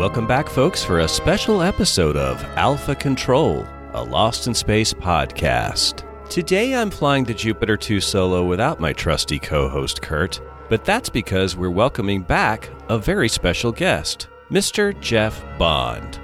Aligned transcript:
Welcome 0.00 0.26
back, 0.26 0.48
folks, 0.48 0.82
for 0.82 1.00
a 1.00 1.06
special 1.06 1.60
episode 1.60 2.16
of 2.16 2.42
Alpha 2.56 2.94
Control, 2.94 3.66
a 3.92 4.02
Lost 4.02 4.46
in 4.46 4.54
Space 4.54 4.94
podcast. 4.94 6.06
Today 6.30 6.74
I'm 6.74 6.88
flying 6.88 7.24
the 7.24 7.34
Jupiter 7.34 7.76
2 7.76 8.00
solo 8.00 8.46
without 8.46 8.80
my 8.80 8.94
trusty 8.94 9.38
co 9.38 9.68
host 9.68 10.00
Kurt, 10.00 10.40
but 10.70 10.86
that's 10.86 11.10
because 11.10 11.54
we're 11.54 11.68
welcoming 11.68 12.22
back 12.22 12.70
a 12.88 12.96
very 12.98 13.28
special 13.28 13.72
guest, 13.72 14.28
Mr. 14.50 14.98
Jeff 15.02 15.44
Bond. 15.58 16.18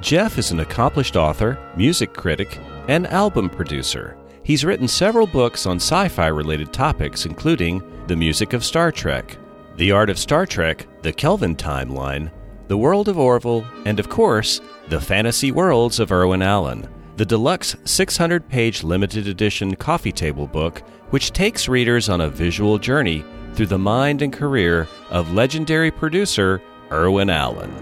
Jeff 0.00 0.38
is 0.38 0.50
an 0.50 0.60
accomplished 0.60 1.14
author, 1.14 1.58
music 1.76 2.14
critic, 2.14 2.58
and 2.88 3.06
album 3.08 3.50
producer. 3.50 4.16
He's 4.42 4.64
written 4.64 4.88
several 4.88 5.26
books 5.26 5.66
on 5.66 5.76
sci 5.76 6.08
fi 6.08 6.28
related 6.28 6.72
topics, 6.72 7.26
including 7.26 7.82
The 8.06 8.16
Music 8.16 8.54
of 8.54 8.64
Star 8.64 8.90
Trek, 8.90 9.36
The 9.76 9.92
Art 9.92 10.08
of 10.08 10.18
Star 10.18 10.46
Trek, 10.46 10.86
The 11.02 11.12
Kelvin 11.12 11.56
Timeline, 11.56 12.30
The 12.68 12.76
World 12.76 13.08
of 13.08 13.18
Orville, 13.18 13.66
and 13.86 13.98
of 13.98 14.10
course, 14.10 14.60
The 14.90 15.00
Fantasy 15.00 15.50
Worlds 15.50 15.98
of 16.00 16.12
Irwin 16.12 16.42
Allen, 16.42 16.86
the 17.16 17.24
deluxe 17.24 17.74
600 17.86 18.46
page 18.46 18.84
limited 18.84 19.26
edition 19.26 19.74
coffee 19.74 20.12
table 20.12 20.46
book, 20.46 20.82
which 21.08 21.32
takes 21.32 21.66
readers 21.66 22.10
on 22.10 22.20
a 22.20 22.28
visual 22.28 22.78
journey 22.78 23.24
through 23.54 23.68
the 23.68 23.78
mind 23.78 24.20
and 24.20 24.34
career 24.34 24.86
of 25.08 25.32
legendary 25.32 25.90
producer 25.90 26.60
Irwin 26.92 27.30
Allen. 27.30 27.74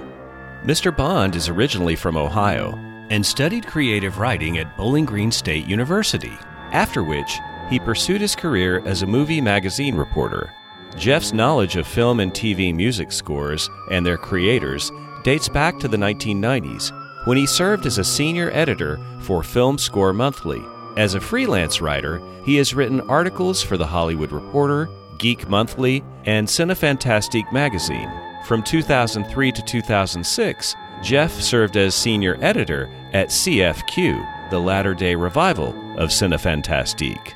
Mr. 0.64 0.96
Bond 0.96 1.34
is 1.34 1.48
originally 1.48 1.96
from 1.96 2.16
Ohio 2.16 2.70
and 3.10 3.26
studied 3.26 3.66
creative 3.66 4.18
writing 4.18 4.58
at 4.58 4.76
Bowling 4.76 5.04
Green 5.04 5.32
State 5.32 5.66
University, 5.66 6.32
after 6.70 7.02
which 7.02 7.38
he 7.68 7.80
pursued 7.80 8.20
his 8.20 8.36
career 8.36 8.80
as 8.86 9.02
a 9.02 9.06
movie 9.06 9.40
magazine 9.40 9.96
reporter. 9.96 10.52
Jeff's 10.96 11.32
knowledge 11.32 11.76
of 11.76 11.86
film 11.86 12.20
and 12.20 12.32
TV 12.32 12.74
music 12.74 13.12
scores 13.12 13.68
and 13.90 14.04
their 14.04 14.16
creators 14.16 14.90
dates 15.24 15.48
back 15.48 15.78
to 15.78 15.88
the 15.88 15.96
1990s 15.96 16.90
when 17.26 17.36
he 17.36 17.46
served 17.46 17.84
as 17.84 17.98
a 17.98 18.04
senior 18.04 18.50
editor 18.52 18.98
for 19.20 19.42
Film 19.42 19.76
Score 19.76 20.12
Monthly. 20.12 20.62
As 20.96 21.14
a 21.14 21.20
freelance 21.20 21.82
writer, 21.82 22.22
he 22.44 22.56
has 22.56 22.72
written 22.72 23.02
articles 23.02 23.62
for 23.62 23.76
The 23.76 23.86
Hollywood 23.86 24.32
Reporter, 24.32 24.88
Geek 25.18 25.48
Monthly, 25.48 26.02
and 26.24 26.46
Cinefantastique 26.46 27.52
magazine. 27.52 28.10
From 28.46 28.62
2003 28.62 29.52
to 29.52 29.62
2006, 29.62 30.76
Jeff 31.02 31.32
served 31.32 31.76
as 31.76 31.94
senior 31.94 32.38
editor 32.40 32.88
at 33.12 33.28
CFQ, 33.28 34.50
the 34.50 34.58
latter 34.58 34.94
day 34.94 35.14
revival 35.14 35.70
of 35.98 36.08
Cinefantastique. 36.08 37.32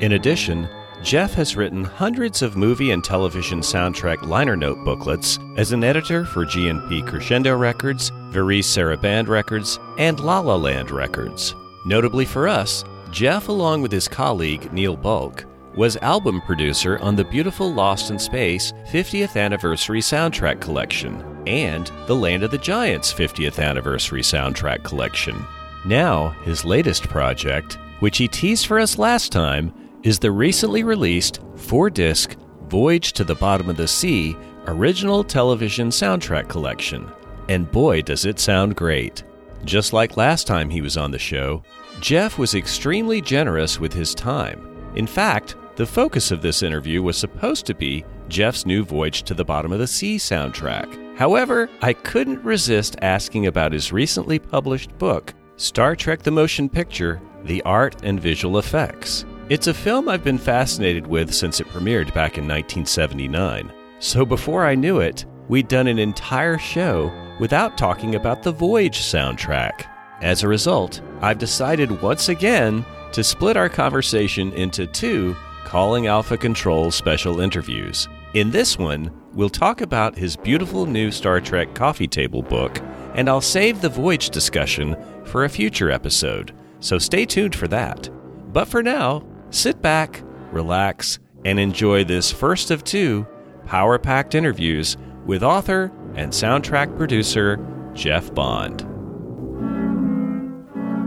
In 0.00 0.12
addition, 0.12 0.68
Jeff 1.02 1.34
has 1.34 1.56
written 1.56 1.82
hundreds 1.82 2.42
of 2.42 2.56
movie 2.56 2.92
and 2.92 3.02
television 3.02 3.58
soundtrack 3.58 4.22
liner 4.22 4.54
note 4.56 4.78
booklets 4.84 5.36
as 5.56 5.72
an 5.72 5.82
editor 5.82 6.24
for 6.24 6.46
GNP 6.46 7.06
Crescendo 7.08 7.56
Records, 7.56 8.12
Varese 8.30 8.64
Sarabande 8.64 9.26
Records, 9.26 9.80
and 9.98 10.20
La 10.20 10.38
La 10.38 10.54
Land 10.54 10.92
Records. 10.92 11.56
Notably 11.84 12.24
for 12.24 12.46
us, 12.46 12.84
Jeff, 13.10 13.48
along 13.48 13.82
with 13.82 13.90
his 13.90 14.06
colleague 14.06 14.72
Neil 14.72 14.96
Bulk, 14.96 15.44
was 15.74 15.96
album 15.98 16.40
producer 16.42 16.98
on 16.98 17.16
the 17.16 17.24
beautiful 17.24 17.72
Lost 17.72 18.12
in 18.12 18.18
Space 18.18 18.72
50th 18.90 19.36
Anniversary 19.36 20.00
Soundtrack 20.00 20.60
Collection 20.60 21.20
and 21.48 21.90
the 22.06 22.14
Land 22.14 22.44
of 22.44 22.52
the 22.52 22.58
Giants 22.58 23.12
50th 23.12 23.58
Anniversary 23.58 24.22
Soundtrack 24.22 24.84
Collection. 24.84 25.44
Now, 25.84 26.28
his 26.44 26.64
latest 26.64 27.08
project, 27.08 27.76
which 27.98 28.18
he 28.18 28.28
teased 28.28 28.66
for 28.66 28.78
us 28.78 28.98
last 28.98 29.32
time, 29.32 29.74
is 30.02 30.18
the 30.18 30.30
recently 30.30 30.82
released 30.82 31.40
four 31.56 31.88
disc 31.90 32.36
Voyage 32.68 33.12
to 33.12 33.24
the 33.24 33.34
Bottom 33.34 33.68
of 33.68 33.76
the 33.76 33.86
Sea 33.86 34.36
original 34.66 35.22
television 35.22 35.88
soundtrack 35.88 36.48
collection. 36.48 37.10
And 37.48 37.70
boy, 37.70 38.02
does 38.02 38.24
it 38.24 38.38
sound 38.38 38.76
great! 38.76 39.22
Just 39.64 39.92
like 39.92 40.16
last 40.16 40.46
time 40.46 40.70
he 40.70 40.80
was 40.80 40.96
on 40.96 41.10
the 41.10 41.18
show, 41.18 41.62
Jeff 42.00 42.38
was 42.38 42.54
extremely 42.54 43.20
generous 43.20 43.78
with 43.78 43.92
his 43.92 44.14
time. 44.14 44.92
In 44.96 45.06
fact, 45.06 45.56
the 45.76 45.86
focus 45.86 46.30
of 46.30 46.42
this 46.42 46.62
interview 46.62 47.02
was 47.02 47.16
supposed 47.16 47.66
to 47.66 47.74
be 47.74 48.04
Jeff's 48.28 48.66
new 48.66 48.84
Voyage 48.84 49.22
to 49.24 49.34
the 49.34 49.44
Bottom 49.44 49.72
of 49.72 49.78
the 49.78 49.86
Sea 49.86 50.16
soundtrack. 50.16 51.16
However, 51.16 51.68
I 51.80 51.92
couldn't 51.92 52.42
resist 52.42 52.96
asking 53.02 53.46
about 53.46 53.72
his 53.72 53.92
recently 53.92 54.38
published 54.38 54.96
book, 54.98 55.34
Star 55.56 55.94
Trek 55.94 56.22
the 56.22 56.30
Motion 56.30 56.68
Picture 56.68 57.20
The 57.44 57.62
Art 57.62 57.96
and 58.02 58.18
Visual 58.18 58.58
Effects. 58.58 59.24
It's 59.52 59.66
a 59.66 59.74
film 59.74 60.08
I've 60.08 60.24
been 60.24 60.38
fascinated 60.38 61.06
with 61.06 61.30
since 61.30 61.60
it 61.60 61.68
premiered 61.68 62.14
back 62.14 62.38
in 62.38 62.48
1979. 62.48 63.70
So 63.98 64.24
before 64.24 64.64
I 64.64 64.74
knew 64.74 65.00
it, 65.00 65.26
we'd 65.46 65.68
done 65.68 65.88
an 65.88 65.98
entire 65.98 66.56
show 66.56 67.12
without 67.38 67.76
talking 67.76 68.14
about 68.14 68.42
the 68.42 68.52
Voyage 68.52 69.00
soundtrack. 69.00 69.84
As 70.22 70.42
a 70.42 70.48
result, 70.48 71.02
I've 71.20 71.36
decided 71.36 72.00
once 72.00 72.30
again 72.30 72.82
to 73.12 73.22
split 73.22 73.58
our 73.58 73.68
conversation 73.68 74.54
into 74.54 74.86
two 74.86 75.36
Calling 75.66 76.06
Alpha 76.06 76.38
Control 76.38 76.90
special 76.90 77.40
interviews. 77.40 78.08
In 78.32 78.52
this 78.52 78.78
one, 78.78 79.12
we'll 79.34 79.50
talk 79.50 79.82
about 79.82 80.16
his 80.16 80.34
beautiful 80.34 80.86
new 80.86 81.10
Star 81.10 81.42
Trek 81.42 81.74
coffee 81.74 82.08
table 82.08 82.40
book, 82.40 82.80
and 83.14 83.28
I'll 83.28 83.42
save 83.42 83.82
the 83.82 83.90
Voyage 83.90 84.30
discussion 84.30 84.96
for 85.26 85.44
a 85.44 85.50
future 85.50 85.90
episode, 85.90 86.54
so 86.80 86.98
stay 86.98 87.26
tuned 87.26 87.54
for 87.54 87.68
that. 87.68 88.08
But 88.50 88.66
for 88.66 88.82
now, 88.82 89.22
sit 89.52 89.82
back, 89.82 90.22
relax, 90.50 91.18
and 91.44 91.60
enjoy 91.60 92.04
this 92.04 92.32
first 92.32 92.70
of 92.70 92.82
two 92.82 93.26
power 93.66 93.98
packed 93.98 94.34
interviews 94.34 94.96
with 95.26 95.42
author 95.42 95.92
and 96.14 96.32
soundtrack 96.32 96.96
producer 96.96 97.58
Jeff 97.94 98.34
Bond. 98.34 98.88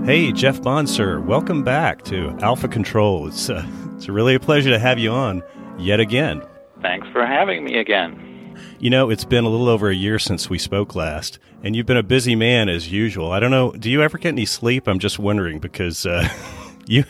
Hey, 0.06 0.32
Jeff 0.32 0.62
Bond, 0.62 0.88
sir, 0.88 1.20
welcome 1.20 1.64
back 1.64 2.04
to 2.04 2.38
Alpha 2.42 2.68
Control. 2.68 3.28
It's, 3.28 3.50
uh, 3.50 3.66
it's 3.96 4.08
really 4.08 4.36
a 4.36 4.40
pleasure 4.40 4.70
to 4.70 4.78
have 4.78 5.00
you 5.00 5.12
on 5.12 5.42
yet 5.80 6.00
again. 6.00 6.44
Thanks 6.84 7.08
for 7.12 7.26
having 7.26 7.64
me 7.64 7.80
again. 7.80 8.54
You 8.78 8.92
know, 8.92 9.10
it's 9.10 9.26
been 9.26 9.46
a 9.46 9.50
little 9.50 9.68
over 9.68 9.90
a 9.90 9.96
year 9.96 10.20
since 10.20 10.48
we 10.48 10.60
spoke 10.60 10.94
last, 10.94 11.40
and 11.64 11.76
you've 11.76 11.88
been 11.88 11.98
a 11.98 12.04
busy 12.04 12.36
man 12.36 12.70
as 12.70 12.92
usual. 12.92 13.32
I 13.32 13.40
don't 13.40 13.50
know, 13.50 13.72
do 13.72 13.90
you 13.90 14.04
ever 14.04 14.20
get 14.20 14.30
any 14.30 14.46
sleep? 14.46 14.88
I'm 14.88 15.00
just 15.00 15.18
wondering 15.18 15.58
because 15.58 16.06
uh, 16.06 16.30
you 16.88 17.04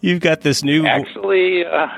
you've 0.00 0.20
got 0.20 0.40
this 0.42 0.62
new. 0.62 0.86
Actually, 0.86 1.64
uh, 1.64 1.88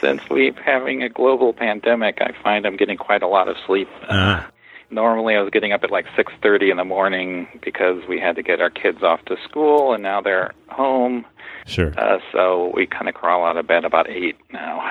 since 0.00 0.22
we're 0.30 0.52
having 0.62 1.02
a 1.02 1.08
global 1.08 1.52
pandemic, 1.52 2.18
I 2.20 2.32
find 2.42 2.66
I'm 2.66 2.76
getting 2.76 2.96
quite 2.96 3.22
a 3.22 3.28
lot 3.28 3.48
of 3.48 3.56
sleep. 3.66 3.88
Uh, 4.08 4.44
Normally, 4.90 5.34
I 5.36 5.42
was 5.42 5.50
getting 5.50 5.72
up 5.72 5.84
at 5.84 5.90
like 5.90 6.06
6:30 6.16 6.70
in 6.70 6.78
the 6.78 6.84
morning 6.84 7.46
because 7.62 8.02
we 8.08 8.18
had 8.18 8.36
to 8.36 8.42
get 8.42 8.62
our 8.62 8.70
kids 8.70 9.02
off 9.02 9.22
to 9.26 9.36
school, 9.46 9.92
and 9.92 10.02
now 10.02 10.22
they're 10.22 10.54
home. 10.70 11.26
sure. 11.66 11.92
Uh, 11.98 12.18
so 12.32 12.72
we 12.74 12.86
kind 12.86 13.06
of 13.06 13.14
crawl 13.14 13.44
out 13.44 13.58
of 13.58 13.66
bed 13.66 13.84
about 13.84 14.08
eight 14.08 14.36
now, 14.50 14.82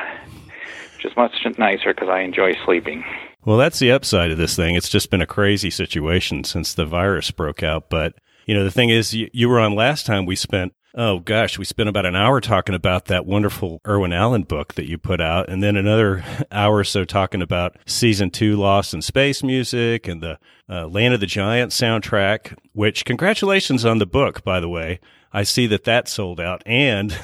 which 0.95 1.05
is 1.05 1.17
much 1.17 1.33
nicer 1.57 1.95
because 1.95 2.09
I 2.09 2.19
enjoy 2.19 2.53
sleeping. 2.63 3.03
Well, 3.43 3.57
that's 3.57 3.79
the 3.79 3.91
upside 3.91 4.29
of 4.29 4.37
this 4.37 4.55
thing. 4.55 4.75
It's 4.75 4.89
just 4.89 5.09
been 5.09 5.21
a 5.21 5.25
crazy 5.25 5.71
situation 5.71 6.43
since 6.43 6.75
the 6.75 6.85
virus 6.85 7.31
broke 7.31 7.63
out. 7.63 7.89
But, 7.89 8.13
you 8.45 8.53
know, 8.53 8.63
the 8.63 8.71
thing 8.71 8.89
is, 8.89 9.15
you, 9.15 9.29
you 9.33 9.49
were 9.49 9.59
on 9.59 9.73
last 9.73 10.05
time. 10.05 10.25
We 10.27 10.35
spent 10.35 10.73
Oh 10.99 11.19
gosh, 11.19 11.59
we 11.59 11.65
spent 11.65 11.89
about 11.89 12.07
an 12.07 12.15
hour 12.15 12.41
talking 12.41 12.73
about 12.73 13.05
that 13.05 13.27
wonderful 13.27 13.81
Irwin 13.87 14.11
Allen 14.11 14.41
book 14.41 14.73
that 14.73 14.89
you 14.89 14.97
put 14.97 15.21
out, 15.21 15.47
and 15.47 15.61
then 15.61 15.77
another 15.77 16.25
hour 16.51 16.77
or 16.77 16.83
so 16.83 17.05
talking 17.05 17.43
about 17.43 17.77
season 17.85 18.31
two 18.31 18.55
Lost 18.55 18.95
in 18.95 19.03
Space 19.03 19.43
music 19.43 20.07
and 20.07 20.23
the 20.23 20.39
uh, 20.67 20.87
Land 20.87 21.13
of 21.13 21.19
the 21.19 21.27
Giants 21.27 21.79
soundtrack. 21.79 22.57
Which 22.73 23.05
congratulations 23.05 23.85
on 23.85 23.99
the 23.99 24.07
book, 24.07 24.43
by 24.43 24.59
the 24.59 24.69
way. 24.69 24.99
I 25.31 25.43
see 25.43 25.67
that 25.67 25.83
that 25.83 26.07
sold 26.07 26.39
out, 26.39 26.63
and 26.65 27.15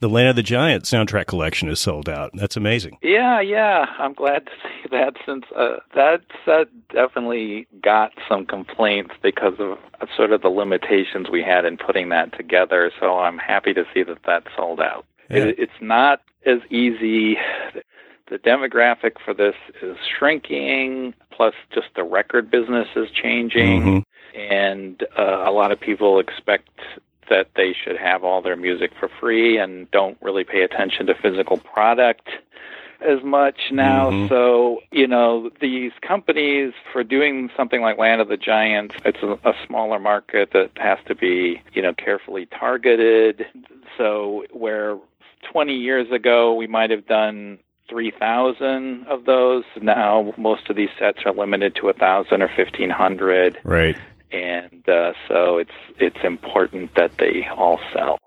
the 0.00 0.08
Land 0.08 0.28
of 0.28 0.36
the 0.36 0.42
Giants 0.42 0.90
soundtrack 0.90 1.26
collection 1.26 1.68
is 1.68 1.78
sold 1.78 2.08
out. 2.08 2.30
That's 2.34 2.56
amazing. 2.56 2.98
Yeah, 3.02 3.40
yeah, 3.40 3.84
I'm 3.98 4.14
glad 4.14 4.46
to 4.46 4.52
see 4.62 4.88
that 4.90 5.14
since 5.26 5.44
uh, 5.56 5.76
that's 5.94 6.24
uh, 6.46 6.64
definitely 6.92 7.66
got 7.82 8.12
some 8.28 8.46
complaints 8.46 9.14
because 9.22 9.54
of 9.58 9.78
sort 10.16 10.32
of 10.32 10.42
the 10.42 10.48
limitations 10.48 11.28
we 11.30 11.42
had 11.42 11.64
in 11.64 11.76
putting 11.76 12.08
that 12.08 12.36
together. 12.36 12.90
So 12.98 13.18
I'm 13.18 13.38
happy 13.38 13.74
to 13.74 13.84
see 13.92 14.02
that 14.04 14.18
that 14.26 14.44
sold 14.56 14.80
out. 14.80 15.04
Yeah. 15.30 15.44
It, 15.44 15.58
it's 15.58 15.80
not 15.80 16.22
as 16.46 16.58
easy. 16.70 17.36
The 18.30 18.38
demographic 18.38 19.12
for 19.24 19.34
this 19.34 19.54
is 19.82 19.96
shrinking, 20.18 21.14
plus 21.30 21.54
just 21.74 21.88
the 21.96 22.04
record 22.04 22.50
business 22.50 22.88
is 22.96 23.08
changing. 23.10 23.82
Mhm. 23.82 24.04
and 24.38 25.02
uh, 25.18 25.42
a 25.44 25.50
lot 25.50 25.72
of 25.72 25.80
people 25.80 26.20
expect 26.20 26.68
that 27.30 27.48
they 27.56 27.72
should 27.72 27.96
have 27.96 28.22
all 28.22 28.42
their 28.42 28.56
music 28.56 28.90
for 28.98 29.08
free 29.20 29.56
and 29.56 29.90
don't 29.90 30.18
really 30.20 30.44
pay 30.44 30.62
attention 30.62 31.06
to 31.06 31.14
physical 31.14 31.56
product 31.56 32.28
as 33.00 33.22
much 33.22 33.70
now. 33.72 34.10
Mhm. 34.10 34.28
So, 34.28 34.82
you 34.92 35.06
know, 35.06 35.50
these 35.60 35.92
companies 36.02 36.74
for 36.92 37.02
doing 37.02 37.50
something 37.56 37.80
like 37.80 37.96
Land 37.96 38.20
of 38.20 38.28
the 38.28 38.36
Giants, 38.36 38.94
it's 39.04 39.22
a, 39.22 39.38
a 39.48 39.54
smaller 39.66 39.98
market 39.98 40.50
that 40.52 40.70
has 40.76 40.98
to 41.06 41.14
be, 41.14 41.62
you 41.72 41.80
know, 41.80 41.94
carefully 41.94 42.46
targeted. 42.46 43.46
So, 43.96 44.44
where 44.52 44.98
20 45.50 45.74
years 45.74 46.10
ago 46.10 46.52
we 46.54 46.66
might 46.66 46.90
have 46.90 47.06
done 47.06 47.58
3,000 47.88 49.06
of 49.08 49.24
those, 49.24 49.64
now 49.80 50.32
most 50.36 50.70
of 50.70 50.76
these 50.76 50.90
sets 50.98 51.20
are 51.24 51.32
limited 51.32 51.74
to 51.76 51.88
1,000 51.88 52.42
or 52.42 52.48
1,500 52.48 53.58
Right. 53.64 53.96
And 54.32 54.88
uh, 54.88 55.12
so 55.28 55.58
it's 55.58 55.70
it's 55.98 56.18
important 56.24 56.94
that 56.96 57.12
they 57.18 57.46
all 57.56 57.78
sell. 57.92 58.18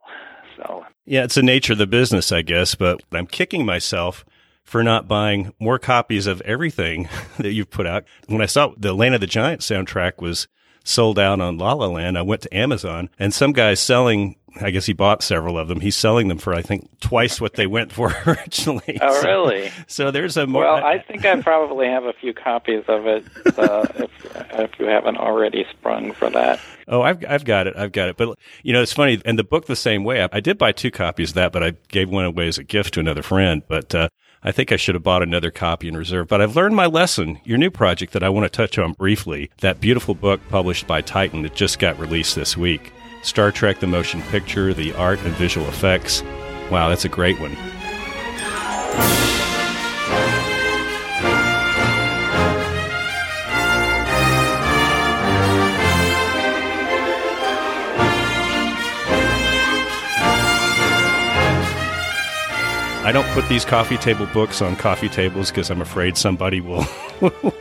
So 0.57 0.85
Yeah, 1.05 1.23
it's 1.23 1.35
the 1.35 1.43
nature 1.43 1.73
of 1.73 1.79
the 1.79 1.87
business, 1.87 2.31
I 2.31 2.41
guess, 2.41 2.75
but 2.75 3.01
I'm 3.11 3.27
kicking 3.27 3.65
myself 3.65 4.25
for 4.63 4.83
not 4.83 5.07
buying 5.07 5.53
more 5.59 5.79
copies 5.79 6.27
of 6.27 6.41
everything 6.41 7.09
that 7.37 7.51
you've 7.51 7.69
put 7.69 7.87
out. 7.87 8.05
When 8.27 8.41
I 8.41 8.45
saw 8.45 8.73
the 8.77 8.93
Land 8.93 9.15
of 9.15 9.21
the 9.21 9.27
Giants 9.27 9.69
soundtrack 9.69 10.21
was 10.21 10.47
sold 10.83 11.17
out 11.19 11.39
on 11.41 11.57
La 11.57 11.73
La 11.73 11.87
Land, 11.87 12.17
I 12.17 12.21
went 12.21 12.41
to 12.43 12.55
Amazon 12.55 13.09
and 13.19 13.33
some 13.33 13.51
guy's 13.53 13.79
selling, 13.79 14.35
I 14.61 14.69
guess 14.71 14.85
he 14.85 14.93
bought 14.93 15.23
several 15.23 15.57
of 15.57 15.67
them. 15.67 15.79
He's 15.79 15.95
selling 15.95 16.27
them 16.27 16.37
for, 16.37 16.53
I 16.53 16.61
think, 16.61 16.87
twice 16.99 17.39
what 17.41 17.53
they 17.53 17.65
went 17.67 17.91
for 17.91 18.13
originally. 18.27 18.99
oh 19.01 19.21
So- 19.21 19.27
really? 19.27 19.71
So 19.87 20.11
there's 20.11 20.37
a 20.37 20.45
more. 20.45 20.63
Well, 20.63 20.75
I 20.83 20.99
think 20.99 21.25
I 21.25 21.41
probably 21.41 21.87
have 21.87 22.03
a 22.03 22.13
few 22.13 22.33
copies 22.33 22.83
of 22.87 23.05
it. 23.07 23.25
Uh, 23.57 23.85
if 23.95 24.11
if 24.53 24.71
you 24.79 24.85
haven't 24.85 25.17
already 25.17 25.65
sprung 25.71 26.11
for 26.11 26.29
that. 26.29 26.59
Oh, 26.87 27.01
I've 27.01 27.23
I've 27.27 27.45
got 27.45 27.65
it. 27.67 27.75
I've 27.77 27.91
got 27.91 28.09
it. 28.09 28.17
But 28.17 28.37
you 28.61 28.73
know, 28.73 28.81
it's 28.81 28.93
funny. 28.93 29.21
And 29.25 29.39
the 29.39 29.43
book 29.43 29.65
the 29.67 29.75
same 29.75 30.03
way. 30.03 30.23
I, 30.23 30.29
I 30.33 30.39
did 30.41 30.57
buy 30.57 30.71
two 30.73 30.91
copies 30.91 31.29
of 31.29 31.35
that, 31.35 31.51
but 31.51 31.63
I 31.63 31.71
gave 31.89 32.09
one 32.09 32.25
away 32.25 32.47
as 32.47 32.57
a 32.57 32.63
gift 32.63 32.93
to 32.95 32.99
another 32.99 33.21
friend. 33.23 33.63
But 33.67 33.95
uh, 33.95 34.09
I 34.43 34.51
think 34.51 34.71
I 34.71 34.75
should 34.75 34.95
have 34.95 35.03
bought 35.03 35.23
another 35.23 35.51
copy 35.51 35.87
in 35.87 35.95
reserve. 35.95 36.27
But 36.27 36.41
I've 36.41 36.55
learned 36.55 36.75
my 36.75 36.85
lesson. 36.85 37.39
Your 37.43 37.57
new 37.57 37.71
project 37.71 38.13
that 38.13 38.23
I 38.23 38.29
want 38.29 38.45
to 38.45 38.49
touch 38.49 38.77
on 38.77 38.93
briefly, 38.93 39.49
that 39.61 39.79
beautiful 39.79 40.15
book 40.15 40.41
published 40.49 40.85
by 40.85 41.01
Titan 41.01 41.43
that 41.43 41.55
just 41.55 41.79
got 41.79 41.97
released 41.99 42.35
this 42.35 42.57
week, 42.57 42.91
Star 43.21 43.51
Trek: 43.51 43.79
The 43.79 43.87
Motion 43.87 44.21
Picture, 44.23 44.73
the 44.73 44.93
art 44.93 45.19
and 45.19 45.33
visual 45.35 45.67
effects. 45.67 46.21
Wow, 46.69 46.89
that's 46.89 47.05
a 47.05 47.09
great 47.09 47.39
one. 47.39 47.55
I 63.03 63.11
don't 63.11 63.27
put 63.33 63.47
these 63.49 63.65
coffee 63.65 63.97
table 63.97 64.25
books 64.27 64.61
on 64.61 64.77
coffee 64.77 65.09
tables 65.09 65.49
because 65.49 65.69
I'm 65.69 65.81
afraid 65.81 66.15
somebody 66.15 66.61
will. 66.61 66.85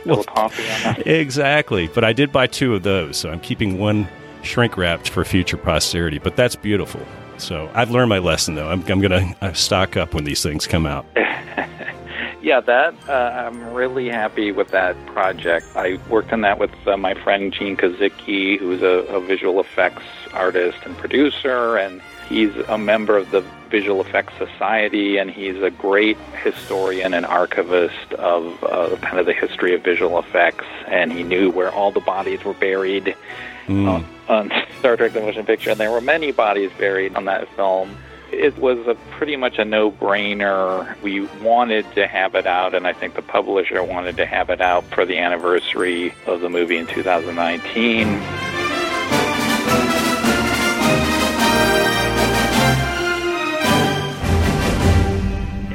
Little 0.05 0.23
coffee 0.23 0.63
on 0.63 0.95
that. 0.95 1.05
exactly. 1.05 1.87
But 1.87 2.05
I 2.05 2.13
did 2.13 2.31
buy 2.31 2.47
two 2.47 2.73
of 2.75 2.83
those, 2.83 3.17
so 3.17 3.29
I'm 3.29 3.41
keeping 3.41 3.77
one 3.77 4.07
shrink 4.41 4.77
wrapped 4.77 5.09
for 5.09 5.25
future 5.25 5.57
posterity. 5.57 6.17
But 6.17 6.37
that's 6.37 6.55
beautiful. 6.55 7.01
So 7.37 7.69
I've 7.73 7.91
learned 7.91 8.07
my 8.07 8.19
lesson, 8.19 8.55
though. 8.55 8.69
I'm, 8.69 8.89
I'm 8.89 9.01
going 9.01 9.35
to 9.35 9.53
stock 9.53 9.97
up 9.97 10.13
when 10.13 10.23
these 10.23 10.41
things 10.41 10.65
come 10.65 10.85
out. 10.85 11.05
Yeah, 12.43 12.59
that 12.59 12.93
uh, 13.07 13.47
I'm 13.47 13.73
really 13.73 14.09
happy 14.09 14.51
with 14.51 14.67
that 14.71 14.97
project. 15.05 15.65
I 15.77 15.97
worked 16.09 16.33
on 16.33 16.41
that 16.41 16.59
with 16.59 16.71
uh, 16.85 16.97
my 16.97 17.13
friend 17.13 17.53
Gene 17.53 17.77
Kozicki, 17.77 18.59
who's 18.59 18.81
a, 18.81 19.05
a 19.15 19.21
visual 19.21 19.61
effects 19.61 20.03
artist 20.33 20.77
and 20.83 20.97
producer, 20.97 21.77
and 21.77 22.01
he's 22.33 22.55
a 22.67 22.77
member 22.77 23.15
of 23.15 23.29
the 23.31 23.41
Visual 23.69 24.01
Effects 24.01 24.33
Society, 24.37 25.17
and 25.17 25.29
he's 25.29 25.61
a 25.61 25.69
great 25.69 26.17
historian 26.43 27.13
and 27.13 27.25
archivist 27.25 28.13
of 28.13 28.63
uh, 28.63 28.95
kind 28.97 29.19
of 29.19 29.25
the 29.25 29.33
history 29.33 29.73
of 29.75 29.83
visual 29.83 30.19
effects. 30.19 30.65
And 30.87 31.11
he 31.11 31.23
knew 31.23 31.51
where 31.51 31.71
all 31.71 31.91
the 31.91 31.99
bodies 31.99 32.43
were 32.43 32.53
buried 32.53 33.15
on, 33.67 34.05
on 34.27 34.51
Star 34.79 34.97
Trek: 34.97 35.13
The 35.13 35.21
Motion 35.21 35.45
Picture, 35.45 35.71
and 35.71 35.79
there 35.79 35.91
were 35.91 36.01
many 36.01 36.31
bodies 36.31 36.71
buried 36.77 37.15
on 37.15 37.25
that 37.25 37.47
film. 37.55 37.95
It 38.31 38.57
was 38.57 38.79
a 38.87 38.95
pretty 39.11 39.35
much 39.35 39.59
a 39.59 39.65
no-brainer. 39.65 40.99
We 41.03 41.27
wanted 41.43 41.85
to 41.93 42.07
have 42.07 42.33
it 42.33 42.47
out, 42.47 42.73
and 42.73 42.87
I 42.87 42.93
think 42.93 43.13
the 43.13 43.21
publisher 43.21 43.83
wanted 43.83 44.17
to 44.17 44.25
have 44.25 44.49
it 44.49 44.59
out 44.59 44.83
for 44.85 45.05
the 45.05 45.19
anniversary 45.19 46.15
of 46.25 46.41
the 46.41 46.49
movie 46.49 46.77
in 46.77 46.87
2019. 46.87 48.42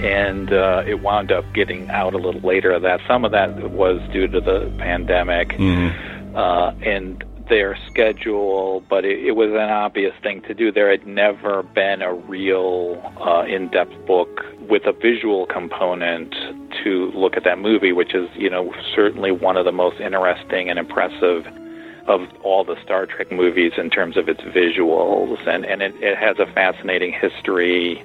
And 0.05 0.53
uh, 0.53 0.83
it 0.87 1.01
wound 1.01 1.33
up 1.33 1.45
getting 1.55 1.89
out 1.91 2.15
a 2.15 2.19
little 2.19 2.41
later. 2.41 2.73
of 2.73 2.83
That 2.83 3.01
some 3.07 3.25
of 3.25 3.33
that 3.33 3.71
was 3.71 4.01
due 4.13 4.29
to 4.29 4.41
the 4.41 4.73
pandemic 4.79 5.49
Mm-hmm. 5.49 6.37
uh, 6.37 6.71
and 6.83 7.25
their 7.49 7.79
schedule, 7.91 8.83
but 8.89 9.05
it, 9.05 9.25
it 9.25 9.33
was 9.33 9.51
an 9.51 9.71
obvious 9.71 10.15
thing 10.23 10.43
to 10.43 10.55
do. 10.55 10.71
There 10.71 10.91
had 10.91 11.07
never 11.07 11.63
been 11.63 12.03
a 12.03 12.13
real 12.13 13.01
uh, 13.21 13.45
in-depth 13.49 14.07
book 14.07 14.45
with 14.69 14.85
a 14.87 14.93
visual 14.93 15.47
component 15.47 16.35
to 16.85 17.11
look 17.15 17.37
at 17.37 17.45
that 17.45 17.59
movie, 17.59 17.93
which 17.93 18.15
is 18.15 18.29
you 18.35 18.51
know 18.51 18.75
certainly 18.95 19.33
one 19.33 19.57
of 19.57 19.65
the 19.65 19.73
most 19.73 20.01
interesting 20.01 20.69
and 20.69 20.79
impressive 20.79 21.47
of 22.07 22.21
all 22.43 22.65
the 22.65 22.77
Star 22.83 23.07
Trek 23.07 23.31
movies 23.33 23.73
in 23.77 23.91
terms 23.91 24.17
of 24.17 24.29
its 24.29 24.41
visuals, 24.41 25.47
and 25.49 25.65
and 25.65 25.83
it, 25.83 25.95
it 26.03 26.17
has 26.19 26.39
a 26.39 26.47
fascinating 26.53 27.13
history 27.13 28.03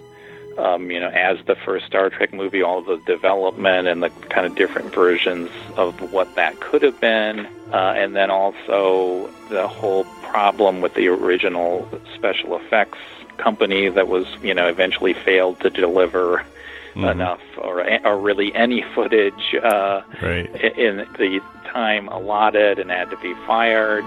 um, 0.58 0.92
you 0.92 1.00
know, 1.00 1.10
as 1.10 1.38
the 1.46 1.56
first 1.56 1.86
Star 1.86 2.10
Trek 2.10 2.34
movie, 2.34 2.62
all 2.62 2.82
the 2.82 2.98
development 3.06 3.88
and 3.88 4.02
the 4.04 4.10
kind 4.30 4.46
of 4.46 4.56
different 4.56 4.94
versions 4.94 5.50
of 5.78 6.12
what 6.12 6.34
that 6.36 6.60
could 6.60 6.82
have 6.84 7.00
been, 7.00 7.46
uh, 7.72 7.94
and 7.98 8.16
then 8.16 8.30
also 8.30 9.30
the 9.50 9.68
whole 9.68 10.04
problem 10.24 10.82
with 10.82 10.94
the 10.96 11.08
original 11.08 11.88
special 12.16 12.56
effects 12.58 12.98
company 13.38 13.90
that 13.90 14.08
was, 14.08 14.26
you 14.44 14.54
know, 14.54 14.68
eventually 14.68 15.14
failed 15.14 15.60
to 15.62 15.70
deliver 15.70 16.44
enough 16.96 17.42
or, 17.58 17.84
or 18.06 18.20
really 18.20 18.54
any 18.54 18.84
footage 18.94 19.56
uh, 19.64 20.02
Right. 20.22 20.46
in 20.78 20.98
the 21.18 21.42
time 21.66 22.08
allotted 22.10 22.78
and 22.78 22.92
had 22.92 23.10
to 23.10 23.18
be 23.18 23.34
fired. 23.48 24.04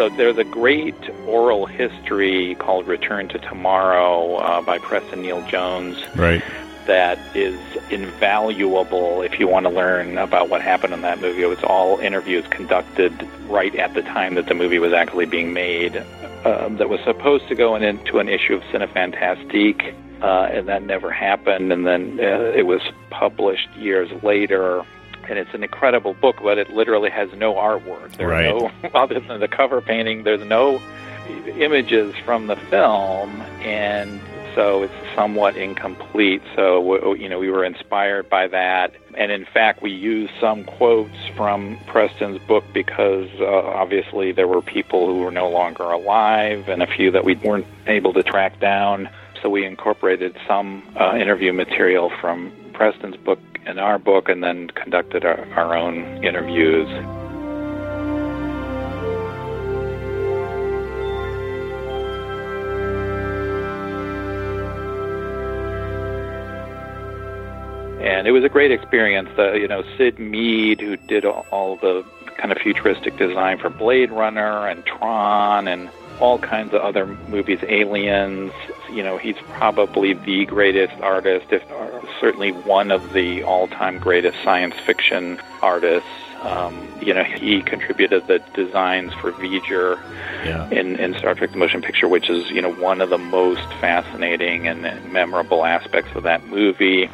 So 0.00 0.08
there's 0.08 0.38
a 0.38 0.44
great 0.44 0.96
oral 1.26 1.66
history 1.66 2.54
called 2.54 2.88
Return 2.88 3.28
to 3.28 3.38
Tomorrow 3.38 4.36
uh, 4.36 4.62
by 4.62 4.78
Preston 4.78 5.20
Neal 5.20 5.46
Jones 5.46 6.02
Right. 6.16 6.42
that 6.86 7.18
is 7.36 7.60
invaluable 7.90 9.20
if 9.20 9.38
you 9.38 9.46
want 9.46 9.66
to 9.66 9.70
learn 9.70 10.16
about 10.16 10.48
what 10.48 10.62
happened 10.62 10.94
in 10.94 11.02
that 11.02 11.20
movie. 11.20 11.42
It 11.42 11.48
was 11.48 11.62
all 11.64 11.98
interviews 11.98 12.46
conducted 12.48 13.12
right 13.50 13.74
at 13.74 13.92
the 13.92 14.00
time 14.00 14.36
that 14.36 14.46
the 14.46 14.54
movie 14.54 14.78
was 14.78 14.94
actually 14.94 15.26
being 15.26 15.52
made. 15.52 16.02
Um, 16.46 16.78
that 16.78 16.88
was 16.88 17.00
supposed 17.04 17.48
to 17.48 17.54
go 17.54 17.74
into 17.76 18.20
an 18.20 18.30
issue 18.30 18.54
of 18.54 18.62
Cinefantastique, 18.72 19.94
uh, 20.22 20.48
and 20.50 20.66
that 20.66 20.82
never 20.82 21.10
happened. 21.10 21.74
And 21.74 21.86
then 21.86 22.18
uh, 22.18 22.52
it 22.56 22.66
was 22.66 22.80
published 23.10 23.68
years 23.76 24.10
later. 24.22 24.82
And 25.30 25.38
it's 25.38 25.54
an 25.54 25.62
incredible 25.62 26.12
book, 26.14 26.36
but 26.42 26.58
it 26.58 26.70
literally 26.70 27.08
has 27.08 27.32
no 27.34 27.54
artwork. 27.54 28.16
There 28.16 28.28
Right. 28.28 28.46
no, 28.46 28.70
other 28.94 29.20
than 29.20 29.38
the 29.40 29.48
cover 29.48 29.80
painting, 29.80 30.24
there's 30.24 30.44
no 30.44 30.82
images 31.56 32.14
from 32.24 32.48
the 32.48 32.56
film, 32.56 33.40
and 33.62 34.20
so 34.56 34.82
it's 34.82 34.92
somewhat 35.14 35.56
incomplete. 35.56 36.42
So 36.56 37.14
you 37.14 37.28
know, 37.28 37.38
we 37.38 37.48
were 37.48 37.64
inspired 37.64 38.28
by 38.28 38.48
that, 38.48 38.92
and 39.14 39.30
in 39.30 39.44
fact, 39.44 39.82
we 39.82 39.92
used 39.92 40.32
some 40.40 40.64
quotes 40.64 41.14
from 41.36 41.78
Preston's 41.86 42.40
book 42.48 42.64
because 42.74 43.28
uh, 43.38 43.46
obviously 43.46 44.32
there 44.32 44.48
were 44.48 44.62
people 44.62 45.06
who 45.06 45.20
were 45.20 45.30
no 45.30 45.48
longer 45.48 45.84
alive, 45.84 46.68
and 46.68 46.82
a 46.82 46.86
few 46.88 47.12
that 47.12 47.24
we 47.24 47.36
weren't 47.36 47.66
able 47.86 48.12
to 48.14 48.24
track 48.24 48.58
down. 48.58 49.08
So 49.42 49.48
we 49.48 49.64
incorporated 49.64 50.36
some 50.48 50.82
uh, 51.00 51.14
interview 51.16 51.52
material 51.52 52.10
from 52.20 52.52
Preston's 52.80 53.16
book 53.18 53.38
in 53.66 53.78
our 53.78 53.98
book, 53.98 54.30
and 54.30 54.42
then 54.42 54.68
conducted 54.68 55.22
our, 55.22 55.44
our 55.52 55.76
own 55.76 56.24
interviews. 56.24 56.88
and 68.00 68.26
it 68.26 68.32
was 68.32 68.44
a 68.44 68.48
great 68.48 68.72
experience. 68.72 69.28
Uh, 69.36 69.52
you 69.52 69.68
know, 69.68 69.84
Syd 69.98 70.18
Mead, 70.18 70.80
who 70.80 70.96
did 70.96 71.26
all, 71.26 71.44
all 71.50 71.76
the 71.76 72.02
kind 72.38 72.50
of 72.50 72.56
futuristic 72.56 73.18
design 73.18 73.58
for 73.58 73.68
Blade 73.68 74.10
Runner 74.10 74.66
and 74.66 74.86
Tron 74.86 75.68
and 75.68 75.90
all 76.20 76.38
kinds 76.38 76.74
of 76.74 76.80
other 76.82 77.06
movies, 77.06 77.58
Aliens. 77.62 78.52
You 78.90 79.02
know, 79.02 79.16
he's 79.16 79.36
probably 79.50 80.12
the 80.12 80.44
greatest 80.46 81.00
artist, 81.00 81.46
if 81.50 81.62
certainly 82.20 82.52
one 82.52 82.90
of 82.90 83.12
the 83.12 83.42
all-time 83.42 83.98
greatest 83.98 84.36
science 84.44 84.74
fiction 84.86 85.40
artists. 85.62 86.08
Um, 86.42 86.88
you 87.02 87.12
know, 87.12 87.22
he 87.22 87.60
contributed 87.60 88.26
the 88.26 88.38
designs 88.54 89.12
for 89.12 89.30
V'ger 89.32 90.00
yeah. 90.44 90.70
in, 90.70 90.96
in 90.96 91.14
Star 91.18 91.34
Trek: 91.34 91.52
The 91.52 91.58
Motion 91.58 91.82
Picture, 91.82 92.08
which 92.08 92.30
is 92.30 92.50
you 92.50 92.62
know 92.62 92.72
one 92.72 93.02
of 93.02 93.10
the 93.10 93.18
most 93.18 93.66
fascinating 93.74 94.66
and 94.66 94.82
memorable 95.12 95.66
aspects 95.66 96.14
of 96.14 96.22
that 96.22 96.46
movie. 96.46 97.10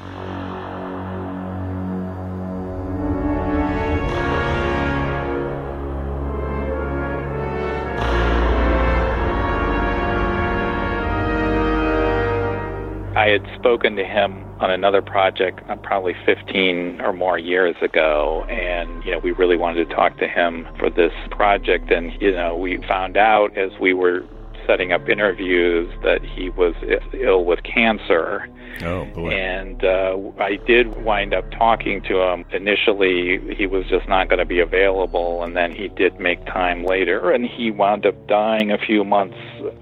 I 13.26 13.30
had 13.30 13.58
spoken 13.58 13.96
to 13.96 14.04
him 14.04 14.44
on 14.60 14.70
another 14.70 15.02
project 15.02 15.60
uh, 15.68 15.74
probably 15.74 16.14
15 16.24 17.00
or 17.00 17.12
more 17.12 17.40
years 17.40 17.74
ago, 17.82 18.44
and 18.48 19.04
you 19.04 19.10
know 19.10 19.18
we 19.18 19.32
really 19.32 19.56
wanted 19.56 19.88
to 19.88 19.94
talk 19.96 20.16
to 20.18 20.28
him 20.28 20.64
for 20.78 20.90
this 20.90 21.10
project, 21.32 21.90
and 21.90 22.12
you 22.22 22.30
know 22.30 22.56
we 22.56 22.76
found 22.86 23.16
out 23.16 23.58
as 23.58 23.72
we 23.80 23.92
were 23.92 24.24
setting 24.64 24.92
up 24.92 25.08
interviews 25.08 25.92
that 26.04 26.22
he 26.22 26.50
was 26.50 26.76
ill 27.14 27.44
with 27.44 27.64
cancer. 27.64 28.48
Oh 28.82 29.04
boy! 29.06 29.30
And 29.30 29.82
uh, 29.82 30.18
I 30.38 30.54
did 30.64 31.02
wind 31.02 31.34
up 31.34 31.50
talking 31.50 32.02
to 32.02 32.20
him. 32.20 32.44
Initially, 32.52 33.40
he 33.56 33.66
was 33.66 33.86
just 33.86 34.08
not 34.08 34.28
going 34.28 34.38
to 34.38 34.44
be 34.44 34.60
available, 34.60 35.42
and 35.42 35.56
then 35.56 35.72
he 35.72 35.88
did 35.88 36.20
make 36.20 36.46
time 36.46 36.84
later, 36.84 37.32
and 37.32 37.44
he 37.44 37.72
wound 37.72 38.06
up 38.06 38.28
dying 38.28 38.70
a 38.70 38.78
few 38.78 39.02
months 39.02 39.36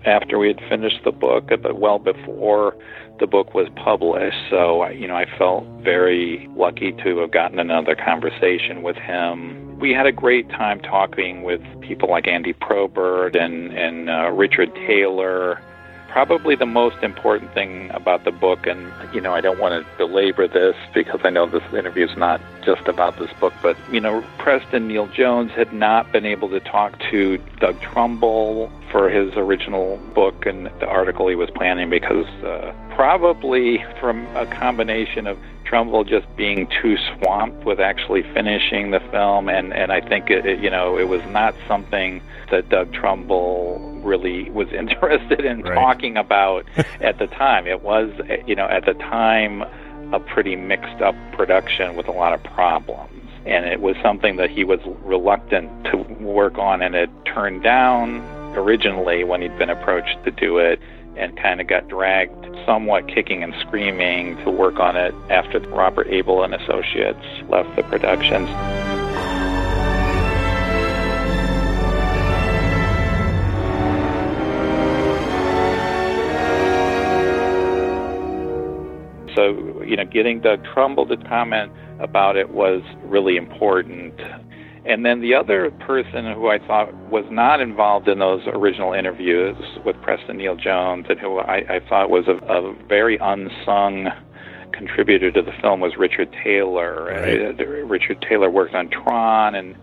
after 0.06 0.38
we 0.38 0.48
had 0.48 0.60
finished 0.66 1.00
the 1.04 1.12
book, 1.12 1.50
but 1.60 1.78
well 1.78 1.98
before 1.98 2.74
the 3.18 3.26
book 3.26 3.54
was 3.54 3.68
published. 3.76 4.36
So, 4.50 4.88
you 4.88 5.06
know, 5.06 5.16
I 5.16 5.26
felt 5.38 5.64
very 5.82 6.48
lucky 6.56 6.92
to 6.92 7.18
have 7.18 7.30
gotten 7.30 7.58
another 7.58 7.94
conversation 7.94 8.82
with 8.82 8.96
him. 8.96 9.78
We 9.78 9.92
had 9.92 10.06
a 10.06 10.12
great 10.12 10.48
time 10.50 10.80
talking 10.80 11.42
with 11.42 11.60
people 11.80 12.10
like 12.10 12.26
Andy 12.26 12.52
Probert 12.52 13.36
and, 13.36 13.72
and 13.72 14.10
uh, 14.10 14.30
Richard 14.30 14.74
Taylor 14.86 15.60
probably 16.14 16.54
the 16.54 16.64
most 16.64 17.02
important 17.02 17.52
thing 17.54 17.90
about 17.90 18.22
the 18.22 18.30
book, 18.30 18.68
and 18.68 18.92
you 19.12 19.20
know, 19.20 19.34
I 19.34 19.40
don't 19.40 19.58
want 19.58 19.84
to 19.84 19.96
belabor 19.96 20.46
this 20.46 20.76
because 20.94 21.20
I 21.24 21.30
know 21.30 21.44
this 21.44 21.64
interview 21.72 22.06
is 22.06 22.16
not 22.16 22.40
just 22.64 22.86
about 22.86 23.18
this 23.18 23.32
book, 23.40 23.52
but 23.60 23.76
you 23.92 24.00
know, 24.00 24.24
Preston 24.38 24.86
Neal 24.86 25.08
Jones 25.08 25.50
had 25.50 25.72
not 25.72 26.12
been 26.12 26.24
able 26.24 26.48
to 26.50 26.60
talk 26.60 26.96
to 27.10 27.38
Doug 27.58 27.80
Trumbull 27.80 28.70
for 28.92 29.10
his 29.10 29.34
original 29.34 29.96
book 30.14 30.46
and 30.46 30.66
the 30.78 30.86
article 30.86 31.26
he 31.26 31.34
was 31.34 31.50
planning 31.50 31.90
because 31.90 32.26
uh, 32.44 32.72
probably 32.94 33.84
from 33.98 34.24
a 34.36 34.46
combination 34.46 35.26
of 35.26 35.36
Trumbull 35.64 36.04
just 36.04 36.28
being 36.36 36.68
too 36.80 36.96
swamped 36.96 37.64
with 37.64 37.80
actually 37.80 38.22
finishing 38.22 38.92
the 38.92 39.00
film, 39.10 39.48
and 39.48 39.74
and 39.74 39.90
I 39.90 40.00
think 40.00 40.30
it, 40.30 40.46
it, 40.46 40.60
you 40.60 40.70
know 40.70 40.96
it 40.96 41.08
was 41.08 41.22
not 41.30 41.56
something 41.66 42.22
that 42.52 42.68
Doug 42.68 42.92
Trumbull 42.92 43.93
really 44.04 44.50
was 44.50 44.68
interested 44.72 45.44
in 45.44 45.62
right. 45.62 45.74
talking 45.74 46.16
about 46.16 46.66
at 47.00 47.18
the 47.18 47.26
time. 47.26 47.66
It 47.66 47.82
was 47.82 48.10
you 48.46 48.54
know 48.54 48.66
at 48.66 48.86
the 48.86 48.94
time 48.94 49.64
a 50.12 50.20
pretty 50.20 50.54
mixed 50.54 51.02
up 51.02 51.14
production 51.32 51.96
with 51.96 52.08
a 52.08 52.12
lot 52.12 52.32
of 52.32 52.42
problems. 52.42 53.10
And 53.46 53.66
it 53.66 53.80
was 53.80 53.96
something 54.02 54.36
that 54.36 54.48
he 54.50 54.64
was 54.64 54.80
reluctant 55.02 55.84
to 55.86 55.96
work 56.22 56.56
on 56.56 56.80
and 56.80 56.94
had 56.94 57.10
turned 57.26 57.62
down 57.62 58.20
originally 58.56 59.24
when 59.24 59.42
he'd 59.42 59.58
been 59.58 59.70
approached 59.70 60.22
to 60.24 60.30
do 60.30 60.58
it 60.58 60.80
and 61.16 61.36
kind 61.36 61.60
of 61.60 61.66
got 61.66 61.88
dragged 61.88 62.44
somewhat 62.64 63.06
kicking 63.08 63.42
and 63.42 63.54
screaming 63.60 64.36
to 64.44 64.50
work 64.50 64.78
on 64.78 64.96
it 64.96 65.14
after 65.30 65.60
Robert 65.70 66.06
Abel 66.08 66.42
and 66.42 66.54
Associates 66.54 67.24
left 67.48 67.74
the 67.76 67.82
productions. 67.82 68.48
So, 79.34 79.82
you 79.82 79.96
know, 79.96 80.04
getting 80.04 80.40
Doug 80.40 80.64
Trumbull 80.64 81.06
to 81.06 81.16
comment 81.16 81.72
about 82.00 82.36
it 82.36 82.50
was 82.50 82.82
really 83.04 83.36
important. 83.36 84.20
And 84.86 85.04
then 85.04 85.20
the 85.20 85.34
other 85.34 85.70
person 85.70 86.30
who 86.32 86.48
I 86.48 86.58
thought 86.58 86.94
was 87.08 87.24
not 87.30 87.60
involved 87.60 88.06
in 88.06 88.18
those 88.18 88.42
original 88.46 88.92
interviews 88.92 89.56
with 89.84 90.00
Preston 90.02 90.36
Neal 90.36 90.56
Jones 90.56 91.06
and 91.08 91.18
who 91.18 91.38
I, 91.38 91.76
I 91.76 91.80
thought 91.88 92.10
was 92.10 92.28
a, 92.28 92.36
a 92.52 92.74
very 92.86 93.16
unsung 93.16 94.08
contributor 94.72 95.30
to 95.30 95.40
the 95.40 95.52
film 95.62 95.80
was 95.80 95.96
Richard 95.96 96.34
Taylor. 96.44 97.06
Right. 97.06 97.60
Uh, 97.60 97.64
Richard 97.86 98.20
Taylor 98.28 98.50
worked 98.50 98.74
on 98.74 98.90
Tron 98.90 99.54
and 99.54 99.76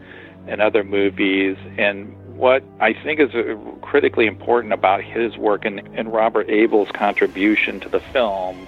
and 0.48 0.62
other 0.62 0.84
movies. 0.84 1.56
And 1.78 2.16
what 2.36 2.64
I 2.80 2.94
think 2.94 3.20
is 3.20 3.30
uh, 3.34 3.56
critically 3.82 4.26
important 4.26 4.74
about 4.74 5.04
his 5.04 5.38
work 5.38 5.66
and, 5.66 5.80
and 5.96 6.12
Robert 6.12 6.50
Abel's 6.50 6.90
contribution 6.94 7.80
to 7.82 7.90
the 7.90 8.00
film 8.00 8.68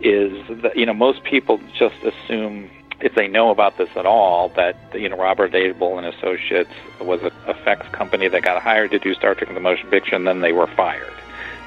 is 0.00 0.32
that 0.62 0.76
you 0.76 0.86
know 0.86 0.94
most 0.94 1.24
people 1.24 1.60
just 1.78 1.96
assume 2.02 2.70
if 3.00 3.14
they 3.14 3.28
know 3.28 3.50
about 3.50 3.76
this 3.76 3.90
at 3.94 4.06
all, 4.06 4.48
that 4.50 4.76
you 4.94 5.08
know 5.08 5.16
Robert 5.16 5.54
Abel 5.54 5.98
and 5.98 6.06
Associates 6.06 6.70
was 7.00 7.22
an 7.22 7.32
effects 7.46 7.88
company 7.92 8.28
that 8.28 8.42
got 8.42 8.62
hired 8.62 8.90
to 8.92 8.98
do 8.98 9.14
Star 9.14 9.34
Trek: 9.34 9.52
The 9.52 9.60
Motion 9.60 9.88
Picture, 9.90 10.16
and 10.16 10.26
then 10.26 10.40
they 10.40 10.52
were 10.52 10.66
fired 10.66 11.12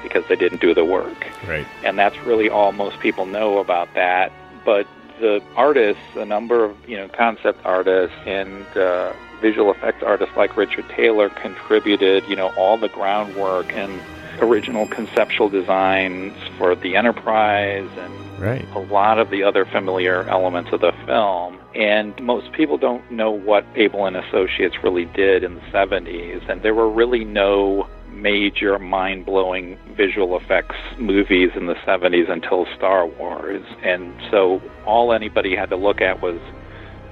because 0.02 0.24
they 0.28 0.36
didn't 0.36 0.60
do 0.60 0.74
the 0.74 0.84
work. 0.84 1.26
Right. 1.46 1.66
And 1.84 1.98
that's 1.98 2.18
really 2.20 2.48
all 2.48 2.72
most 2.72 2.98
people 3.00 3.26
know 3.26 3.58
about 3.58 3.92
that. 3.94 4.32
But 4.64 4.86
the 5.20 5.42
artists, 5.56 6.02
a 6.16 6.24
number 6.24 6.64
of 6.64 6.76
you 6.88 6.96
know 6.96 7.08
concept 7.08 7.64
artists 7.64 8.16
and 8.26 8.64
uh, 8.76 9.12
visual 9.40 9.70
effects 9.70 10.02
artists 10.02 10.36
like 10.36 10.56
Richard 10.56 10.88
Taylor 10.88 11.28
contributed 11.28 12.24
you 12.28 12.36
know 12.36 12.48
all 12.56 12.76
the 12.76 12.88
groundwork 12.88 13.72
and 13.72 14.00
original 14.42 14.86
conceptual 14.86 15.48
designs 15.48 16.34
for 16.58 16.74
the 16.74 16.96
Enterprise 16.96 17.88
and 17.98 18.40
right. 18.40 18.66
a 18.74 18.78
lot 18.78 19.18
of 19.18 19.30
the 19.30 19.42
other 19.42 19.64
familiar 19.64 20.22
elements 20.28 20.70
of 20.72 20.80
the 20.80 20.92
film. 21.06 21.58
And 21.74 22.20
most 22.22 22.52
people 22.52 22.78
don't 22.78 23.10
know 23.10 23.30
what 23.30 23.64
Abel 23.76 24.06
and 24.06 24.16
Associates 24.16 24.76
really 24.82 25.04
did 25.04 25.44
in 25.44 25.54
the 25.54 25.60
70s, 25.72 26.48
and 26.50 26.62
there 26.62 26.74
were 26.74 26.90
really 26.90 27.24
no 27.24 27.88
major 28.10 28.78
mind 28.78 29.24
blowing 29.24 29.78
visual 29.96 30.36
effects 30.36 30.76
movies 30.98 31.50
in 31.54 31.66
the 31.66 31.74
70s 31.86 32.30
until 32.30 32.66
Star 32.76 33.06
Wars. 33.06 33.64
And 33.82 34.12
so 34.30 34.60
all 34.84 35.12
anybody 35.12 35.54
had 35.54 35.70
to 35.70 35.76
look 35.76 36.00
at 36.00 36.20
was 36.20 36.40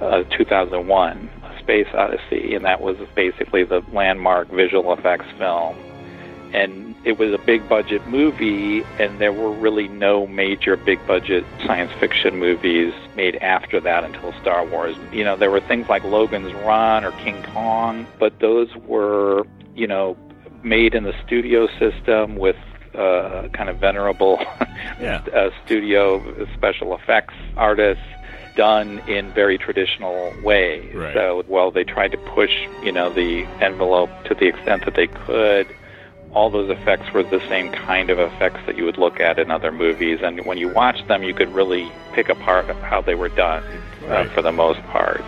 uh, 0.01 0.23
2001 0.37 1.29
A 1.43 1.59
Space 1.59 1.87
Odyssey, 1.93 2.53
and 2.53 2.65
that 2.65 2.81
was 2.81 2.97
basically 3.15 3.63
the 3.63 3.81
landmark 3.93 4.49
visual 4.49 4.93
effects 4.93 5.25
film. 5.37 5.77
And 6.53 6.95
it 7.03 7.17
was 7.17 7.33
a 7.33 7.37
big 7.37 7.67
budget 7.69 8.05
movie, 8.07 8.83
and 8.99 9.19
there 9.19 9.31
were 9.31 9.51
really 9.51 9.87
no 9.87 10.25
major 10.27 10.75
big 10.75 11.05
budget 11.05 11.45
science 11.65 11.91
fiction 11.99 12.37
movies 12.37 12.93
made 13.15 13.35
after 13.37 13.79
that 13.79 14.03
until 14.03 14.33
Star 14.41 14.65
Wars. 14.65 14.95
You 15.11 15.23
know, 15.23 15.35
there 15.35 15.51
were 15.51 15.61
things 15.61 15.87
like 15.89 16.03
Logan's 16.03 16.53
Run 16.53 17.05
or 17.05 17.11
King 17.11 17.41
Kong, 17.43 18.07
but 18.17 18.39
those 18.39 18.75
were, 18.77 19.45
you 19.75 19.87
know, 19.87 20.17
made 20.63 20.95
in 20.95 21.03
the 21.03 21.13
studio 21.25 21.67
system 21.77 22.35
with 22.35 22.57
uh, 22.95 23.47
kind 23.53 23.69
of 23.69 23.77
venerable 23.77 24.39
yeah. 24.99 25.23
uh, 25.33 25.49
studio 25.65 26.21
special 26.55 26.95
effects 26.95 27.35
artists 27.55 28.03
done 28.55 28.99
in 29.07 29.31
very 29.31 29.57
traditional 29.57 30.33
ways. 30.43 30.93
Right. 30.93 31.13
So 31.13 31.43
while 31.47 31.71
they 31.71 31.83
tried 31.83 32.11
to 32.11 32.17
push, 32.17 32.51
you 32.83 32.91
know, 32.91 33.09
the 33.09 33.45
envelope 33.61 34.09
to 34.25 34.35
the 34.35 34.47
extent 34.47 34.85
that 34.85 34.95
they 34.95 35.07
could, 35.07 35.67
all 36.33 36.49
those 36.49 36.69
effects 36.69 37.11
were 37.13 37.23
the 37.23 37.41
same 37.49 37.71
kind 37.71 38.09
of 38.09 38.19
effects 38.19 38.59
that 38.67 38.77
you 38.77 38.85
would 38.85 38.97
look 38.97 39.19
at 39.19 39.39
in 39.39 39.49
other 39.51 39.71
movies. 39.71 40.19
And 40.21 40.45
when 40.45 40.57
you 40.57 40.69
watched 40.69 41.07
them, 41.07 41.23
you 41.23 41.33
could 41.33 41.49
really 41.53 41.89
pick 42.13 42.29
apart 42.29 42.67
how 42.83 43.01
they 43.01 43.15
were 43.15 43.29
done 43.29 43.63
uh, 44.07 44.25
for 44.33 44.41
the 44.41 44.51
most 44.51 44.79
part. 44.91 45.21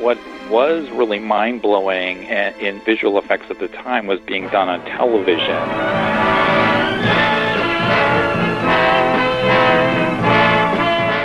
What 0.00 0.18
was 0.48 0.88
really 0.90 1.18
mind 1.18 1.60
blowing 1.60 2.22
in 2.24 2.80
visual 2.84 3.18
effects 3.18 3.46
at 3.50 3.58
the 3.58 3.68
time 3.68 4.06
was 4.06 4.20
being 4.20 4.48
done 4.48 4.68
on 4.68 4.84
television. 4.84 5.38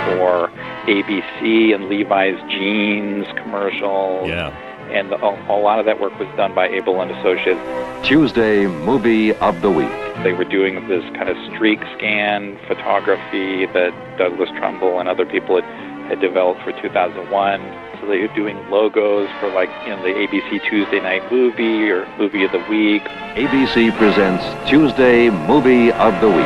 For 0.06 0.48
ABC 0.86 1.74
and 1.74 1.88
Levi's 1.88 2.40
jeans 2.50 3.26
commercials. 3.36 4.28
Yeah. 4.28 4.50
And 4.90 5.12
a, 5.12 5.52
a 5.52 5.58
lot 5.58 5.78
of 5.78 5.86
that 5.86 5.98
work 6.00 6.16
was 6.18 6.28
done 6.36 6.54
by 6.54 6.68
Abel 6.68 7.00
and 7.00 7.10
Associates. 7.10 7.60
Tuesday 8.06 8.66
movie 8.66 9.32
of 9.36 9.62
the 9.62 9.70
week. 9.70 9.88
They 10.22 10.32
were 10.32 10.44
doing 10.44 10.86
this 10.88 11.02
kind 11.14 11.28
of 11.28 11.36
streak 11.54 11.80
scan 11.96 12.58
photography 12.68 13.66
that 13.66 14.18
Douglas 14.18 14.50
Trumbull 14.50 15.00
and 15.00 15.08
other 15.08 15.24
people 15.24 15.60
had, 15.60 15.64
had 16.08 16.20
developed 16.20 16.62
for 16.62 16.72
2001 16.82 17.83
so 18.04 18.10
they're 18.10 18.28
doing 18.34 18.56
logos 18.70 19.28
for 19.40 19.50
like 19.50 19.70
you 19.84 19.90
know 19.90 20.02
the 20.02 20.10
ABC 20.10 20.62
Tuesday 20.68 21.00
Night 21.00 21.30
Movie 21.30 21.90
or 21.90 22.06
Movie 22.18 22.44
of 22.44 22.52
the 22.52 22.58
Week. 22.70 23.02
ABC 23.34 23.96
presents 23.96 24.44
Tuesday 24.68 25.30
Movie 25.30 25.90
of 25.92 26.20
the 26.20 26.28
Week. 26.28 26.36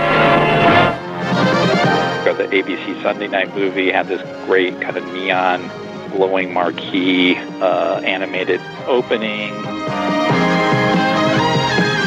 the 2.36 2.44
ABC 2.54 3.02
Sunday 3.02 3.26
Night 3.26 3.54
Movie 3.56 3.90
had 3.90 4.06
this 4.06 4.22
great 4.46 4.80
kind 4.80 4.96
of 4.96 5.04
neon 5.12 5.68
glowing 6.10 6.52
marquee 6.52 7.36
uh, 7.60 8.00
animated 8.04 8.60
opening. 8.86 9.52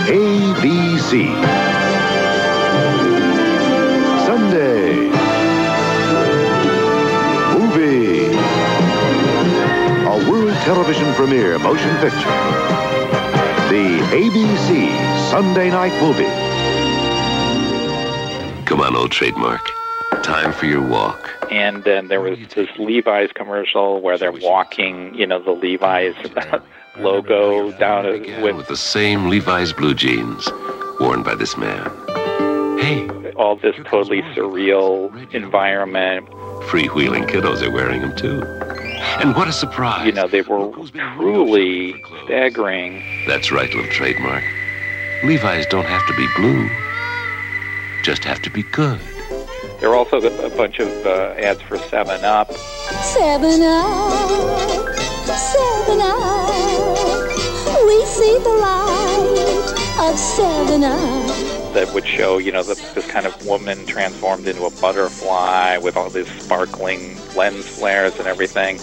ABC 0.08 1.28
Sunday 4.26 4.81
television 10.64 11.12
premiere 11.16 11.58
motion 11.58 11.90
picture. 11.98 12.20
The 13.70 14.00
ABC 14.12 15.30
Sunday 15.32 15.72
Night 15.72 15.92
Movie. 16.00 16.26
Come 18.66 18.82
on, 18.82 18.96
old 18.96 19.12
trademark. 19.12 19.62
Time 20.24 20.54
for 20.54 20.68
your 20.68 20.82
walk. 20.88 21.32
And 21.50 21.84
then 21.84 22.10
there 22.10 22.22
was 22.22 22.38
this 22.54 22.70
Levi's 22.78 23.32
commercial 23.34 24.02
where 24.02 24.20
they're 24.20 24.32
walking, 24.32 25.16
you 25.16 25.26
know, 25.26 25.42
the 25.42 25.52
Levi's 25.52 26.14
logo 27.00 27.72
down 27.80 28.06
with, 28.06 28.58
with 28.58 28.68
the 28.68 28.78
same 28.78 29.30
Levi's 29.30 29.74
blue 29.74 29.96
jeans 29.96 30.48
worn 31.00 31.24
by 31.24 31.34
this 31.34 31.58
man. 31.58 31.90
Hey, 32.78 33.10
all 33.32 33.56
this 33.56 33.76
totally 33.86 34.22
surreal 34.36 35.34
environment. 35.34 36.30
Freewheeling 36.70 37.28
kiddos 37.28 37.64
are 37.64 37.72
wearing 37.72 38.02
them 38.02 38.16
too. 38.16 38.81
And 39.20 39.36
what 39.36 39.48
a 39.48 39.52
surprise. 39.52 40.06
You 40.06 40.14
know, 40.14 40.28
they 40.28 40.42
were 40.42 40.72
truly 41.18 42.02
staggering. 42.24 43.04
That's 43.28 43.52
right, 43.52 43.74
little 43.74 43.92
trademark. 43.92 44.44
Levi's 45.24 45.68
don't 45.68 45.86
have 45.86 46.06
to 46.08 46.16
be 46.16 46.28
blue, 46.36 46.68
just 48.04 48.24
have 48.24 48.42
to 48.42 48.50
be 48.50 48.64
good. 48.64 49.00
There 49.80 49.90
are 49.90 49.96
also 49.96 50.18
a 50.18 50.50
bunch 50.56 50.80
of 50.80 50.90
uh, 51.06 51.36
ads 51.38 51.62
for 51.62 51.78
7 51.78 52.24
Up. 52.24 52.52
7 52.52 53.62
Up, 53.62 54.30
7 55.28 56.02
Up, 56.02 56.50
we 57.86 58.06
see 58.06 58.38
the 58.40 58.58
light 58.62 60.10
of 60.10 60.18
7 60.18 60.84
Up 60.84 61.52
that 61.74 61.94
would 61.94 62.06
show, 62.06 62.38
you 62.38 62.52
know, 62.52 62.64
the, 62.64 62.76
this 62.96 63.08
kind 63.08 63.26
of 63.26 63.46
woman 63.46 63.86
transformed 63.86 64.48
into 64.48 64.66
a 64.66 64.72
butterfly 64.82 65.78
with 65.78 65.96
all 65.96 66.10
these 66.10 66.28
sparkling 66.42 67.18
lens 67.36 67.66
flares 67.68 68.18
and 68.20 68.28
everything. 68.28 68.78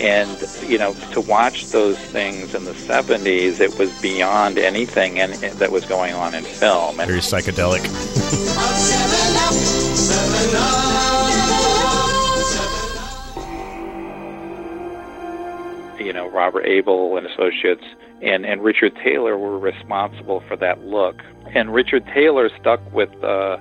And, 0.00 0.38
you 0.62 0.78
know, 0.78 0.94
to 1.12 1.20
watch 1.20 1.66
those 1.66 1.98
things 1.98 2.54
in 2.54 2.64
the 2.64 2.72
70s, 2.72 3.60
it 3.60 3.78
was 3.78 3.90
beyond 4.00 4.58
anything 4.58 5.18
and, 5.18 5.34
that 5.34 5.72
was 5.72 5.84
going 5.86 6.14
on 6.14 6.34
in 6.34 6.44
film. 6.44 7.00
And, 7.00 7.08
Very 7.08 7.20
psychedelic. 7.20 7.84
you 16.00 16.12
know, 16.12 16.30
Robert 16.30 16.64
Abel 16.64 17.16
and 17.16 17.26
Associates 17.26 17.84
and, 18.22 18.46
and 18.46 18.62
Richard 18.62 18.94
Taylor 18.96 19.36
were 19.36 19.58
responsible 19.58 20.42
for 20.48 20.56
that 20.56 20.84
look. 20.84 21.22
And 21.54 21.72
Richard 21.72 22.06
Taylor 22.06 22.50
stuck 22.58 22.80
with 22.92 23.10
uh, 23.22 23.58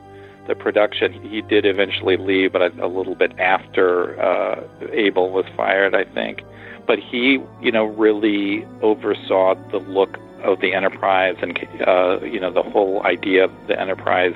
the 0.48 0.56
production. 0.56 1.14
He 1.14 1.42
did 1.42 1.66
eventually 1.66 2.18
leave, 2.18 2.54
but 2.54 2.78
a, 2.80 2.88
little 2.88 3.16
bit 3.16 3.38
after 3.40 4.20
uh, 4.20 4.64
Abel 4.92 5.32
was 5.32 5.46
fired, 5.56 5.94
I 5.94 6.06
think. 6.06 6.42
But 6.86 7.00
he, 7.00 7.40
you 7.62 7.72
know, 7.72 7.86
really 7.86 8.66
oversaw 8.82 9.56
the 9.72 9.80
look 9.80 10.18
of 10.44 10.62
the 10.62 10.74
Enterprise 10.74 11.36
and, 11.42 11.58
uh, 11.86 12.20
you 12.24 12.40
know, 12.40 12.52
the 12.52 12.64
whole 12.64 13.06
idea 13.06 13.46
of 13.46 13.52
the 13.68 13.80
Enterprise 13.80 14.36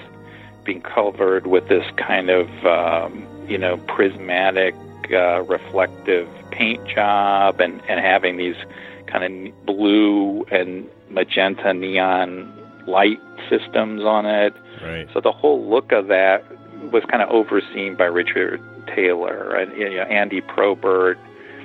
being 0.63 0.81
covered 0.81 1.47
with 1.47 1.67
this 1.69 1.85
kind 1.97 2.29
of, 2.29 2.65
um, 2.65 3.25
you 3.47 3.57
know, 3.57 3.77
prismatic, 3.87 4.75
uh, 5.11 5.41
reflective 5.43 6.27
paint 6.51 6.85
job 6.87 7.59
and, 7.59 7.81
and 7.87 7.99
having 7.99 8.37
these 8.37 8.55
kind 9.07 9.47
of 9.47 9.65
blue 9.65 10.43
and 10.51 10.87
magenta 11.09 11.73
neon 11.73 12.51
light 12.87 13.19
systems 13.49 14.03
on 14.03 14.25
it. 14.25 14.53
Right. 14.83 15.07
So 15.13 15.21
the 15.21 15.31
whole 15.31 15.69
look 15.69 15.91
of 15.91 16.07
that 16.07 16.45
was 16.91 17.03
kind 17.05 17.21
of 17.21 17.29
overseen 17.29 17.95
by 17.95 18.05
Richard 18.05 18.61
Taylor 18.87 19.55
and 19.55 19.75
you 19.77 19.89
know, 19.95 20.03
Andy 20.03 20.41
Probert 20.41 21.19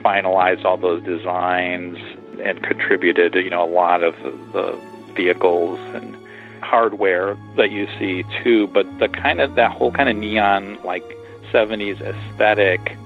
finalized 0.05 0.65
all 0.65 0.77
those 0.77 1.03
designs 1.03 1.99
and 2.43 2.63
contributed 2.63 3.35
you 3.35 3.51
know 3.51 3.65
a 3.65 3.73
lot 3.73 4.03
of 4.03 4.15
the 4.53 4.79
vehicles 5.15 5.79
and 5.95 6.17
hardware 6.63 7.37
that 7.57 7.71
you 7.71 7.87
see 7.99 8.25
too. 8.43 8.67
But 8.69 8.87
the 8.99 9.09
kind 9.09 9.41
of 9.41 9.55
that 9.55 9.71
whole 9.73 9.93
kind 9.93 10.09
of 10.09 10.17
neon 10.17 10.83
like 10.85 11.05
70s 11.53 12.01
aesthetic, 12.01 12.97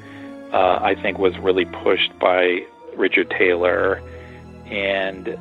uh, 0.53 0.79
I 0.83 0.95
think, 1.01 1.19
was 1.19 1.37
really 1.39 1.67
pushed 1.67 2.19
by 2.19 2.65
Richard 2.97 3.31
Taylor 3.31 4.03
and 4.67 5.39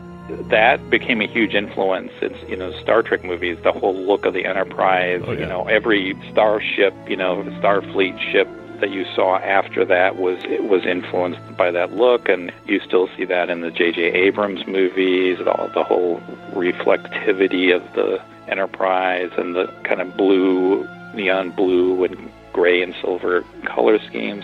that 0.49 0.89
became 0.89 1.21
a 1.21 1.27
huge 1.27 1.53
influence. 1.53 2.11
It's 2.21 2.49
you 2.49 2.55
know 2.55 2.71
Star 2.79 3.01
Trek 3.03 3.23
movies, 3.23 3.57
the 3.63 3.71
whole 3.71 3.95
look 3.95 4.25
of 4.25 4.33
the 4.33 4.45
Enterprise. 4.45 5.21
Oh, 5.25 5.31
yeah. 5.31 5.39
You 5.39 5.45
know 5.45 5.67
every 5.67 6.17
starship, 6.31 6.93
you 7.07 7.15
know 7.15 7.43
Starfleet 7.61 8.19
ship 8.31 8.47
that 8.79 8.91
you 8.91 9.05
saw 9.13 9.37
after 9.37 9.83
that 9.85 10.15
was 10.17 10.39
it 10.45 10.63
was 10.63 10.85
influenced 10.85 11.57
by 11.57 11.71
that 11.71 11.93
look, 11.93 12.29
and 12.29 12.51
you 12.65 12.79
still 12.79 13.09
see 13.17 13.25
that 13.25 13.49
in 13.49 13.61
the 13.61 13.71
J.J. 13.71 14.01
Abrams 14.01 14.65
movies. 14.67 15.39
All 15.45 15.69
the 15.73 15.83
whole 15.83 16.19
reflectivity 16.51 17.75
of 17.75 17.81
the 17.93 18.21
Enterprise 18.47 19.31
and 19.37 19.55
the 19.55 19.67
kind 19.83 20.01
of 20.01 20.17
blue, 20.17 20.87
neon 21.13 21.51
blue 21.51 22.03
and 22.03 22.31
gray 22.53 22.81
and 22.81 22.95
silver 23.01 23.43
color 23.65 23.99
schemes. 24.07 24.43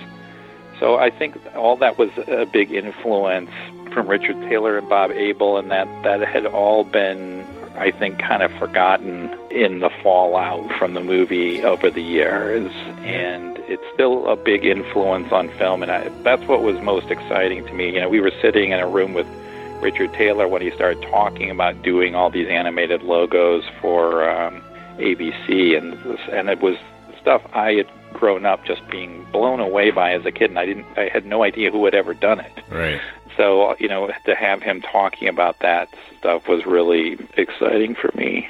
So 0.79 0.97
I 0.97 1.09
think 1.09 1.37
all 1.55 1.77
that 1.77 1.97
was 1.97 2.09
a 2.27 2.45
big 2.45 2.71
influence 2.71 3.49
from 3.93 4.07
Richard 4.07 4.39
Taylor 4.49 4.77
and 4.77 4.89
Bob 4.89 5.11
Abel, 5.11 5.57
and 5.57 5.71
that 5.71 5.87
that 6.03 6.21
had 6.27 6.45
all 6.45 6.83
been, 6.83 7.45
I 7.75 7.91
think, 7.91 8.19
kind 8.19 8.43
of 8.43 8.51
forgotten 8.53 9.33
in 9.49 9.79
the 9.79 9.89
fallout 10.03 10.69
from 10.77 10.93
the 10.93 10.99
movie 11.01 11.63
over 11.63 11.89
the 11.89 12.01
years, 12.01 12.71
and 13.03 13.57
it's 13.67 13.83
still 13.93 14.27
a 14.27 14.35
big 14.35 14.65
influence 14.65 15.31
on 15.31 15.49
film, 15.57 15.81
and 15.81 15.91
I, 15.91 16.09
that's 16.23 16.43
what 16.43 16.61
was 16.61 16.79
most 16.81 17.09
exciting 17.09 17.65
to 17.65 17.73
me. 17.73 17.93
You 17.93 18.01
know, 18.01 18.09
we 18.09 18.19
were 18.19 18.33
sitting 18.41 18.71
in 18.71 18.79
a 18.79 18.87
room 18.87 19.13
with 19.13 19.27
Richard 19.81 20.13
Taylor 20.13 20.47
when 20.47 20.61
he 20.61 20.71
started 20.71 21.01
talking 21.03 21.49
about 21.49 21.81
doing 21.81 22.15
all 22.15 22.29
these 22.29 22.47
animated 22.47 23.01
logos 23.01 23.63
for 23.79 24.29
um, 24.29 24.61
ABC, 24.97 25.77
and 25.77 25.93
and 26.31 26.49
it 26.49 26.59
was 26.59 26.75
stuff 27.21 27.41
I 27.53 27.73
had 27.73 27.87
grown 28.15 28.45
up 28.45 28.65
just 28.65 28.87
being 28.89 29.25
blown 29.31 29.59
away 29.59 29.91
by 29.91 30.13
as 30.13 30.25
a 30.25 30.31
kid, 30.31 30.49
and 30.49 30.57
I 30.57 30.65
didn't, 30.65 30.85
I 30.97 31.09
had 31.09 31.25
no 31.25 31.43
idea 31.43 31.69
who 31.69 31.85
had 31.85 31.93
ever 31.93 32.13
done 32.13 32.39
it. 32.39 32.51
Right. 32.69 32.99
So, 33.37 33.75
you 33.79 33.87
know, 33.87 34.09
to 34.25 34.35
have 34.35 34.61
him 34.63 34.81
talking 34.81 35.27
about 35.27 35.59
that 35.59 35.89
stuff 36.17 36.47
was 36.47 36.65
really 36.65 37.17
exciting 37.37 37.95
for 37.95 38.11
me. 38.15 38.49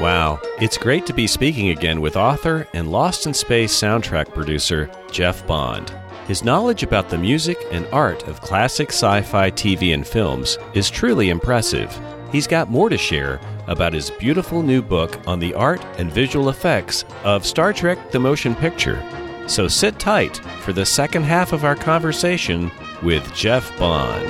Wow. 0.00 0.38
It's 0.60 0.78
great 0.78 1.06
to 1.06 1.12
be 1.12 1.26
speaking 1.26 1.70
again 1.70 2.00
with 2.00 2.16
author 2.16 2.68
and 2.74 2.92
Lost 2.92 3.26
in 3.26 3.34
Space 3.34 3.74
soundtrack 3.74 4.32
producer 4.32 4.90
Jeff 5.10 5.46
Bond. 5.46 5.92
His 6.28 6.44
knowledge 6.44 6.82
about 6.82 7.10
the 7.10 7.18
music 7.18 7.58
and 7.70 7.86
art 7.92 8.26
of 8.28 8.40
classic 8.40 8.90
sci 8.90 9.22
fi 9.22 9.50
TV 9.50 9.92
and 9.92 10.06
films 10.06 10.58
is 10.74 10.90
truly 10.90 11.28
impressive. 11.28 11.98
He's 12.32 12.46
got 12.46 12.70
more 12.70 12.88
to 12.88 12.96
share 12.98 13.40
about 13.66 13.92
his 13.92 14.10
beautiful 14.10 14.62
new 14.62 14.82
book 14.82 15.18
on 15.26 15.38
the 15.38 15.54
art 15.54 15.84
and 15.98 16.12
visual 16.12 16.48
effects 16.48 17.04
of 17.24 17.46
Star 17.46 17.72
Trek 17.72 18.10
the 18.10 18.18
Motion 18.18 18.54
Picture. 18.54 19.02
So 19.46 19.68
sit 19.68 19.98
tight 19.98 20.38
for 20.62 20.72
the 20.72 20.86
second 20.86 21.24
half 21.24 21.52
of 21.52 21.64
our 21.64 21.76
conversation 21.76 22.70
with 23.02 23.34
Jeff 23.34 23.76
Bond. 23.78 24.26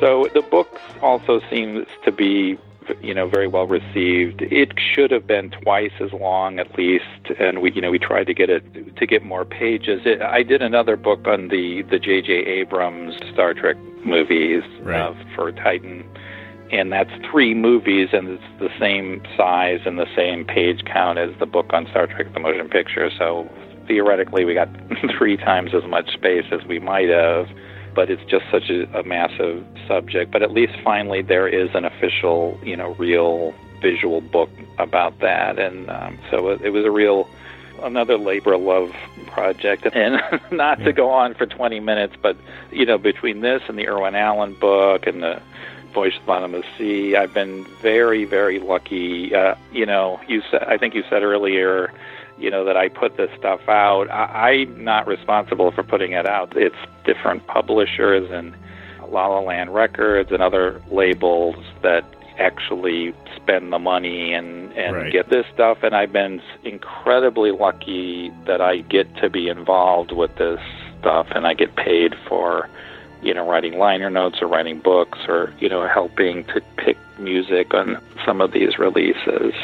So 0.00 0.28
the 0.34 0.42
book 0.42 0.78
also 1.00 1.40
seems 1.48 1.86
to 2.04 2.12
be, 2.12 2.58
you 3.02 3.14
know, 3.14 3.28
very 3.28 3.46
well 3.48 3.66
received. 3.66 4.42
It 4.42 4.72
should 4.78 5.10
have 5.10 5.26
been 5.26 5.50
twice 5.50 5.92
as 6.00 6.12
long 6.12 6.58
at 6.58 6.76
least, 6.78 7.04
and 7.38 7.60
we, 7.62 7.72
you 7.72 7.80
know, 7.80 7.90
we 7.90 7.98
tried 7.98 8.26
to 8.26 8.34
get 8.34 8.50
it 8.50 8.96
to 8.96 9.06
get 9.06 9.24
more 9.24 9.44
pages. 9.44 10.02
It, 10.04 10.22
I 10.22 10.42
did 10.42 10.62
another 10.62 10.96
book 10.96 11.26
on 11.26 11.48
the 11.48 11.82
the 11.90 11.98
J.J. 11.98 12.32
Abrams 12.32 13.14
Star 13.32 13.54
Trek 13.54 13.76
movies 14.04 14.62
Right. 14.82 15.00
uh, 15.00 15.14
for 15.34 15.50
Titan, 15.52 16.04
and 16.70 16.92
that's 16.92 17.10
three 17.30 17.54
movies, 17.54 18.08
and 18.12 18.28
it's 18.28 18.42
the 18.60 18.70
same 18.78 19.22
size 19.36 19.80
and 19.86 19.98
the 19.98 20.08
same 20.16 20.44
page 20.44 20.84
count 20.84 21.18
as 21.18 21.30
the 21.38 21.46
book 21.46 21.66
on 21.72 21.86
Star 21.90 22.06
Trek: 22.06 22.32
The 22.34 22.40
Motion 22.40 22.68
Picture. 22.68 23.10
So 23.18 23.48
theoretically, 23.86 24.44
we 24.44 24.54
got 24.54 24.68
three 25.18 25.36
times 25.36 25.70
as 25.74 25.84
much 25.88 26.12
space 26.12 26.46
as 26.52 26.64
we 26.66 26.78
might 26.78 27.08
have 27.08 27.46
but 27.94 28.10
it's 28.10 28.24
just 28.24 28.44
such 28.50 28.70
a, 28.70 28.98
a 28.98 29.02
massive 29.02 29.64
subject. 29.86 30.30
But 30.30 30.42
at 30.42 30.52
least 30.52 30.74
finally 30.82 31.22
there 31.22 31.48
is 31.48 31.70
an 31.74 31.84
official, 31.84 32.58
you 32.62 32.76
know, 32.76 32.94
real 32.94 33.54
visual 33.80 34.20
book 34.20 34.50
about 34.78 35.18
that, 35.20 35.58
and 35.58 35.90
um, 35.90 36.18
so 36.30 36.48
it, 36.48 36.62
it 36.62 36.70
was 36.70 36.84
a 36.84 36.90
real 36.90 37.28
another 37.82 38.16
labor 38.16 38.54
of 38.54 38.62
love 38.62 38.94
project. 39.26 39.86
And 39.94 40.20
not 40.50 40.78
to 40.80 40.92
go 40.92 41.10
on 41.10 41.34
for 41.34 41.46
20 41.46 41.80
minutes, 41.80 42.14
but 42.20 42.36
you 42.72 42.86
know, 42.86 42.98
between 42.98 43.40
this 43.40 43.62
and 43.68 43.78
the 43.78 43.88
Irwin 43.88 44.14
Allen 44.14 44.54
book 44.54 45.06
and 45.06 45.22
the 45.22 45.40
Voyage 45.92 46.14
to 46.14 46.20
the 46.20 46.26
Bottom 46.26 46.54
of 46.54 46.62
the 46.62 46.68
Sea, 46.78 47.16
I've 47.16 47.32
been 47.32 47.64
very, 47.80 48.24
very 48.24 48.58
lucky. 48.58 49.34
Uh, 49.34 49.54
you 49.72 49.86
know, 49.86 50.20
you 50.28 50.42
said 50.50 50.64
I 50.64 50.78
think 50.78 50.94
you 50.94 51.04
said 51.08 51.22
earlier 51.22 51.92
you 52.38 52.50
know 52.50 52.64
that 52.64 52.76
I 52.76 52.88
put 52.88 53.16
this 53.16 53.30
stuff 53.38 53.68
out. 53.68 54.10
I, 54.10 54.50
I'm 54.50 54.84
not 54.84 55.06
responsible 55.06 55.70
for 55.70 55.82
putting 55.82 56.12
it 56.12 56.26
out. 56.26 56.56
It's 56.56 56.74
different 57.04 57.46
publishers 57.46 58.30
and 58.30 58.54
La 59.08 59.26
La 59.28 59.40
Land 59.40 59.72
Records 59.74 60.32
and 60.32 60.42
other 60.42 60.80
labels 60.90 61.56
that 61.82 62.04
actually 62.38 63.14
spend 63.36 63.72
the 63.72 63.78
money 63.78 64.32
and 64.34 64.72
and 64.72 64.96
Right. 64.96 65.12
get 65.12 65.28
this 65.30 65.46
stuff. 65.54 65.78
And 65.82 65.94
I've 65.94 66.12
been 66.12 66.42
incredibly 66.64 67.52
lucky 67.52 68.32
that 68.46 68.60
I 68.60 68.78
get 68.78 69.14
to 69.16 69.30
be 69.30 69.48
involved 69.48 70.10
with 70.12 70.34
this 70.36 70.60
stuff, 71.00 71.28
and 71.34 71.46
I 71.46 71.54
get 71.54 71.76
paid 71.76 72.14
for 72.28 72.68
you 73.22 73.32
know 73.32 73.48
writing 73.48 73.78
liner 73.78 74.10
notes 74.10 74.42
or 74.42 74.48
writing 74.48 74.80
books 74.80 75.18
or 75.28 75.52
you 75.60 75.68
know 75.68 75.86
helping 75.86 76.44
to 76.46 76.60
pick 76.76 76.96
music 77.18 77.72
on 77.72 77.98
some 78.26 78.40
of 78.40 78.50
these 78.52 78.78
releases. 78.78 79.54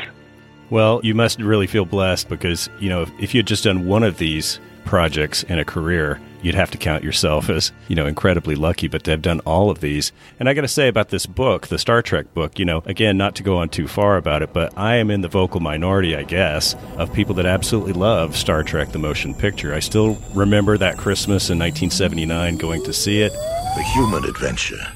Well, 0.71 1.01
you 1.03 1.15
must 1.15 1.41
really 1.41 1.67
feel 1.67 1.85
blessed 1.85 2.29
because, 2.29 2.69
you 2.79 2.89
know, 2.89 3.03
if, 3.03 3.11
if 3.19 3.35
you 3.35 3.39
had 3.41 3.47
just 3.47 3.65
done 3.65 3.87
one 3.87 4.05
of 4.05 4.19
these 4.19 4.61
projects 4.85 5.43
in 5.45 5.59
a 5.59 5.65
career, 5.65 6.21
you'd 6.43 6.55
have 6.55 6.71
to 6.71 6.79
count 6.79 7.03
yourself 7.05 7.51
as, 7.51 7.73
you 7.89 7.97
know, 7.97 8.07
incredibly 8.07 8.55
lucky, 8.55 8.87
but 8.89 9.03
to 9.05 9.11
have 9.11 9.21
done 9.21 9.41
all 9.41 9.69
of 9.69 9.81
these. 9.81 10.13
And 10.39 10.49
I 10.49 10.55
got 10.55 10.63
to 10.63 10.69
say 10.69 10.87
about 10.89 11.09
this 11.11 11.27
book, 11.27 11.67
the 11.67 11.79
Star 11.79 12.03
Trek 12.03 12.33
book, 12.35 12.59
you 12.59 12.65
know, 12.65 12.83
again, 12.87 13.19
not 13.19 13.35
to 13.37 13.43
go 13.43 13.59
on 13.59 13.69
too 13.69 13.89
far 13.89 14.17
about 14.17 14.43
it, 14.43 14.53
but 14.53 14.73
I 14.79 14.97
am 14.97 15.11
in 15.11 15.21
the 15.23 15.29
vocal 15.29 15.61
minority, 15.61 16.15
I 16.17 16.23
guess, 16.23 16.77
of 16.97 17.13
people 17.13 17.35
that 17.35 17.47
absolutely 17.47 17.93
love 17.93 18.37
Star 18.37 18.63
Trek 18.63 18.93
the 18.93 18.99
motion 18.99 19.35
picture. 19.35 19.75
I 19.75 19.81
still 19.81 20.17
remember 20.35 20.79
that 20.79 20.97
Christmas 20.97 21.51
in 21.51 21.59
1979 21.59 22.57
going 22.59 22.85
to 22.85 22.93
see 22.93 23.23
it, 23.23 23.33
The 23.33 23.83
human 23.95 24.25
adventure 24.25 24.87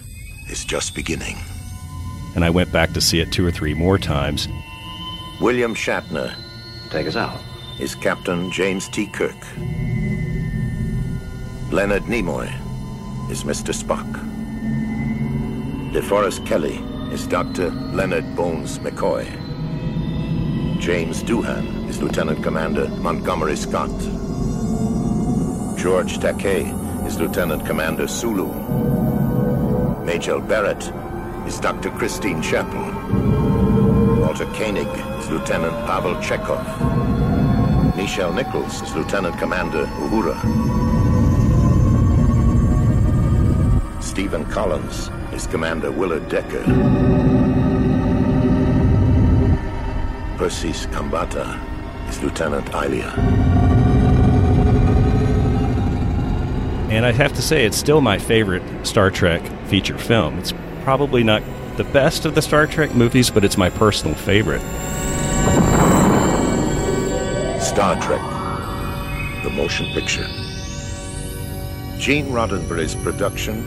is 0.48 0.64
just 0.64 0.94
beginning. 0.94 1.37
and 2.37 2.44
I 2.44 2.50
went 2.50 2.72
back 2.72 2.92
to 2.92 3.00
see 3.00 3.20
it 3.20 3.32
two 3.32 3.44
or 3.46 3.50
three 3.50 3.74
more 3.74 3.98
times. 3.98 4.48
William 5.40 5.75
Shatner 5.75 6.35
Take 6.90 7.07
us 7.07 7.16
out. 7.16 7.40
is 7.79 7.94
Captain 7.94 8.51
James 8.51 8.88
T. 8.88 9.07
Kirk. 9.07 9.37
Leonard 11.73 12.05
Nimoy 12.05 12.49
is 13.31 13.42
Mr. 13.44 13.75
Spock. 13.75 14.09
DeForest 15.92 16.47
Kelley 16.47 16.77
is 17.12 17.27
Dr. 17.27 17.70
Leonard 17.70 18.37
Bones 18.37 18.79
McCoy. 18.79 19.25
James 20.81 21.23
Doohan 21.23 21.88
is 21.88 22.01
Lieutenant 22.01 22.42
Commander 22.42 22.88
Montgomery 22.88 23.57
Scott. 23.57 23.90
George 25.77 26.18
Takei 26.18 26.64
is 27.07 27.18
Lieutenant 27.18 27.66
Commander 27.66 28.07
Sulu. 28.07 28.47
Majel 30.05 30.40
Barrett 30.40 30.92
is 31.47 31.59
Dr. 31.59 31.90
Christine 31.90 32.40
Chapel. 32.42 33.43
Walter 34.35 34.53
Koenig 34.57 34.88
is 35.20 35.31
Lieutenant 35.31 35.87
Pavel 35.87 36.16
Chekov. 36.16 36.66
Nichelle 37.94 38.35
Nichols 38.35 38.83
is 38.83 38.92
Lieutenant 38.97 39.38
Commander 39.38 39.85
Uhura. 39.85 40.35
Stephen 44.03 44.44
Collins 44.47 45.09
is 45.33 45.47
Commander 45.47 45.92
Willard 45.92 46.29
Decker. 46.29 46.64
Persis 50.37 50.87
Khambatta 50.87 51.57
is 52.09 52.20
Lieutenant 52.20 52.68
Ilia. 52.75 53.11
And 56.90 57.07
I 57.07 57.12
have 57.12 57.35
to 57.35 57.42
say, 57.42 57.64
it's 57.64 57.77
still 57.77 58.01
my 58.01 58.18
favorite 58.18 58.64
Star 58.85 59.12
Trek 59.12 59.42
feature 59.68 59.97
film. 59.97 60.40
It's 60.40 60.53
probably 60.83 61.23
not 61.23 61.44
the 61.76 61.84
best 61.84 62.24
of 62.24 62.34
the 62.34 62.42
Star 62.42 62.66
Trek 62.66 62.94
movies, 62.94 63.30
but 63.30 63.44
it's 63.44 63.56
my 63.56 63.70
personal 63.70 64.14
favorite. 64.14 64.62
Star 67.60 68.00
Trek, 68.00 68.20
the 69.42 69.50
motion 69.50 69.87
picture. 69.92 70.26
Gene 71.98 72.26
Roddenberry's 72.26 72.94
production 72.94 73.58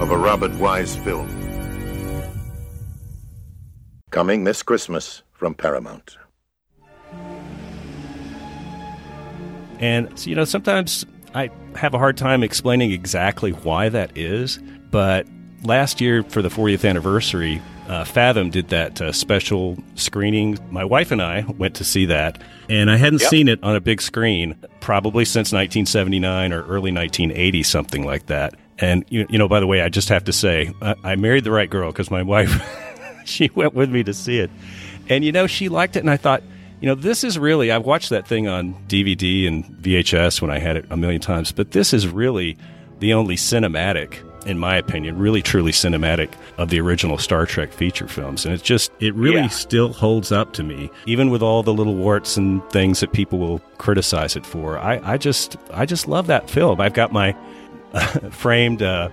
of 0.00 0.10
a 0.10 0.16
Robert 0.16 0.54
Wise 0.54 0.96
film. 0.96 1.28
Coming 4.10 4.44
this 4.44 4.62
Christmas 4.62 5.22
from 5.32 5.54
Paramount. 5.54 6.16
And, 9.78 10.18
so, 10.18 10.30
you 10.30 10.36
know, 10.36 10.44
sometimes 10.44 11.04
I 11.34 11.50
have 11.74 11.92
a 11.92 11.98
hard 11.98 12.16
time 12.16 12.42
explaining 12.42 12.92
exactly 12.92 13.50
why 13.50 13.90
that 13.90 14.16
is, 14.16 14.58
but 14.90 15.26
last 15.64 16.00
year 16.00 16.22
for 16.22 16.42
the 16.42 16.48
40th 16.48 16.88
anniversary, 16.88 17.60
uh, 17.88 18.04
Fathom 18.04 18.50
did 18.50 18.68
that 18.68 19.00
uh, 19.00 19.12
special 19.12 19.76
screening. 19.94 20.58
My 20.70 20.84
wife 20.84 21.10
and 21.12 21.22
I 21.22 21.42
went 21.42 21.76
to 21.76 21.84
see 21.84 22.06
that, 22.06 22.42
and 22.68 22.90
I 22.90 22.96
hadn't 22.96 23.20
Yep. 23.22 23.30
seen 23.30 23.48
it 23.48 23.62
on 23.62 23.76
a 23.76 23.80
big 23.80 24.02
screen 24.02 24.56
probably 24.80 25.24
since 25.24 25.52
1979 25.52 26.52
or 26.52 26.62
early 26.62 26.92
1980, 26.92 27.62
something 27.62 28.04
like 28.04 28.26
that. 28.26 28.54
And, 28.78 29.04
you, 29.08 29.26
you 29.30 29.38
know, 29.38 29.48
by 29.48 29.60
the 29.60 29.66
way, 29.66 29.80
I 29.80 29.88
just 29.88 30.08
have 30.10 30.24
to 30.24 30.32
say, 30.32 30.72
I, 30.82 30.94
I 31.02 31.16
married 31.16 31.44
the 31.44 31.50
right 31.50 31.70
girl 31.70 31.90
because 31.92 32.10
my 32.10 32.22
wife, 32.22 32.50
she 33.24 33.50
went 33.54 33.74
with 33.74 33.90
me 33.90 34.02
to 34.04 34.12
see 34.12 34.38
it. 34.38 34.50
And, 35.08 35.24
you 35.24 35.32
know, 35.32 35.46
she 35.46 35.68
liked 35.68 35.96
it, 35.96 36.00
and 36.00 36.10
I 36.10 36.16
thought, 36.16 36.42
you 36.80 36.86
know, 36.88 36.94
this 36.94 37.24
is 37.24 37.38
really, 37.38 37.70
I've 37.72 37.86
watched 37.86 38.10
that 38.10 38.26
thing 38.26 38.48
on 38.48 38.74
DVD 38.86 39.46
and 39.48 39.64
VHS 39.64 40.42
when 40.42 40.50
I 40.50 40.58
had 40.58 40.76
it 40.76 40.84
a 40.90 40.96
million 40.96 41.20
times, 41.22 41.52
but 41.52 41.70
this 41.70 41.94
is 41.94 42.06
really 42.06 42.58
the 42.98 43.14
only 43.14 43.36
cinematic, 43.36 44.18
in 44.46 44.58
my 44.58 44.76
opinion, 44.76 45.18
really 45.18 45.42
truly 45.42 45.72
cinematic 45.72 46.30
of 46.56 46.70
the 46.70 46.80
original 46.80 47.18
Star 47.18 47.44
Trek 47.46 47.72
feature 47.72 48.08
films. 48.08 48.44
And 48.44 48.54
it's 48.54 48.62
just, 48.62 48.90
it 49.00 49.14
really 49.14 49.36
Yeah. 49.42 49.48
still 49.48 49.92
holds 49.92 50.32
up 50.32 50.52
to 50.54 50.62
me, 50.62 50.90
even 51.06 51.30
with 51.30 51.42
all 51.42 51.62
the 51.62 51.74
little 51.74 51.94
warts 51.96 52.36
and 52.36 52.62
things 52.70 53.00
that 53.00 53.12
people 53.12 53.38
will 53.38 53.58
criticize 53.78 54.36
it 54.36 54.46
for. 54.46 54.78
I, 54.78 55.00
I 55.02 55.18
just, 55.18 55.56
I 55.72 55.84
just 55.84 56.08
love 56.08 56.26
that 56.28 56.48
film. 56.48 56.80
I've 56.80 56.94
got 56.94 57.12
my 57.12 57.36
framed 58.30 58.82
uh, 58.82 59.08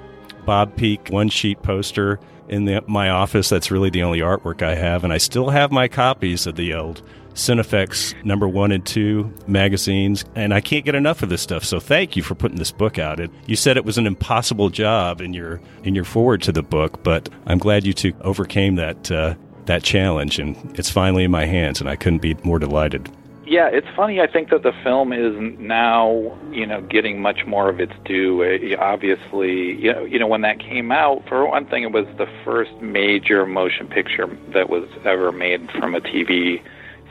Bob 0.46 0.76
Peak 0.76 1.10
one 1.10 1.30
sheet 1.30 1.62
poster 1.64 2.20
in 2.50 2.66
the, 2.66 2.84
my 2.88 3.10
office. 3.10 3.50
That's 3.50 3.72
really 3.72 3.90
the 3.90 4.04
only 4.04 4.20
artwork 4.20 4.62
I 4.62 4.76
have, 4.76 5.04
and 5.04 5.12
I 5.14 5.18
still 5.18 5.50
have 5.50 5.72
my 5.72 5.88
copies 5.88 6.46
of 6.48 6.56
the 6.56 6.74
old 6.74 7.02
Cinefex 7.34 8.24
number 8.24 8.48
one 8.48 8.72
and 8.72 8.86
two 8.86 9.34
magazines, 9.48 10.24
and 10.36 10.54
I 10.54 10.62
can't 10.62 10.86
get 10.86 10.96
enough 10.96 11.24
of 11.24 11.30
this 11.30 11.42
stuff. 11.42 11.64
So 11.64 11.80
thank 11.80 12.16
you 12.16 12.24
for 12.24 12.36
putting 12.36 12.58
this 12.58 12.72
book 12.72 13.00
out. 13.00 13.20
It, 13.20 13.32
you 13.48 13.56
said 13.56 13.78
it 13.78 13.86
was 13.86 13.98
an 13.98 14.08
impossible 14.08 14.70
job 14.70 15.22
in 15.22 15.34
your 15.34 15.60
in 15.84 15.96
your 15.96 16.06
forward 16.06 16.42
to 16.44 16.52
the 16.52 16.64
book, 16.64 17.04
but 17.04 17.30
I'm 17.46 17.58
glad 17.58 17.86
you 17.86 17.94
two 17.94 18.14
overcame 18.22 18.76
that 18.76 19.12
uh, 19.12 19.36
that 19.66 19.84
challenge, 19.84 20.40
and 20.40 20.78
it's 20.78 20.90
finally 20.90 21.24
in 21.24 21.32
my 21.32 21.46
hands, 21.46 21.80
and 21.80 21.90
I 21.90 21.96
couldn't 21.96 22.22
be 22.22 22.36
more 22.44 22.60
delighted. 22.60 23.10
Yeah, 23.46 23.68
it's 23.68 23.88
funny. 23.96 24.22
I 24.22 24.28
think 24.28 24.50
that 24.50 24.64
the 24.64 24.72
film 24.84 25.12
is 25.12 25.36
now, 25.60 26.38
you 26.52 26.66
know, 26.66 26.82
getting 26.82 27.22
much 27.22 27.46
more 27.46 27.70
of 27.70 27.82
its 27.82 27.94
due. 28.06 28.42
Uh, 28.42 28.82
obviously, 28.82 29.74
you 29.74 29.92
know, 29.92 30.06
you 30.06 30.18
know, 30.18 30.28
when 30.28 30.42
that 30.42 30.60
came 30.60 30.92
out, 30.92 31.28
for 31.28 31.46
one 31.46 31.66
thing, 31.66 31.84
it 31.84 31.92
was 31.92 32.08
the 32.18 32.28
first 32.46 32.72
major 32.82 33.46
motion 33.46 33.88
picture 33.88 34.28
that 34.54 34.70
was 34.70 34.88
ever 35.04 35.32
made 35.32 35.70
from 35.72 35.94
a 35.94 36.00
TV 36.00 36.62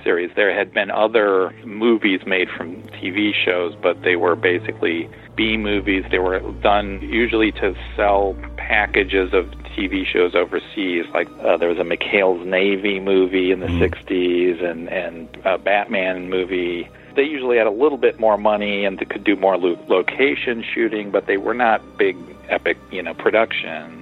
series. 0.04 0.30
There 0.36 0.54
had 0.54 0.72
been 0.72 0.90
other 0.90 1.50
movies 1.64 2.20
made 2.26 2.48
from 2.50 2.82
TV 2.82 3.32
shows, 3.34 3.74
but 3.80 4.02
they 4.02 4.16
were 4.16 4.36
basically 4.36 5.08
B 5.36 5.56
movies. 5.56 6.04
They 6.10 6.18
were 6.18 6.40
done 6.60 7.00
usually 7.02 7.52
to 7.52 7.74
sell 7.96 8.36
packages 8.56 9.32
of 9.32 9.46
TV 9.76 10.06
shows 10.06 10.34
overseas. 10.34 11.06
Like 11.12 11.28
uh, 11.40 11.56
there 11.56 11.68
was 11.68 11.78
a 11.78 11.82
McHale's 11.82 12.46
Navy 12.46 13.00
movie 13.00 13.50
in 13.50 13.60
the 13.60 13.66
mm. 13.66 13.80
'60s, 13.80 14.62
and 14.62 14.88
and 14.88 15.28
a 15.44 15.58
Batman 15.58 16.28
movie. 16.28 16.88
They 17.14 17.24
usually 17.24 17.58
had 17.58 17.66
a 17.66 17.70
little 17.70 17.98
bit 17.98 18.18
more 18.18 18.38
money 18.38 18.86
and 18.86 18.98
they 18.98 19.04
could 19.04 19.22
do 19.22 19.36
more 19.36 19.58
lo- 19.58 19.78
location 19.86 20.64
shooting, 20.74 21.10
but 21.10 21.26
they 21.26 21.36
were 21.36 21.52
not 21.52 21.98
big 21.98 22.16
epic, 22.48 22.78
you 22.90 23.02
know, 23.02 23.12
productions. 23.12 24.01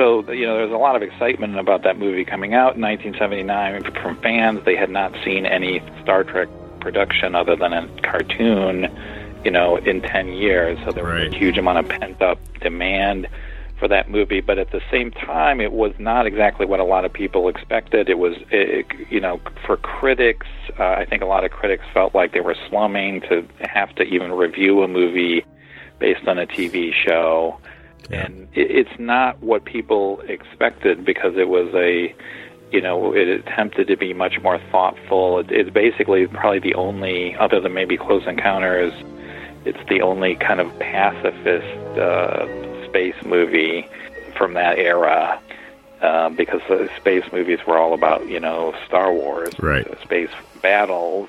So 0.00 0.32
you 0.32 0.46
know, 0.46 0.56
there's 0.56 0.72
a 0.72 0.78
lot 0.78 0.96
of 0.96 1.02
excitement 1.02 1.58
about 1.58 1.82
that 1.82 1.98
movie 1.98 2.24
coming 2.24 2.54
out 2.54 2.74
in 2.74 2.80
1979 2.80 3.82
from 4.02 4.16
fans. 4.22 4.64
They 4.64 4.74
had 4.74 4.88
not 4.88 5.12
seen 5.22 5.44
any 5.44 5.82
Star 6.00 6.24
Trek 6.24 6.48
production 6.80 7.34
other 7.34 7.54
than 7.54 7.74
a 7.74 7.86
cartoon, 8.00 8.88
you 9.44 9.50
know, 9.50 9.76
in 9.76 10.00
10 10.00 10.28
years. 10.28 10.78
So 10.86 10.92
there 10.92 11.04
was 11.04 11.30
a 11.30 11.36
huge 11.36 11.58
amount 11.58 11.80
of 11.80 11.88
pent 12.00 12.22
up 12.22 12.38
demand 12.60 13.28
for 13.78 13.88
that 13.88 14.08
movie, 14.08 14.40
but 14.40 14.58
at 14.58 14.70
the 14.70 14.80
same 14.90 15.10
time, 15.10 15.60
it 15.60 15.72
was 15.72 15.92
not 15.98 16.24
exactly 16.24 16.64
what 16.64 16.80
a 16.80 16.84
lot 16.84 17.04
of 17.04 17.12
people 17.12 17.48
expected. 17.48 18.08
It 18.08 18.16
was, 18.18 18.36
it, 18.50 18.86
you 19.10 19.20
know, 19.20 19.38
for 19.66 19.76
critics, 19.76 20.46
uh, 20.78 20.82
I 20.82 21.04
think 21.04 21.20
a 21.20 21.26
lot 21.26 21.44
of 21.44 21.50
critics 21.50 21.84
felt 21.92 22.14
like 22.14 22.32
they 22.32 22.40
were 22.40 22.56
slumming 22.70 23.20
to 23.28 23.46
have 23.68 23.94
to 23.96 24.04
even 24.04 24.32
review 24.32 24.82
a 24.82 24.88
movie 24.88 25.44
based 25.98 26.26
on 26.26 26.38
a 26.38 26.46
TV 26.46 26.94
show. 26.94 27.60
Yeah. 28.08 28.26
And 28.26 28.48
it, 28.54 28.70
it's 28.70 28.98
not 28.98 29.40
what 29.42 29.64
people 29.64 30.20
expected 30.22 31.04
because 31.04 31.36
it 31.36 31.48
was 31.48 31.72
a, 31.74 32.14
you 32.70 32.80
know, 32.80 33.12
it 33.14 33.28
attempted 33.28 33.88
to 33.88 33.96
be 33.96 34.12
much 34.14 34.40
more 34.42 34.58
thoughtful. 34.70 35.40
It, 35.40 35.50
it's 35.50 35.70
basically 35.70 36.26
probably 36.26 36.60
the 36.60 36.74
only, 36.74 37.36
other 37.36 37.60
than 37.60 37.74
maybe 37.74 37.96
Close 37.96 38.26
Encounters, 38.26 38.92
it's 39.64 39.88
the 39.88 40.00
only 40.00 40.36
kind 40.36 40.60
of 40.60 40.78
pacifist 40.78 41.98
uh, 41.98 42.46
space 42.86 43.16
movie 43.24 43.86
from 44.36 44.54
that 44.54 44.78
era 44.78 45.40
uh, 46.00 46.30
because 46.30 46.62
the 46.68 46.88
space 46.96 47.24
movies 47.32 47.58
were 47.66 47.76
all 47.76 47.92
about 47.92 48.26
you 48.26 48.40
know 48.40 48.74
Star 48.86 49.12
Wars, 49.12 49.52
right? 49.58 49.86
Space 50.02 50.30
battles. 50.62 51.28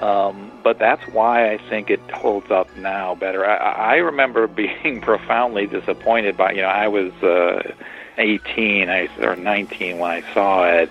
Um, 0.00 0.50
but 0.62 0.78
that's 0.78 1.06
why 1.08 1.52
I 1.52 1.58
think 1.70 1.88
it 1.88 2.00
holds 2.10 2.50
up 2.50 2.74
now 2.76 3.14
better. 3.14 3.46
I, 3.46 3.56
I 3.56 3.94
remember 3.96 4.46
being 4.48 5.00
profoundly 5.00 5.66
disappointed 5.66 6.36
by 6.36 6.52
you 6.52 6.62
know 6.62 6.68
I 6.68 6.88
was 6.88 7.12
uh, 7.22 7.72
18 8.18 8.90
I, 8.90 9.08
or 9.20 9.36
19 9.36 9.98
when 9.98 10.10
I 10.10 10.34
saw 10.34 10.64
it, 10.66 10.90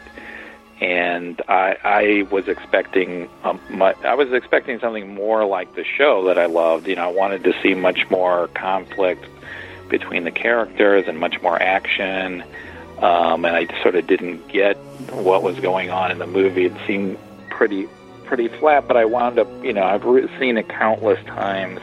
and 0.81 1.41
I, 1.47 1.77
I 1.83 2.27
was 2.31 2.47
expecting 2.47 3.29
um, 3.43 3.59
my, 3.69 3.93
I 4.03 4.15
was 4.15 4.31
expecting 4.33 4.79
something 4.79 5.13
more 5.13 5.45
like 5.45 5.75
the 5.75 5.83
show 5.83 6.25
that 6.25 6.37
I 6.37 6.45
loved. 6.45 6.87
You 6.87 6.95
know, 6.95 7.03
I 7.03 7.11
wanted 7.11 7.43
to 7.43 7.53
see 7.61 7.73
much 7.73 8.09
more 8.09 8.47
conflict 8.49 9.25
between 9.89 10.23
the 10.23 10.31
characters 10.31 11.05
and 11.07 11.19
much 11.19 11.41
more 11.41 11.61
action. 11.61 12.43
Um, 12.99 13.43
and 13.45 13.55
I 13.55 13.81
sort 13.81 13.95
of 13.95 14.07
didn't 14.07 14.47
get 14.47 14.77
what 15.11 15.43
was 15.43 15.59
going 15.59 15.89
on 15.89 16.11
in 16.11 16.19
the 16.19 16.27
movie. 16.27 16.65
It 16.65 16.73
seemed 16.87 17.17
pretty 17.49 17.87
pretty 18.25 18.47
flat, 18.47 18.87
but 18.87 18.97
I 18.97 19.05
wound 19.05 19.39
up, 19.39 19.47
you 19.63 19.73
know, 19.73 19.83
I've 19.83 20.03
seen 20.39 20.57
it 20.57 20.69
countless 20.69 21.23
times 21.25 21.79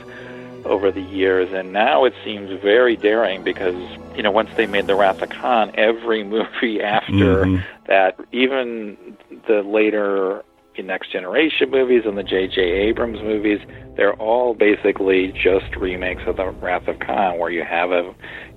over 0.65 0.91
the 0.91 1.01
years, 1.01 1.53
and 1.53 1.73
now 1.73 2.05
it 2.05 2.15
seems 2.25 2.61
very 2.61 2.97
daring 2.97 3.43
because, 3.43 3.77
you 4.15 4.23
know, 4.23 4.31
once 4.31 4.51
they 4.57 4.67
made 4.67 4.87
The 4.87 4.95
Wrath 4.95 5.23
of 5.23 5.31
Khan, 5.31 5.73
every 5.75 6.25
movie 6.37 6.83
after 6.83 7.45
mm-hmm. 7.45 7.63
that, 7.87 8.19
even 8.33 9.17
the 9.47 9.63
later 9.63 10.45
Next 10.83 11.13
Generation 11.13 11.71
movies 11.71 12.05
and 12.07 12.17
the 12.17 12.23
J.J. 12.23 12.61
Abrams 12.61 13.21
movies, 13.21 13.61
they're 13.97 14.15
all 14.15 14.55
basically 14.55 15.33
just 15.33 15.77
remakes 15.77 16.23
of 16.27 16.37
the 16.37 16.49
Wrath 16.49 16.89
of 16.89 16.99
Khan, 17.01 17.39
where 17.39 17.51
you 17.51 17.65
have 17.65 17.91
a 17.91 18.15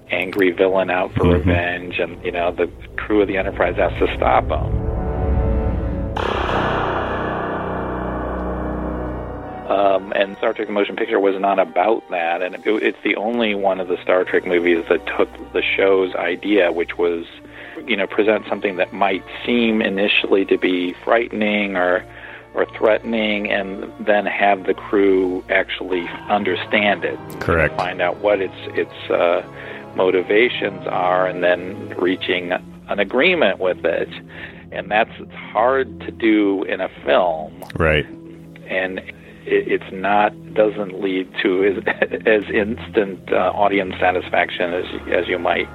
angry 0.09 0.51
villain 0.51 0.89
out 0.89 1.13
for 1.13 1.23
mm-hmm. 1.23 1.49
revenge, 1.49 1.99
and 1.99 2.23
you 2.23 2.31
know 2.31 2.51
the 2.51 2.71
crew 2.97 3.21
of 3.21 3.27
the 3.27 3.37
Enterprise 3.37 3.75
has 3.75 3.91
to 3.99 4.15
stop 4.15 4.45
him. 4.45 4.93
Um, 9.73 10.13
and 10.15 10.37
Star 10.37 10.53
Trek: 10.53 10.67
The 10.67 10.73
Motion 10.73 10.95
Picture 10.95 11.19
was 11.19 11.39
not 11.39 11.57
about 11.57 12.07
that, 12.11 12.41
and 12.41 12.53
it, 12.53 12.61
it's 12.65 12.97
the 13.03 13.15
only 13.15 13.55
one 13.55 13.79
of 13.79 13.87
the 13.87 13.97
Star 14.03 14.23
Trek 14.23 14.45
movies 14.45 14.85
that 14.89 15.05
took 15.17 15.29
the 15.53 15.63
show's 15.63 16.13
idea, 16.15 16.71
which 16.71 16.97
was 16.97 17.25
you 17.87 17.97
know 17.97 18.05
present 18.05 18.45
something 18.47 18.75
that 18.77 18.93
might 18.93 19.23
seem 19.45 19.81
initially 19.81 20.45
to 20.45 20.57
be 20.57 20.93
frightening 21.03 21.75
or 21.75 22.05
or 22.53 22.67
threatening 22.77 23.49
and 23.49 23.91
then 23.99 24.27
have 24.27 24.65
the 24.67 24.75
crew 24.75 25.43
actually 25.49 26.07
understand 26.29 27.03
it. 27.03 27.17
Correct. 27.39 27.75
Find 27.75 27.99
out 27.99 28.17
what 28.17 28.41
its 28.41 28.53
its 28.75 29.09
uh, 29.09 29.41
motivations 29.95 30.85
are 30.87 31.25
and 31.25 31.43
then 31.43 31.89
reaching 31.97 32.51
an 32.51 32.99
agreement 32.99 33.59
with 33.59 33.83
it. 33.85 34.09
And 34.71 34.89
that's 34.91 35.11
hard 35.33 35.99
to 36.01 36.11
do 36.11 36.63
in 36.63 36.79
a 36.79 36.89
film. 37.03 37.63
Right. 37.75 38.05
And 38.67 39.01
it's 39.45 39.91
not 39.91 40.31
doesn't 40.53 41.01
lead 41.01 41.31
to 41.41 41.63
as, 41.63 41.83
as 42.25 42.43
instant 42.49 43.31
uh, 43.31 43.51
audience 43.53 43.95
satisfaction 43.99 44.73
as 44.73 44.85
as 45.11 45.27
you 45.27 45.39
might 45.39 45.67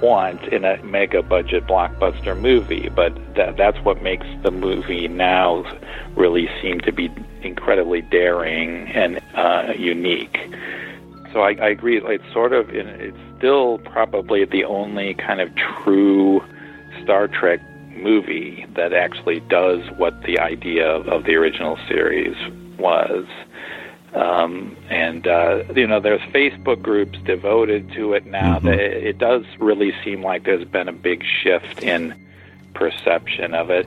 want 0.00 0.42
in 0.52 0.64
a 0.64 0.82
mega 0.82 1.22
budget 1.22 1.66
blockbuster 1.66 2.38
movie, 2.38 2.88
but 2.88 3.12
that, 3.34 3.56
that's 3.56 3.78
what 3.84 4.02
makes 4.02 4.26
the 4.42 4.50
movie 4.50 5.08
now 5.08 5.64
really 6.16 6.48
seem 6.62 6.80
to 6.80 6.92
be 6.92 7.10
incredibly 7.42 8.02
daring 8.02 8.88
and 8.88 9.20
uh, 9.34 9.72
unique. 9.76 10.38
So 11.32 11.40
I, 11.40 11.50
I 11.50 11.68
agree. 11.68 12.00
It's 12.02 12.32
sort 12.32 12.52
of, 12.52 12.70
it's 12.70 13.16
still 13.38 13.78
probably 13.78 14.44
the 14.44 14.64
only 14.64 15.14
kind 15.14 15.40
of 15.40 15.54
true 15.54 16.42
Star 17.02 17.28
Trek 17.28 17.60
movie 17.96 18.66
that 18.74 18.92
actually 18.92 19.40
does 19.40 19.80
what 19.96 20.22
the 20.22 20.38
idea 20.38 20.86
of 20.86 21.24
the 21.24 21.34
original 21.34 21.78
series 21.88 22.34
was. 22.80 23.26
Um, 24.14 24.76
and 24.88 25.26
uh, 25.26 25.64
you 25.74 25.86
know, 25.86 26.00
there's 26.00 26.20
Facebook 26.32 26.82
groups 26.82 27.18
devoted 27.24 27.92
to 27.92 28.14
it 28.14 28.26
now. 28.26 28.58
Mm-hmm. 28.58 28.68
It 28.68 29.18
does 29.18 29.44
really 29.58 29.92
seem 30.04 30.22
like 30.22 30.44
there's 30.44 30.66
been 30.66 30.88
a 30.88 30.92
big 30.92 31.24
shift 31.24 31.82
in 31.82 32.14
perception 32.74 33.54
of 33.54 33.70
it. 33.70 33.86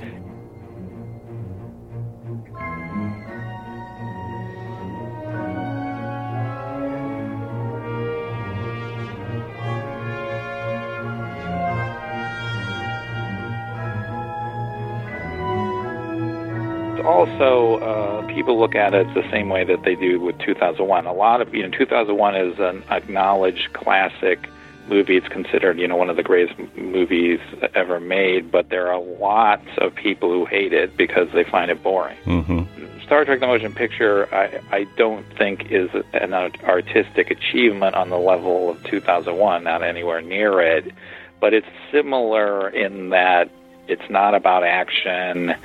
Also 17.24 17.78
uh, 17.80 18.28
people 18.28 18.60
look 18.60 18.76
at 18.76 18.94
it 18.94 19.08
the 19.14 19.24
same 19.32 19.48
way 19.50 19.64
that 19.64 19.84
they 19.84 19.96
do 19.96 20.20
with 20.20 20.38
2001. 20.40 21.06
A 21.06 21.14
lot 21.14 21.42
of 21.42 21.54
you 21.54 21.64
know 21.64 21.78
2001 21.78 22.36
is 22.36 22.60
an 22.60 22.84
acknowledged 22.90 23.72
classic 23.74 24.50
movie. 24.90 25.16
It's 25.16 25.28
considered 25.30 25.80
you 25.80 25.88
know 25.88 25.96
one 25.96 26.10
of 26.10 26.18
the 26.18 26.24
greatest 26.24 26.60
movies 26.76 27.40
ever 27.76 28.00
made, 28.00 28.52
but 28.52 28.70
there 28.70 28.92
are 28.92 29.00
lots 29.00 29.68
of 29.78 29.96
people 29.96 30.30
who 30.30 30.46
hate 30.46 30.74
it 30.74 30.98
because 30.98 31.30
they 31.34 31.46
find 31.46 31.72
it 31.72 31.82
boring. 31.82 32.18
Mm-hmm. 32.26 33.04
Star 33.06 33.24
Trek: 33.24 33.40
The 33.40 33.48
Motion 33.48 33.74
Picture, 33.74 34.34
I, 34.34 34.60
I 34.72 34.84
don't 34.98 35.26
think 35.38 35.72
is 35.72 35.90
an 36.14 36.34
artistic 36.34 37.32
achievement 37.32 37.96
on 37.96 38.10
the 38.10 38.18
level 38.18 38.70
of 38.70 38.84
2001. 38.84 39.64
Not 39.64 39.82
anywhere 39.82 40.22
near 40.22 40.60
it, 40.60 40.92
but 41.40 41.54
it's 41.54 41.68
similar 41.90 42.70
in 42.70 43.10
that 43.12 43.50
it's 43.88 44.10
not 44.10 44.36
about 44.36 44.64
action 44.64 45.56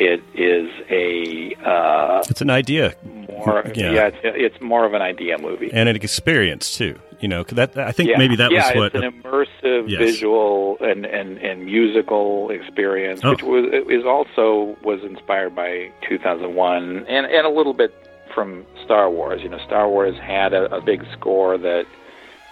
it 0.00 0.22
is 0.34 0.70
a. 0.88 1.54
Uh, 1.56 2.24
it's 2.28 2.40
an 2.40 2.50
idea. 2.50 2.94
More, 3.04 3.62
yeah, 3.74 3.92
yeah 3.92 4.06
it's, 4.06 4.18
it's, 4.22 4.60
more 4.60 4.84
of 4.84 4.94
an 4.94 5.02
idea 5.02 5.38
movie 5.38 5.70
and 5.72 5.88
an 5.88 5.96
experience 5.96 6.76
too. 6.76 6.98
You 7.20 7.28
know, 7.28 7.42
that 7.44 7.76
I 7.76 7.92
think 7.92 8.08
yeah. 8.08 8.18
maybe 8.18 8.36
that 8.36 8.50
yeah, 8.50 8.68
was 8.68 8.76
what 8.76 8.94
it's 8.94 9.04
an 9.04 9.22
immersive 9.22 9.90
yes. 9.90 9.98
visual 9.98 10.78
and, 10.80 11.04
and, 11.04 11.36
and 11.38 11.66
musical 11.66 12.50
experience, 12.50 13.20
oh. 13.22 13.30
which 13.32 13.42
was 13.42 13.66
is 13.88 14.04
also 14.06 14.76
was 14.82 15.04
inspired 15.04 15.54
by 15.54 15.92
2001 16.08 17.04
and 17.06 17.26
and 17.26 17.46
a 17.46 17.50
little 17.50 17.74
bit 17.74 17.94
from 18.34 18.64
Star 18.82 19.10
Wars. 19.10 19.42
You 19.42 19.50
know, 19.50 19.58
Star 19.58 19.88
Wars 19.88 20.16
had 20.16 20.54
a, 20.54 20.74
a 20.74 20.80
big 20.80 21.04
score 21.12 21.58
that 21.58 21.86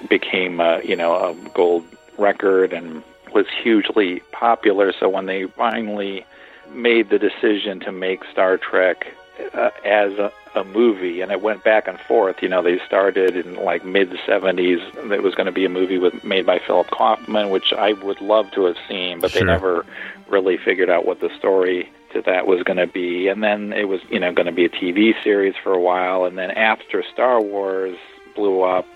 became 0.09 0.61
a, 0.61 0.83
you 0.85 0.97
know 0.97 1.15
a 1.15 1.35
gold 1.51 1.85
record 2.19 2.75
and 2.75 3.03
was 3.33 3.47
hugely 3.63 4.21
popular. 4.33 4.93
So 4.93 5.09
when 5.09 5.27
they 5.27 5.47
finally 5.47 6.27
made 6.75 7.11
the 7.11 7.19
decision 7.19 7.81
to 7.81 7.93
make 7.93 8.25
Star 8.33 8.57
Trek 8.59 9.07
uh, 9.55 9.71
as 9.85 10.13
a, 10.15 10.33
a 10.55 10.65
movie, 10.65 11.21
and 11.21 11.31
it 11.31 11.41
went 11.41 11.63
back 11.65 11.87
and 11.87 11.99
forth. 12.01 12.43
You 12.43 12.49
know, 12.49 12.63
they 12.63 12.79
started 12.87 13.37
in 13.37 13.57
like 13.57 13.85
mid 13.85 14.11
'70s. 14.11 15.13
It 15.13 15.23
was 15.23 15.35
going 15.35 15.47
to 15.47 15.53
be 15.53 15.65
a 15.65 15.69
movie 15.69 15.99
with 15.99 16.25
made 16.25 16.47
by 16.47 16.59
Philip 16.59 16.89
Kaufman, 16.91 17.51
which 17.51 17.73
I 17.73 17.93
would 17.93 18.21
love 18.21 18.51
to 18.53 18.65
have 18.65 18.77
seen, 18.89 19.21
but 19.21 19.31
Sure. 19.31 19.41
they 19.41 19.47
never 19.47 19.87
really 20.29 20.57
figured 20.59 20.91
out 20.91 21.07
what 21.07 21.21
the 21.21 21.31
story 21.39 21.89
to 22.13 22.23
that 22.23 22.47
was 22.47 22.63
going 22.63 22.79
to 22.79 22.87
be. 22.87 23.29
And 23.29 23.43
then 23.43 23.73
it 23.73 23.85
was, 23.89 24.01
you 24.11 24.19
know, 24.19 24.33
going 24.33 24.47
to 24.47 24.53
be 24.53 24.65
a 24.65 24.69
TV 24.71 25.13
series 25.23 25.55
for 25.63 25.73
a 25.73 25.81
while. 25.81 26.25
And 26.25 26.37
then 26.39 26.51
after 26.51 27.03
Star 27.13 27.41
Wars 27.41 27.97
blew 28.35 28.63
up, 28.63 28.87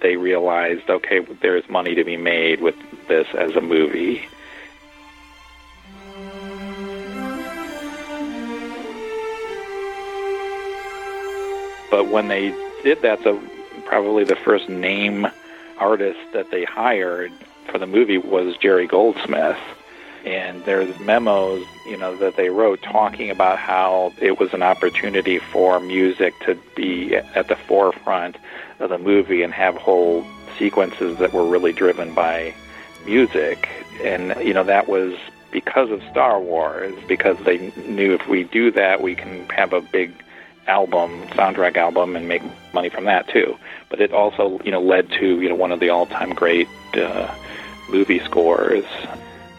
they 0.00 0.16
realized, 0.16 0.88
okay, 0.90 1.20
there's 1.40 1.68
money 1.68 1.94
to 1.94 2.02
be 2.04 2.16
made 2.16 2.60
with 2.60 2.74
this 3.08 3.26
as 3.38 3.54
a 3.56 3.60
movie. 3.60 4.22
But 11.92 12.08
when 12.08 12.28
they 12.28 12.48
did 12.82 13.02
that, 13.02 13.22
the 13.22 13.38
probably 13.84 14.24
the 14.24 14.34
first 14.34 14.66
name 14.70 15.26
artist 15.76 16.18
that 16.32 16.50
they 16.50 16.64
hired 16.64 17.30
for 17.70 17.78
the 17.78 17.86
movie 17.86 18.16
was 18.16 18.56
Jerry 18.56 18.86
Goldsmith. 18.86 19.58
And 20.24 20.64
there's 20.64 20.98
memos, 21.00 21.66
you 21.84 21.98
know, 21.98 22.16
that 22.16 22.36
they 22.36 22.48
wrote 22.48 22.80
talking 22.80 23.28
about 23.28 23.58
how 23.58 24.14
it 24.20 24.40
was 24.40 24.54
an 24.54 24.62
opportunity 24.62 25.38
for 25.38 25.80
music 25.80 26.32
to 26.46 26.58
be 26.74 27.16
at 27.16 27.48
the 27.48 27.56
forefront 27.56 28.36
of 28.78 28.88
the 28.88 28.98
movie 28.98 29.42
and 29.42 29.52
have 29.52 29.76
whole 29.76 30.24
sequences 30.58 31.18
that 31.18 31.34
were 31.34 31.44
really 31.44 31.72
driven 31.72 32.14
by 32.14 32.54
music. 33.04 33.68
And, 34.02 34.34
you 34.42 34.54
know, 34.54 34.64
that 34.64 34.88
was 34.88 35.14
because 35.50 35.90
of 35.90 36.02
Star 36.10 36.40
Wars, 36.40 36.94
because 37.06 37.36
they 37.44 37.70
knew 37.86 38.14
if 38.14 38.26
we 38.28 38.44
do 38.44 38.70
that, 38.70 39.02
we 39.02 39.14
can 39.14 39.46
have 39.50 39.74
a 39.74 39.82
big 39.82 40.14
album, 40.66 41.22
soundtrack 41.28 41.76
album, 41.76 42.16
and 42.16 42.28
make 42.28 42.42
money 42.72 42.88
from 42.88 43.04
that 43.04 43.28
too. 43.28 43.56
But 43.88 44.00
it 44.00 44.12
also, 44.12 44.60
you 44.64 44.70
know, 44.70 44.80
led 44.80 45.10
to 45.12 45.40
you 45.40 45.48
know 45.48 45.54
one 45.54 45.72
of 45.72 45.80
the 45.80 45.90
all-time 45.90 46.34
great 46.34 46.68
uh, 46.94 47.34
movie 47.90 48.20
scores. 48.20 48.84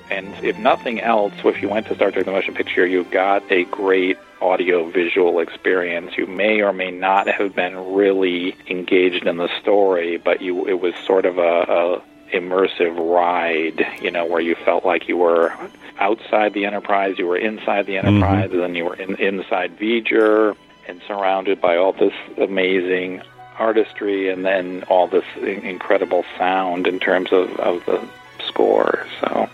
And 0.10 0.28
if 0.44 0.58
nothing 0.58 1.02
else, 1.02 1.34
if 1.44 1.62
you 1.62 1.70
went 1.70 1.88
to 1.88 1.96
Star 1.96 2.12
Trek: 2.12 2.26
The 2.26 2.32
Motion 2.32 2.54
Picture, 2.54 2.86
you 2.86 3.04
got 3.06 3.50
a 3.52 3.64
great 3.66 4.18
audio-visual 4.42 5.40
experience. 5.40 6.18
You 6.18 6.28
may 6.28 6.62
or 6.62 6.74
may 6.74 6.92
not 6.92 7.28
have 7.28 7.56
been 7.56 7.94
really 7.94 8.56
engaged 8.68 9.26
in 9.26 9.38
the 9.38 9.50
story, 9.62 10.18
but 10.18 10.42
you 10.42 10.68
it 10.68 10.80
was 10.80 10.94
sort 11.06 11.26
of 11.26 11.38
a, 11.38 11.42
a 11.42 12.02
immersive 12.34 12.98
ride, 12.98 13.86
you 14.02 14.12
know, 14.12 14.26
where 14.26 14.42
you 14.42 14.56
felt 14.66 14.84
like 14.86 15.08
you 15.08 15.18
were 15.18 15.54
outside 16.00 16.54
the 16.54 16.66
Enterprise, 16.66 17.18
you 17.18 17.28
were 17.28 17.38
inside 17.38 17.86
the 17.86 17.98
Enterprise, 17.98 18.52
and 18.52 18.60
then 18.60 18.76
you 18.76 18.86
were 18.86 18.96
in, 18.96 19.16
inside 19.16 19.78
V'ger 19.78 20.56
and 20.88 21.02
surrounded 21.08 21.62
by 21.62 21.78
all 21.78 21.94
this 21.94 22.14
amazing 22.38 23.22
artistry 23.58 24.30
and 24.30 24.46
then 24.46 24.84
all 24.84 25.08
this 25.08 25.26
incredible 25.42 26.26
sound 26.38 26.88
in 26.88 27.00
terms 27.00 27.32
of, 27.32 27.52
of 27.60 27.86
the 27.86 28.06
score. 28.48 29.06
So 29.22 29.50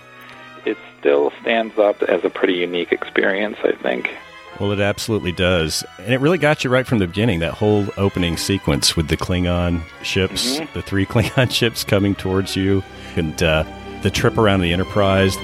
it 0.65 0.77
still 0.99 1.31
stands 1.41 1.77
up 1.77 2.01
as 2.03 2.23
a 2.23 2.29
pretty 2.29 2.55
unique 2.55 2.91
experience, 2.91 3.57
I 3.63 3.73
think. 3.73 4.09
Well, 4.59 4.71
it 4.71 4.79
absolutely 4.79 5.31
does. 5.31 5.85
And 5.99 6.13
it 6.13 6.19
really 6.19 6.37
got 6.37 6.63
you 6.63 6.69
right 6.69 6.85
from 6.85 6.99
the 6.99 7.07
beginning, 7.07 7.39
that 7.39 7.53
whole 7.53 7.87
opening 7.95 8.35
sequence 8.35 8.95
with 8.95 9.07
the 9.07 9.15
Klingon 9.15 9.81
ships, 10.03 10.59
the 10.73 10.81
three 10.81 11.05
Klingon 11.07 11.51
ships 11.51 11.83
coming 11.83 12.15
towards 12.15 12.55
you, 12.55 12.83
and 13.15 13.41
uh, 13.41 13.63
the 14.01 14.09
trip 14.09 14.37
around 14.37 14.61
the 14.61 14.73
Enterprise. 14.73 15.37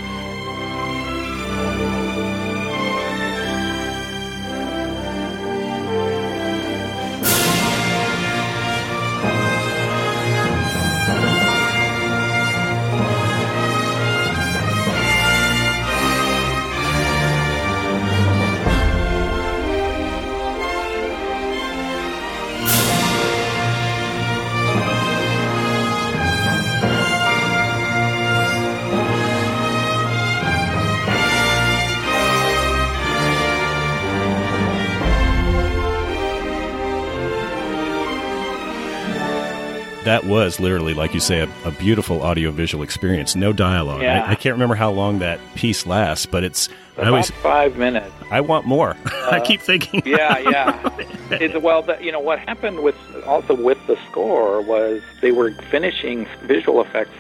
That 40.05 40.23
was 40.23 40.59
literally, 40.59 40.93
like 40.93 41.13
you 41.13 41.19
say, 41.19 41.39
a, 41.39 41.49
a 41.65 41.71
beautiful 41.71 42.21
audiovisual 42.21 42.83
experience. 42.83 43.35
No 43.35 43.51
dialogue. 43.51 44.01
Yeah. 44.01 44.23
I, 44.23 44.31
I 44.31 44.35
can't 44.35 44.53
remember 44.53 44.75
how 44.75 44.91
long 44.91 45.19
that 45.19 45.39
piece 45.55 45.85
lasts, 45.85 46.25
but 46.25 46.43
it's. 46.43 46.69
I 46.69 47.01
About 47.01 47.07
always. 47.07 47.31
five 47.31 47.75
minutes. 47.77 48.11
I 48.31 48.39
want 48.41 48.65
more. 48.65 48.95
I 49.05 49.41
keep 49.43 49.59
thinking. 49.59 50.01
yeah, 50.05 50.37
yeah. 50.37 50.89
It's 51.31 51.57
well, 51.61 51.81
the, 51.81 51.97
you 52.01 52.11
know 52.11 52.19
what 52.21 52.39
happened 52.39 52.81
with 52.83 52.95
also 53.25 53.53
with 53.53 53.79
the 53.87 53.97
score 54.09 54.61
was 54.61 55.01
they 55.21 55.31
were 55.31 55.51
finishing 55.69 56.25
visual 56.43 56.81
effects 56.81 57.11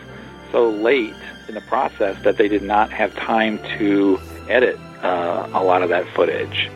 so 0.51 0.69
late 0.69 1.13
in 1.47 1.55
the 1.55 1.61
process 1.61 2.21
that 2.23 2.37
they 2.37 2.47
did 2.47 2.61
not 2.61 2.91
have 2.91 3.13
time 3.15 3.59
to 3.77 4.19
edit 4.47 4.79
uh, 5.03 5.49
a 5.53 5.63
lot 5.63 5.81
of 5.81 5.89
that 5.89 6.07
footage. 6.13 6.69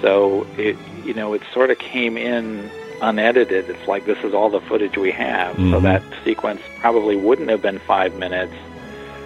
So 0.00 0.46
it, 0.56 0.76
you 1.04 1.14
know, 1.14 1.32
it 1.32 1.42
sort 1.52 1.70
of 1.70 1.78
came 1.78 2.16
in 2.16 2.70
unedited. 3.00 3.68
It's 3.70 3.88
like 3.88 4.04
this 4.06 4.18
is 4.24 4.34
all 4.34 4.50
the 4.50 4.60
footage 4.60 4.96
we 4.96 5.10
have. 5.12 5.54
So 5.56 5.62
Mhm. 5.62 5.82
that 5.82 6.02
sequence 6.24 6.60
probably 6.80 7.16
wouldn't 7.16 7.50
have 7.50 7.62
been 7.62 7.78
five 7.80 8.14
minutes 8.16 8.54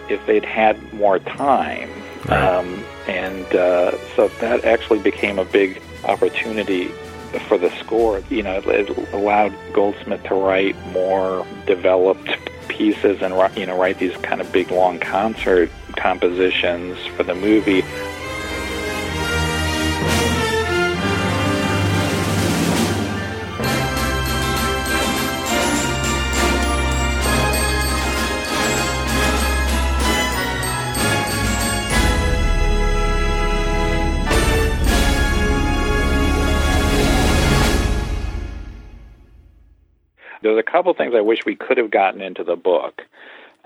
if 0.08 0.24
they'd 0.26 0.44
had 0.44 0.76
more 0.92 1.18
time. 1.18 1.88
Right. 2.28 2.38
Um, 2.42 2.84
and 3.08 3.46
uh, 3.54 3.92
so 4.16 4.28
that 4.40 4.64
actually 4.64 5.00
became 5.00 5.38
a 5.38 5.44
big 5.44 5.80
opportunity 6.04 6.88
for 7.48 7.56
the 7.58 7.70
score. 7.80 8.22
You 8.30 8.42
know, 8.42 8.58
it, 8.58 8.66
it 8.66 9.12
allowed 9.12 9.52
Goldsmith 9.72 10.22
to 10.24 10.34
write 10.34 10.76
more 10.92 11.46
developed 11.66 12.30
pieces 12.68 13.20
and 13.22 13.34
you 13.56 13.66
know 13.66 13.76
write 13.76 13.98
these 13.98 14.16
kind 14.18 14.40
of 14.40 14.50
big 14.52 14.70
long 14.70 14.98
concert 14.98 15.70
compositions 15.96 16.96
for 17.16 17.22
the 17.22 17.34
movie. 17.34 17.82
Couple 40.72 40.94
things 40.94 41.12
I 41.14 41.20
wish 41.20 41.40
we 41.44 41.54
could 41.54 41.76
have 41.76 41.90
gotten 41.90 42.22
into 42.22 42.42
the 42.42 42.56
book. 42.56 43.02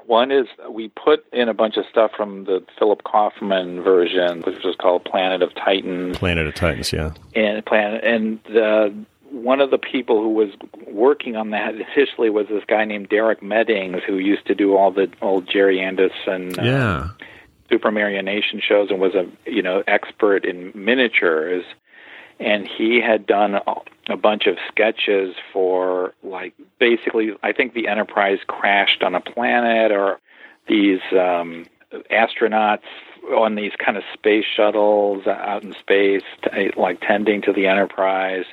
One 0.07 0.33
is 0.33 0.47
we 0.69 0.89
put 0.89 1.25
in 1.33 1.49
a 1.49 1.55
bunch 1.55 1.77
of 1.77 1.85
stuff 1.89 2.11
from 2.17 2.45
the 2.45 2.65
Philip 2.79 3.05
Kaufman 3.05 3.83
version, 3.83 4.43
which 4.43 4.65
was 4.65 4.75
called 4.77 5.05
Planet 5.05 5.41
of 5.41 5.55
Titans, 5.55 6.19
Planet 6.19 6.49
of 6.49 6.55
Titans, 6.55 6.93
yeah. 6.93 7.13
and 7.37 7.65
Planet, 7.65 8.05
and 8.05 8.57
uh, 8.57 8.89
one 9.31 9.61
of 9.61 9.71
the 9.71 9.79
people 9.79 10.21
who 10.21 10.31
was 10.31 10.51
working 10.89 11.37
on 11.37 11.51
that 11.51 11.75
initially 11.75 12.31
was 12.31 12.49
this 12.49 12.65
guy 12.67 12.85
named 12.85 13.09
Derek 13.09 13.43
Meddings, 13.43 14.03
who 14.05 14.19
used 14.19 14.47
to 14.47 14.55
do 14.55 14.77
all 14.77 14.91
the 14.91 15.09
old 15.23 15.49
Gerry 15.49 15.81
Anderson 15.81 16.59
uh, 16.59 16.63
Yeah. 16.63 17.09
Super 17.69 17.91
Marionation 17.91 18.61
shows 18.61 18.91
and 18.91 19.01
was 19.01 19.15
a 19.15 19.27
you 19.49 19.63
know 19.63 19.83
expert 19.87 20.45
in 20.45 20.73
miniatures, 20.75 21.65
and 22.41 22.67
he 22.67 23.01
had 23.01 23.27
done 23.27 23.57
a, 24.09 24.17
bunch 24.17 24.47
of 24.47 24.57
sketches 24.69 25.35
for 25.53 26.15
like 26.23 26.55
basically 26.79 27.33
I 27.43 27.53
think 27.53 27.75
the 27.75 27.89
Enterprise 27.89 28.39
crashed 28.47 29.03
on 29.03 29.15
a 29.15 29.21
planet 29.21 29.93
or 29.93 30.21
these 30.69 31.01
um, 31.13 31.67
astronauts 32.11 32.83
on 33.35 33.55
these 33.55 33.73
kind 33.85 33.97
of 33.97 34.05
space 34.15 34.45
shuttles 34.45 35.27
out 35.27 35.65
in 35.65 35.73
space, 35.75 36.23
t- 36.43 36.71
like 36.77 37.01
tending 37.01 37.43
to 37.43 37.53
the 37.53 37.67
Enterprise. 37.67 38.45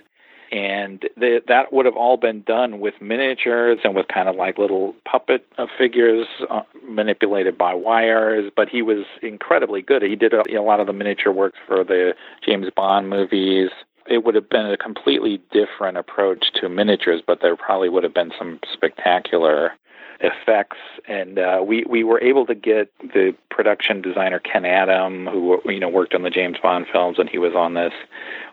And 0.51 1.04
they, 1.18 1.41
that 1.47 1.74
would 1.74 1.86
have 1.86 1.95
all 1.95 2.18
been 2.18 2.43
done 2.43 2.80
with 2.80 2.93
miniatures 3.01 3.80
and 3.84 3.95
with 3.95 4.08
kind 4.08 4.30
of 4.30 4.36
like 4.36 4.60
little 4.60 4.95
puppet 5.04 5.47
uh, 5.58 5.66
figures 5.80 6.28
uh, 6.49 6.62
manipulated 6.88 7.58
by 7.58 7.74
wires. 7.74 8.51
But 8.56 8.70
he 8.70 8.84
was 8.84 9.06
incredibly 9.24 9.82
good. 9.82 10.04
He 10.04 10.16
did 10.16 10.34
a, 10.34 10.43
a 10.56 10.62
lot 10.62 10.80
of 10.80 10.86
the 10.86 10.93
miniature 10.93 11.32
works 11.32 11.58
for 11.66 11.84
the 11.84 12.14
James 12.45 12.68
Bond 12.76 13.10
movies. 13.10 13.70
It 14.08 14.24
would 14.24 14.36
have 14.36 14.49
been 14.49 14.66
a 14.66 14.78
completely 14.78 15.41
different 15.51 15.97
approach 15.97 16.51
to 16.56 16.70
miniatures, 16.70 17.22
but 17.26 17.39
there 17.41 17.56
probably 17.56 17.89
would 17.89 18.04
have 18.04 18.14
been 18.14 18.32
some 18.38 18.60
spectacular 18.72 19.72
effects, 20.20 20.78
and 21.08 21.38
uh, 21.38 21.62
we 21.66 21.84
we 21.88 22.04
were 22.04 22.22
able 22.22 22.45
to 22.45 22.56
get 22.56 22.91
the 22.99 23.36
production 23.49 24.01
designer 24.01 24.39
Ken 24.39 24.66
Adam, 24.66 25.28
who 25.28 25.60
you 25.66 25.80
know 25.80 25.89
worked 25.89 26.16
on 26.16 26.24
the 26.24 26.30
James 26.30 26.58
Bond 26.62 26.86
films, 26.91 27.20
and 27.20 27.30
he 27.30 27.38
was 27.38 27.54
on 27.56 27.74
this. 27.74 27.93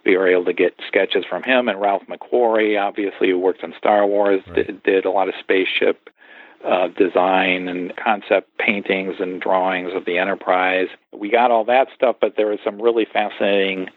We 0.05 0.17
were 0.17 0.29
able 0.29 0.45
to 0.47 0.53
get 0.53 0.75
sketches 0.87 1.25
from 1.29 1.43
him 1.43 1.69
and 1.69 1.81
Ralph 1.81 2.03
McQuarrie, 2.09 2.81
obviously, 2.81 3.31
who 3.31 3.39
worked 3.39 3.63
on 3.63 3.75
Star 3.79 4.07
Wars, 4.07 4.41
right. 4.47 4.67
did, 4.67 4.83
did 4.83 5.05
a 5.05 5.11
lot 5.11 5.29
of 5.29 5.35
spaceship 5.39 6.11
uh, 6.65 6.89
design 6.89 7.69
and 7.69 7.95
concept 7.97 8.57
paintings 8.59 9.15
and 9.19 9.41
drawings 9.41 9.93
of 9.95 10.05
the 10.05 10.19
Enterprise. 10.19 10.89
We 11.13 11.31
got 11.31 11.51
all 11.51 11.65
that 11.67 11.89
stuff, 11.95 12.17
but 12.21 12.35
there 12.37 12.49
was 12.49 12.59
some 12.65 12.81
really 12.81 13.07
fascinating 13.11 13.89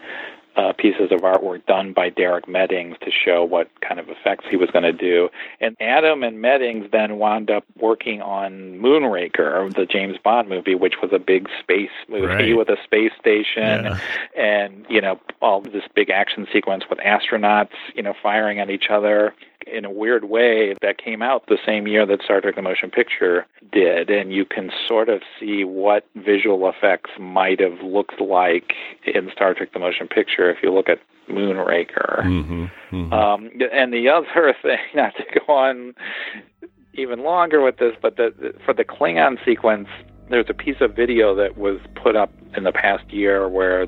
uh, 0.55 0.73
pieces 0.73 1.11
of 1.11 1.21
artwork 1.21 1.65
done 1.65 1.93
by 1.93 2.09
Derek 2.09 2.47
Meddings 2.47 2.95
to 3.01 3.11
show 3.11 3.43
what 3.43 3.69
kind 3.81 3.99
of 3.99 4.09
effects 4.09 4.45
he 4.49 4.55
was 4.55 4.69
going 4.69 4.83
to 4.83 4.93
do. 4.93 5.29
And 5.59 5.75
Adam 5.79 6.23
and 6.23 6.41
Meddings 6.41 6.87
then 6.91 7.17
wound 7.17 7.49
up 7.49 7.65
working 7.79 8.21
on 8.21 8.79
Moonraker, 8.79 9.73
the 9.75 9.85
James 9.85 10.17
Bond 10.23 10.49
movie, 10.49 10.75
which 10.75 10.95
was 11.01 11.11
a 11.11 11.19
big 11.19 11.47
space 11.59 11.89
movie 12.07 12.25
right. 12.25 12.57
with 12.57 12.69
a 12.69 12.77
space 12.83 13.11
station 13.19 13.85
yeah. 13.85 13.99
and, 14.37 14.85
you 14.89 15.01
know, 15.01 15.19
all 15.41 15.61
this 15.61 15.83
big 15.95 16.09
action 16.09 16.47
sequence 16.53 16.83
with 16.89 16.99
astronauts, 16.99 17.73
you 17.95 18.03
know, 18.03 18.13
firing 18.21 18.59
at 18.59 18.69
each 18.69 18.89
other 18.89 19.33
in 19.67 19.85
a 19.85 19.91
weird 19.91 20.25
way 20.25 20.75
that 20.81 20.97
came 20.97 21.21
out 21.21 21.45
the 21.47 21.57
same 21.65 21.87
year 21.87 22.05
that 22.05 22.21
Star 22.23 22.41
Trek 22.41 22.55
the 22.55 22.61
Motion 22.61 22.89
Picture 22.89 23.45
did, 23.71 24.09
and 24.09 24.33
you 24.33 24.45
can 24.45 24.71
sort 24.87 25.09
of 25.09 25.21
see 25.39 25.63
what 25.63 26.05
visual 26.15 26.69
effects 26.69 27.11
might 27.19 27.59
have 27.59 27.81
looked 27.81 28.19
like 28.21 28.73
in 29.05 29.29
Star 29.31 29.53
Trek 29.53 29.73
the 29.73 29.79
Motion 29.79 30.07
Picture 30.07 30.49
if 30.49 30.57
you 30.61 30.73
look 30.73 30.89
at 30.89 30.99
Moonraker. 31.29 32.23
Mm-hmm, 32.23 32.65
mm-hmm. 32.95 33.13
Um, 33.13 33.49
and 33.71 33.93
the 33.93 34.09
other 34.09 34.55
thing, 34.61 34.79
not 34.93 35.13
to 35.17 35.23
go 35.39 35.53
on 35.53 35.93
even 36.93 37.23
longer 37.23 37.61
with 37.61 37.77
this, 37.77 37.95
but 38.01 38.17
the, 38.17 38.53
for 38.65 38.73
the 38.73 38.83
Klingon 38.83 39.43
sequence, 39.43 39.87
there's 40.29 40.45
a 40.49 40.53
piece 40.53 40.77
of 40.79 40.95
video 40.95 41.35
that 41.35 41.57
was 41.57 41.79
put 41.95 42.15
up 42.15 42.31
in 42.55 42.63
the 42.63 42.71
past 42.71 43.11
year 43.11 43.49
where 43.49 43.87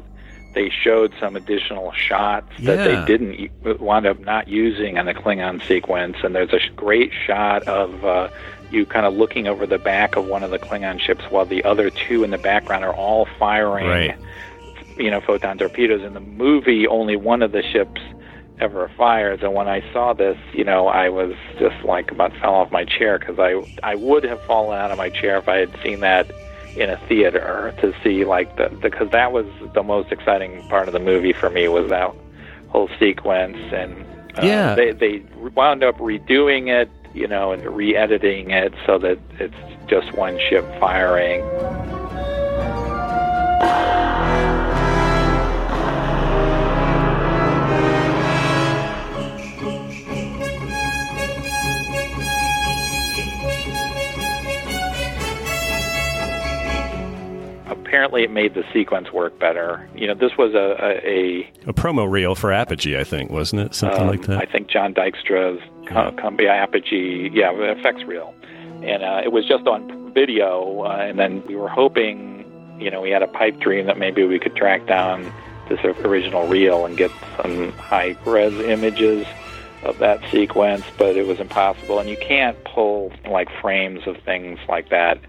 they 0.55 0.69
showed 0.69 1.13
some 1.19 1.35
additional 1.35 1.91
shots 1.91 2.49
that 2.61 2.79
yeah. 2.79 3.01
they 3.01 3.05
didn't 3.05 3.79
wind 3.79 4.07
up 4.07 4.19
not 4.21 4.47
using 4.47 4.97
in 4.97 5.05
the 5.05 5.13
Klingon 5.13 5.65
sequence. 5.67 6.17
And 6.23 6.33
there's 6.33 6.53
a 6.53 6.59
great 6.75 7.11
shot 7.27 7.67
of 7.67 8.03
uh, 8.03 8.29
you 8.71 8.85
kind 8.85 9.05
of 9.05 9.13
looking 9.13 9.47
over 9.47 9.67
the 9.67 9.77
back 9.77 10.15
of 10.15 10.25
one 10.25 10.43
of 10.43 10.51
the 10.51 10.57
Klingon 10.57 10.99
ships 10.99 11.25
while 11.29 11.45
the 11.45 11.63
other 11.63 11.89
two 11.89 12.23
in 12.23 12.31
the 12.31 12.37
background 12.37 12.83
are 12.83 12.95
all 12.95 13.27
firing, 13.37 13.87
right. 13.87 14.17
you 14.97 15.11
know, 15.11 15.21
photon 15.21 15.57
torpedoes. 15.57 16.01
In 16.01 16.13
the 16.13 16.21
movie, 16.21 16.87
only 16.87 17.17
one 17.17 17.41
of 17.41 17.51
the 17.51 17.61
ships 17.61 18.01
ever 18.59 18.89
fires. 18.97 19.41
And 19.43 19.53
when 19.53 19.67
I 19.67 19.81
saw 19.91 20.13
this, 20.13 20.37
you 20.53 20.63
know, 20.63 20.87
I 20.87 21.09
was 21.09 21.35
just 21.59 21.83
like 21.83 22.11
about 22.11 22.31
fell 22.37 22.55
off 22.55 22.71
my 22.71 22.85
chair 22.85 23.19
because 23.19 23.37
I 23.39 23.61
I 23.83 23.95
would 23.95 24.23
have 24.23 24.41
fallen 24.43 24.79
out 24.79 24.91
of 24.91 24.97
my 24.97 25.09
chair 25.09 25.37
if 25.37 25.49
I 25.49 25.57
had 25.57 25.77
seen 25.83 25.99
that 25.99 26.31
in 26.75 26.89
a 26.89 26.97
theater 27.07 27.73
to 27.79 27.93
see 28.03 28.25
like 28.25 28.55
the 28.57 28.69
because 28.81 29.09
that 29.11 29.31
was 29.31 29.45
the 29.73 29.83
most 29.83 30.11
exciting 30.11 30.67
part 30.67 30.87
of 30.87 30.93
the 30.93 30.99
movie 30.99 31.33
for 31.33 31.49
me 31.49 31.67
was 31.67 31.89
that 31.89 32.13
whole 32.67 32.89
sequence 32.99 33.57
and 33.71 33.93
uh, 34.37 34.41
yeah. 34.45 34.75
they 34.75 34.91
they 34.91 35.23
wound 35.55 35.83
up 35.83 35.97
redoing 35.97 36.67
it 36.67 36.89
you 37.13 37.27
know 37.27 37.51
and 37.53 37.63
re-editing 37.65 38.51
it 38.51 38.73
so 38.85 38.99
that 38.99 39.17
it's 39.39 39.55
just 39.87 40.11
one 40.13 40.37
ship 40.37 40.65
firing 40.79 41.41
apparently 57.85 58.23
it 58.23 58.31
made 58.31 58.53
the 58.53 58.63
sequence 58.73 59.11
work 59.11 59.37
better. 59.39 59.87
You 59.95 60.07
know, 60.07 60.15
this 60.15 60.37
was 60.37 60.53
a 60.53 60.75
a, 60.79 61.07
a, 61.07 61.69
a 61.69 61.73
promo 61.73 62.09
reel 62.09 62.35
for 62.35 62.51
Apogee, 62.51 62.97
I 62.97 63.03
think, 63.03 63.31
wasn't 63.31 63.61
it? 63.61 63.75
Something 63.75 64.01
um, 64.01 64.07
like 64.07 64.23
that. 64.23 64.41
I 64.41 64.45
think 64.45 64.67
John 64.67 64.93
Dykstra's 64.93 65.61
yeah. 65.83 66.11
Cumbia 66.11 66.49
Apogee, 66.49 67.29
yeah, 67.33 67.51
effects 67.53 68.03
reel, 68.03 68.33
and 68.83 69.03
uh, 69.03 69.21
it 69.23 69.31
was 69.31 69.47
just 69.47 69.67
on 69.67 70.13
video. 70.13 70.83
Uh, 70.83 70.97
and 70.97 71.19
then 71.19 71.45
we 71.47 71.55
were 71.55 71.69
hoping, 71.69 72.45
you 72.79 72.89
know, 72.89 73.01
we 73.01 73.11
had 73.11 73.21
a 73.21 73.27
pipe 73.27 73.59
dream 73.59 73.85
that 73.85 73.97
maybe 73.97 74.23
we 74.23 74.39
could 74.39 74.55
track 74.55 74.85
down 74.87 75.31
this 75.69 75.79
original 75.83 76.47
reel 76.47 76.85
and 76.85 76.97
get 76.97 77.11
some 77.41 77.71
high 77.73 78.15
res 78.25 78.53
images 78.53 79.25
of 79.83 79.97
that 79.99 80.19
sequence, 80.31 80.83
but 80.97 81.15
it 81.15 81.27
was 81.27 81.39
impossible. 81.39 81.99
And 81.99 82.09
you 82.09 82.17
can't 82.17 82.61
pull 82.63 83.11
like 83.29 83.49
frames 83.61 84.07
of 84.07 84.17
things 84.25 84.59
like 84.67 84.89
that 84.89 85.19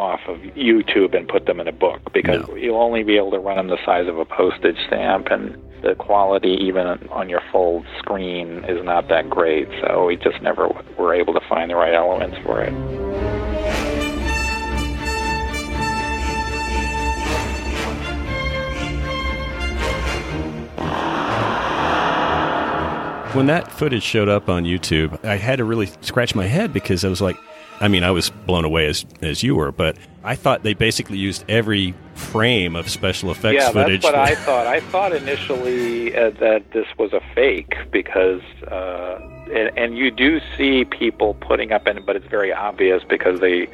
off 0.00 0.20
of 0.26 0.38
YouTube 0.56 1.14
and 1.14 1.28
put 1.28 1.44
them 1.46 1.60
in 1.60 1.68
a 1.68 1.72
book 1.72 2.00
because 2.14 2.48
no. 2.48 2.54
you'll 2.56 2.80
only 2.80 3.02
be 3.02 3.16
able 3.16 3.30
to 3.30 3.38
run 3.38 3.58
them 3.58 3.68
the 3.68 3.78
size 3.84 4.08
of 4.08 4.18
a 4.18 4.24
postage 4.24 4.78
stamp 4.86 5.28
and 5.30 5.56
the 5.82 5.94
quality 5.94 6.56
even 6.60 6.86
on 7.10 7.28
your 7.28 7.42
full 7.52 7.84
screen 7.98 8.64
is 8.64 8.82
not 8.84 9.08
that 9.08 9.28
great 9.28 9.68
so 9.82 10.06
we 10.06 10.16
just 10.16 10.40
never 10.42 10.68
were 10.98 11.14
able 11.14 11.34
to 11.34 11.40
find 11.48 11.70
the 11.70 11.76
right 11.76 11.94
elements 11.94 12.36
for 12.44 12.62
it 12.62 12.72
when 23.34 23.46
that 23.46 23.70
footage 23.70 24.02
showed 24.02 24.28
up 24.28 24.48
on 24.48 24.64
YouTube, 24.64 25.24
I 25.24 25.36
had 25.36 25.58
to 25.58 25.64
really 25.64 25.86
scratch 26.00 26.34
my 26.34 26.46
head 26.46 26.72
because 26.72 27.04
I 27.04 27.08
was 27.08 27.20
like, 27.20 27.36
I 27.80 27.88
mean, 27.88 28.04
I 28.04 28.10
was 28.10 28.30
blown 28.30 28.64
away 28.64 28.86
as 28.86 29.06
as 29.22 29.42
you 29.42 29.56
were, 29.56 29.72
but 29.72 29.96
I 30.22 30.36
thought 30.36 30.62
they 30.62 30.74
basically 30.74 31.16
used 31.16 31.44
every 31.48 31.94
frame 32.14 32.76
of 32.76 32.90
special 32.90 33.30
effects 33.30 33.62
yeah, 33.62 33.70
footage. 33.70 34.04
Yeah, 34.04 34.12
that's 34.12 34.14
what 34.14 34.14
I 34.14 34.34
thought. 34.44 34.66
I 34.66 34.80
thought 34.80 35.12
initially 35.14 36.14
uh, 36.14 36.30
that 36.40 36.70
this 36.72 36.86
was 36.98 37.14
a 37.14 37.22
fake 37.34 37.76
because, 37.90 38.42
uh, 38.70 39.18
and, 39.50 39.78
and 39.78 39.96
you 39.96 40.10
do 40.10 40.40
see 40.58 40.84
people 40.84 41.34
putting 41.34 41.72
up 41.72 41.86
in, 41.86 42.04
but 42.04 42.16
it's 42.16 42.26
very 42.26 42.52
obvious 42.52 43.02
because 43.02 43.40
they, 43.40 43.66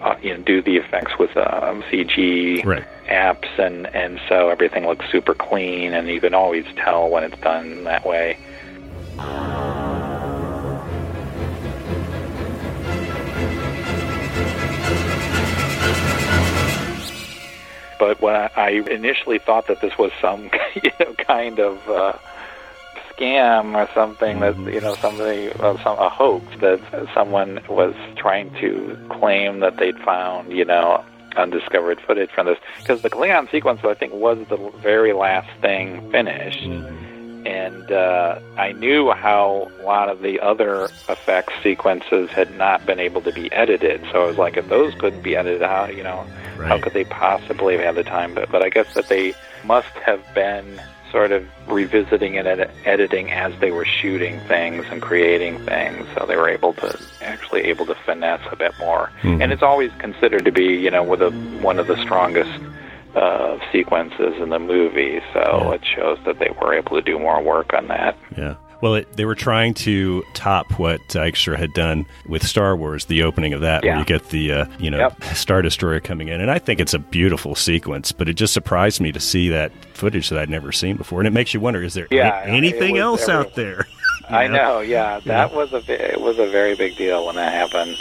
uh, 0.00 0.16
you 0.20 0.36
know, 0.36 0.42
do 0.42 0.60
the 0.60 0.76
effects 0.76 1.16
with 1.16 1.36
um, 1.36 1.82
CG 1.84 2.64
right. 2.64 2.84
apps, 3.06 3.56
and 3.58 3.86
and 3.94 4.20
so 4.28 4.48
everything 4.48 4.84
looks 4.84 5.08
super 5.12 5.34
clean, 5.34 5.94
and 5.94 6.08
you 6.08 6.20
can 6.20 6.34
always 6.34 6.66
tell 6.74 7.08
when 7.08 7.22
it's 7.22 7.38
done 7.38 7.84
that 7.84 8.04
way. 8.04 8.36
But 18.04 18.20
when 18.20 18.34
I, 18.34 18.50
I 18.54 18.68
initially 18.90 19.38
thought 19.38 19.66
that 19.68 19.80
this 19.80 19.96
was 19.96 20.12
some 20.20 20.50
you 20.74 20.90
know 21.00 21.14
kind 21.14 21.58
of 21.58 21.88
uh, 21.88 22.12
scam 23.10 23.74
or 23.74 23.90
something 23.94 24.40
that 24.40 24.58
you 24.58 24.82
know 24.82 24.94
somebody 24.96 25.50
uh, 25.52 25.82
some 25.82 25.98
a 25.98 26.10
hoax 26.10 26.44
that 26.60 26.80
someone 27.14 27.60
was 27.66 27.94
trying 28.16 28.52
to 28.60 28.98
claim 29.08 29.60
that 29.60 29.78
they'd 29.78 29.98
found 30.00 30.52
you 30.52 30.66
know 30.66 31.02
undiscovered 31.36 31.98
footage 32.00 32.30
from 32.30 32.46
this. 32.46 32.58
Because 32.78 33.00
the 33.00 33.08
Klingon 33.08 33.50
sequence 33.50 33.80
I 33.84 33.94
think 33.94 34.12
was 34.12 34.38
the 34.50 34.58
very 34.82 35.14
last 35.14 35.48
thing 35.62 36.10
finished. 36.10 36.68
And 37.84 37.92
uh, 37.92 38.38
I 38.56 38.72
knew 38.72 39.10
how 39.10 39.70
a 39.80 39.82
lot 39.82 40.08
of 40.08 40.22
the 40.22 40.40
other 40.40 40.84
effects 41.08 41.52
sequences 41.62 42.30
had 42.30 42.56
not 42.56 42.86
been 42.86 42.98
able 42.98 43.20
to 43.22 43.32
be 43.32 43.52
edited. 43.52 44.00
So 44.10 44.22
I 44.22 44.26
was 44.26 44.38
like, 44.38 44.56
if 44.56 44.68
those 44.68 44.94
couldn't 44.94 45.22
be 45.22 45.36
edited, 45.36 45.60
how 45.60 45.86
you 45.86 46.02
know, 46.02 46.26
right. 46.56 46.68
how 46.68 46.80
could 46.80 46.94
they 46.94 47.04
possibly 47.04 47.76
have 47.76 47.84
had 47.84 47.94
the 47.96 48.04
time? 48.04 48.34
But 48.34 48.50
but 48.50 48.62
I 48.62 48.70
guess 48.70 48.94
that 48.94 49.08
they 49.08 49.34
must 49.64 49.90
have 50.06 50.22
been 50.34 50.80
sort 51.12 51.30
of 51.30 51.46
revisiting 51.68 52.38
and 52.38 52.48
ed- 52.48 52.70
editing 52.86 53.30
as 53.30 53.52
they 53.60 53.70
were 53.70 53.84
shooting 53.84 54.40
things 54.48 54.84
and 54.90 55.02
creating 55.02 55.58
things, 55.66 56.06
so 56.16 56.24
they 56.26 56.36
were 56.36 56.48
able 56.48 56.72
to 56.74 56.98
actually 57.20 57.62
able 57.64 57.86
to 57.86 57.94
finesse 57.94 58.44
a 58.50 58.56
bit 58.56 58.72
more. 58.78 59.12
Mm-hmm. 59.22 59.42
And 59.42 59.52
it's 59.52 59.62
always 59.62 59.92
considered 59.98 60.44
to 60.46 60.52
be, 60.52 60.74
you 60.74 60.90
know, 60.90 61.02
with 61.02 61.20
a, 61.20 61.30
one 61.60 61.78
of 61.78 61.86
the 61.86 62.00
strongest 62.02 62.50
uh, 63.14 63.58
sequences 63.72 64.34
in 64.40 64.50
the 64.50 64.58
movie, 64.58 65.20
so 65.32 65.40
yeah. 65.40 65.72
it 65.72 65.82
shows 65.84 66.18
that 66.26 66.38
they 66.38 66.50
were 66.60 66.74
able 66.74 66.96
to 66.96 67.02
do 67.02 67.18
more 67.18 67.42
work 67.42 67.72
on 67.72 67.88
that. 67.88 68.16
Yeah. 68.36 68.56
Well, 68.80 68.96
it, 68.96 69.16
they 69.16 69.24
were 69.24 69.34
trying 69.34 69.72
to 69.74 70.22
top 70.34 70.78
what 70.78 71.00
Dykstra 71.08 71.56
had 71.56 71.72
done 71.72 72.04
with 72.28 72.46
Star 72.46 72.76
Wars, 72.76 73.06
the 73.06 73.22
opening 73.22 73.54
of 73.54 73.62
that, 73.62 73.82
yeah. 73.82 73.92
where 73.92 73.98
you 74.00 74.04
get 74.04 74.28
the 74.28 74.52
uh, 74.52 74.66
you 74.78 74.90
know 74.90 74.98
yep. 74.98 75.24
Star 75.34 75.62
Destroyer 75.62 76.00
coming 76.00 76.28
in, 76.28 76.40
and 76.40 76.50
I 76.50 76.58
think 76.58 76.80
it's 76.80 76.92
a 76.92 76.98
beautiful 76.98 77.54
sequence. 77.54 78.12
But 78.12 78.28
it 78.28 78.34
just 78.34 78.52
surprised 78.52 79.00
me 79.00 79.10
to 79.12 79.20
see 79.20 79.48
that 79.48 79.72
footage 79.94 80.28
that 80.28 80.38
I'd 80.38 80.50
never 80.50 80.70
seen 80.70 80.96
before, 80.96 81.20
and 81.20 81.26
it 81.26 81.32
makes 81.32 81.54
you 81.54 81.60
wonder: 81.60 81.82
is 81.82 81.94
there 81.94 82.08
yeah, 82.10 82.42
anything 82.44 82.98
else 82.98 83.28
out 83.28 83.54
there? 83.54 83.86
I 84.28 84.48
know? 84.48 84.54
know, 84.54 84.80
yeah, 84.80 85.20
that 85.20 85.54
was 85.54 85.72
a 85.72 86.12
it 86.12 86.20
was 86.20 86.38
a 86.38 86.50
very 86.50 86.74
big 86.74 86.96
deal 86.96 87.26
when 87.26 87.36
that 87.36 87.52
happened. 87.52 87.96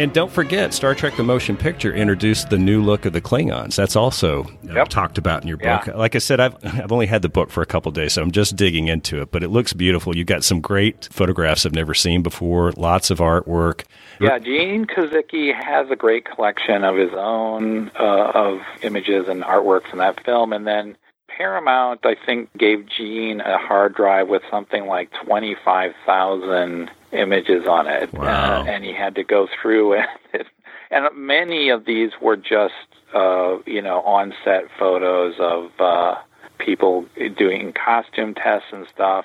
And 0.00 0.14
don't 0.14 0.32
forget, 0.32 0.72
Star 0.72 0.94
Trek: 0.94 1.14
The 1.18 1.22
Motion 1.22 1.58
Picture 1.58 1.92
introduced 1.92 2.48
the 2.48 2.56
new 2.56 2.82
look 2.82 3.04
of 3.04 3.12
the 3.12 3.20
Klingons. 3.20 3.76
That's 3.76 3.96
also 3.96 4.44
uh, 4.70 4.74
Yep. 4.76 4.88
talked 4.88 5.18
about 5.18 5.42
in 5.42 5.48
your 5.48 5.58
Yeah. 5.62 5.84
book. 5.84 5.94
Like 5.94 6.14
I 6.14 6.18
said, 6.20 6.40
I've 6.40 6.56
I've 6.64 6.90
only 6.90 7.04
had 7.04 7.20
the 7.20 7.28
book 7.28 7.50
for 7.50 7.60
a 7.62 7.66
couple 7.66 7.92
days, 7.92 8.14
so 8.14 8.22
I'm 8.22 8.30
just 8.30 8.56
digging 8.56 8.88
into 8.88 9.20
it. 9.20 9.30
But 9.30 9.42
it 9.42 9.48
looks 9.50 9.74
beautiful. 9.74 10.16
You've 10.16 10.26
got 10.26 10.42
some 10.42 10.60
great 10.62 11.10
photographs 11.12 11.66
I've 11.66 11.74
never 11.74 11.92
seen 11.92 12.22
before. 12.22 12.72
Lots 12.78 13.10
of 13.10 13.18
artwork. 13.18 13.84
Yeah, 14.20 14.38
Gene 14.38 14.86
Kozicki 14.86 15.52
has 15.54 15.90
a 15.90 15.96
great 15.96 16.24
collection 16.24 16.82
of 16.82 16.96
his 16.96 17.10
own 17.14 17.90
uh, 18.00 18.32
of 18.34 18.60
images 18.80 19.28
and 19.28 19.42
artwork 19.42 19.86
from 19.86 19.98
that 19.98 20.24
film, 20.24 20.54
and 20.54 20.66
then 20.66 20.96
Paramount, 21.36 22.00
I 22.04 22.14
think, 22.26 22.50
gave 22.56 22.86
Gene 22.86 23.40
a 23.40 23.58
hard 23.58 23.94
drive 23.94 24.28
with 24.28 24.42
something 24.50 24.86
like 24.86 25.10
twenty-five 25.24 25.92
thousand 26.06 26.90
images 27.12 27.66
on 27.66 27.86
it, 27.86 28.12
Wow. 28.12 28.60
uh, 28.60 28.64
and 28.64 28.84
he 28.84 28.92
had 28.92 29.14
to 29.16 29.24
go 29.24 29.48
through 29.60 29.94
it. 30.34 30.46
And 30.90 31.06
many 31.16 31.68
of 31.70 31.84
these 31.84 32.10
were 32.20 32.36
just, 32.36 32.74
uh, 33.14 33.58
you 33.66 33.80
know, 33.80 34.00
on-set 34.02 34.64
photos 34.78 35.34
of 35.38 35.70
uh, 35.80 36.16
people 36.58 37.06
doing 37.36 37.72
costume 37.72 38.34
tests 38.34 38.68
and 38.72 38.86
stuff 38.88 39.24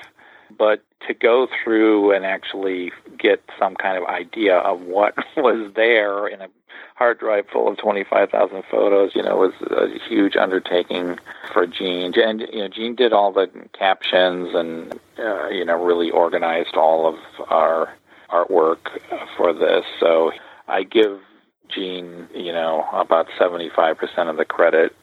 but 0.58 0.84
to 1.08 1.14
go 1.14 1.48
through 1.64 2.14
and 2.16 2.26
actually 2.26 2.92
get 3.18 3.42
some 3.60 3.76
kind 3.76 3.98
of 3.98 4.06
idea 4.06 4.58
of 4.58 4.82
what 4.82 5.16
was 5.38 5.72
there 5.76 6.28
in 6.28 6.42
a 6.42 6.48
hard 6.96 7.20
drive 7.20 7.46
full 7.52 7.68
of 7.68 7.78
25,000 7.78 8.64
photos, 8.72 9.12
you 9.16 9.22
know, 9.22 9.36
was 9.36 9.54
a 9.70 10.00
huge 10.08 10.36
undertaking 10.38 11.18
for 11.52 11.68
Gene. 11.68 12.14
And, 12.18 12.42
you 12.42 12.60
know, 12.60 12.68
Gene 12.70 12.96
did 12.96 13.12
all 13.12 13.34
the 13.34 13.50
captions 13.78 14.56
and, 14.56 15.00
uh, 15.20 15.50
you 15.50 15.66
know, 15.66 15.84
really 15.84 16.10
organized 16.10 16.76
all 16.76 17.08
of 17.08 17.16
our 17.50 17.94
artwork 18.30 18.78
for 19.36 19.54
this. 19.54 19.84
So 20.00 20.32
I 20.68 20.84
give 20.84 21.20
Gene, 21.68 22.28
you 22.34 22.54
know, 22.54 22.86
about 22.94 23.28
75% 23.40 24.30
of 24.30 24.38
the 24.38 24.46
credit 24.46 24.96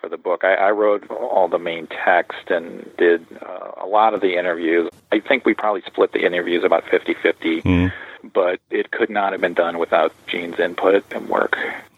for 0.00 0.08
the 0.08 0.16
book. 0.16 0.44
I, 0.44 0.54
I 0.54 0.70
wrote 0.70 1.08
all 1.10 1.48
the 1.48 1.58
main 1.58 1.86
text 1.88 2.50
and 2.50 2.88
did 2.98 3.26
uh, 3.42 3.70
a 3.82 3.86
lot 3.86 4.14
of 4.14 4.20
the 4.20 4.36
interviews. 4.38 4.90
I 5.12 5.20
think 5.20 5.44
we 5.44 5.54
probably 5.54 5.82
split 5.86 6.12
the 6.12 6.24
interviews 6.24 6.64
about 6.64 6.84
50 6.90 7.14
50, 7.14 7.60
Hmm. 7.60 7.86
but 8.34 8.60
it 8.70 8.90
could 8.90 9.10
not 9.10 9.32
have 9.32 9.40
been 9.40 9.54
done 9.54 9.78
without 9.78 10.12
Gene's 10.26 10.58
input 10.58 11.04
and 11.12 11.28
work. 11.28 11.56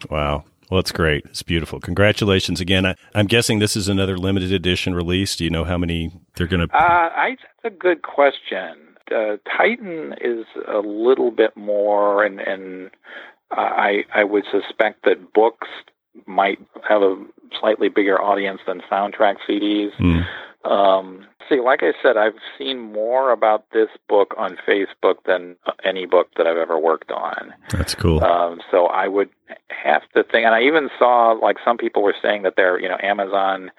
Wow. 0.09 0.43
Well, 0.69 0.79
it's 0.79 0.91
great. 0.91 1.25
It's 1.25 1.41
beautiful. 1.41 1.79
Congratulations 1.79 2.61
again. 2.61 2.85
I, 2.85 2.95
I'm 3.15 3.25
guessing 3.25 3.57
this 3.57 3.75
is 3.75 3.87
another 3.89 4.17
limited 4.17 4.51
edition 4.51 4.93
release. 4.93 5.35
Do 5.35 5.43
you 5.43 5.49
know 5.49 5.63
how 5.63 5.79
many 5.79 6.11
they're 6.35 6.45
going 6.47 6.67
to? 6.67 6.75
Uh, 6.75 7.09
I, 7.11 7.37
that's 7.63 7.73
a 7.73 7.77
good 7.77 8.03
question. 8.03 8.75
Uh, 9.11 9.37
Titan 9.57 10.13
is 10.21 10.45
a 10.67 10.77
little 10.77 11.31
bit 11.31 11.57
more, 11.57 12.23
and, 12.23 12.39
and 12.39 12.91
I, 13.49 14.05
I 14.13 14.23
would 14.23 14.45
suspect 14.51 15.05
that 15.05 15.33
books 15.33 15.67
might 16.25 16.59
have 16.87 17.01
a 17.01 17.15
slightly 17.59 17.89
bigger 17.89 18.21
audience 18.21 18.61
than 18.67 18.81
soundtrack 18.91 19.35
CDs. 19.47 19.91
Hmm. 19.97 20.69
Um, 20.69 21.25
see, 21.47 21.61
like 21.61 21.83
I 21.83 21.93
said, 22.03 22.17
I've 22.17 22.33
seen 22.57 22.91
more 22.91 23.31
about 23.31 23.65
this 23.71 23.87
book 24.07 24.33
on 24.37 24.57
Facebook 24.67 25.15
than 25.25 25.55
any 25.83 26.05
book 26.05 26.27
that 26.37 26.45
I've 26.47 26.57
ever 26.57 26.77
worked 26.77 27.11
on. 27.11 27.53
That's 27.71 27.95
cool. 27.95 28.23
Um, 28.23 28.59
so 28.69 28.87
I 28.87 29.07
would 29.07 29.29
have 29.69 30.01
to 30.15 30.23
think, 30.23 30.45
and 30.45 30.53
I 30.53 30.61
even 30.63 30.89
saw 30.99 31.31
like 31.31 31.57
some 31.63 31.77
people 31.77 32.03
were 32.03 32.15
saying 32.21 32.43
that 32.43 32.55
their, 32.57 32.79
you 32.79 32.89
know, 32.89 32.97
Amazon 33.01 33.71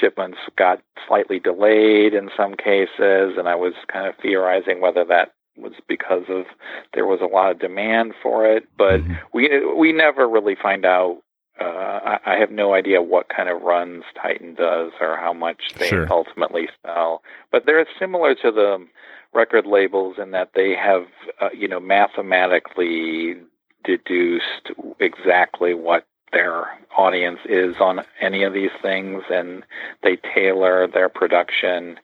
shipments 0.00 0.38
got 0.56 0.80
slightly 1.06 1.38
delayed 1.38 2.14
in 2.14 2.30
some 2.36 2.54
cases, 2.54 3.36
and 3.38 3.48
I 3.48 3.54
was 3.54 3.72
kind 3.88 4.06
of 4.06 4.14
theorizing 4.20 4.80
whether 4.80 5.04
that 5.04 5.32
was 5.56 5.72
because 5.88 6.24
of 6.28 6.44
there 6.92 7.06
was 7.06 7.20
a 7.22 7.26
lot 7.26 7.50
of 7.50 7.58
demand 7.58 8.12
for 8.22 8.44
it, 8.44 8.64
but 8.76 9.00
Mhm. 9.00 9.18
we 9.32 9.64
we 9.74 9.92
never 9.92 10.28
really 10.28 10.54
find 10.54 10.84
out. 10.84 11.22
Uh, 11.58 11.64
I, 11.64 12.18
I 12.26 12.36
have 12.38 12.50
no 12.50 12.74
idea 12.74 13.00
what 13.00 13.28
kind 13.28 13.48
of 13.48 13.62
runs 13.62 14.04
Titan 14.20 14.54
does 14.54 14.92
or 15.00 15.16
how 15.16 15.32
much 15.32 15.72
they 15.78 15.88
Sure. 15.88 16.06
ultimately 16.10 16.68
sell, 16.84 17.22
but 17.50 17.64
they're 17.64 17.86
similar 17.98 18.34
to 18.34 18.50
the 18.52 18.86
record 19.32 19.66
labels 19.66 20.16
in 20.18 20.32
that 20.32 20.50
they 20.54 20.74
have, 20.74 21.06
uh, 21.40 21.48
you 21.54 21.68
know, 21.68 21.80
mathematically 21.80 23.36
deduced 23.84 24.70
exactly 25.00 25.74
what 25.74 26.06
their 26.32 26.66
audience 26.98 27.38
is 27.48 27.76
on 27.80 28.02
any 28.20 28.42
of 28.42 28.52
these 28.52 28.70
things, 28.82 29.22
and 29.30 29.62
they 30.02 30.16
tailor 30.16 30.86
their 30.86 31.08
production, 31.08 31.98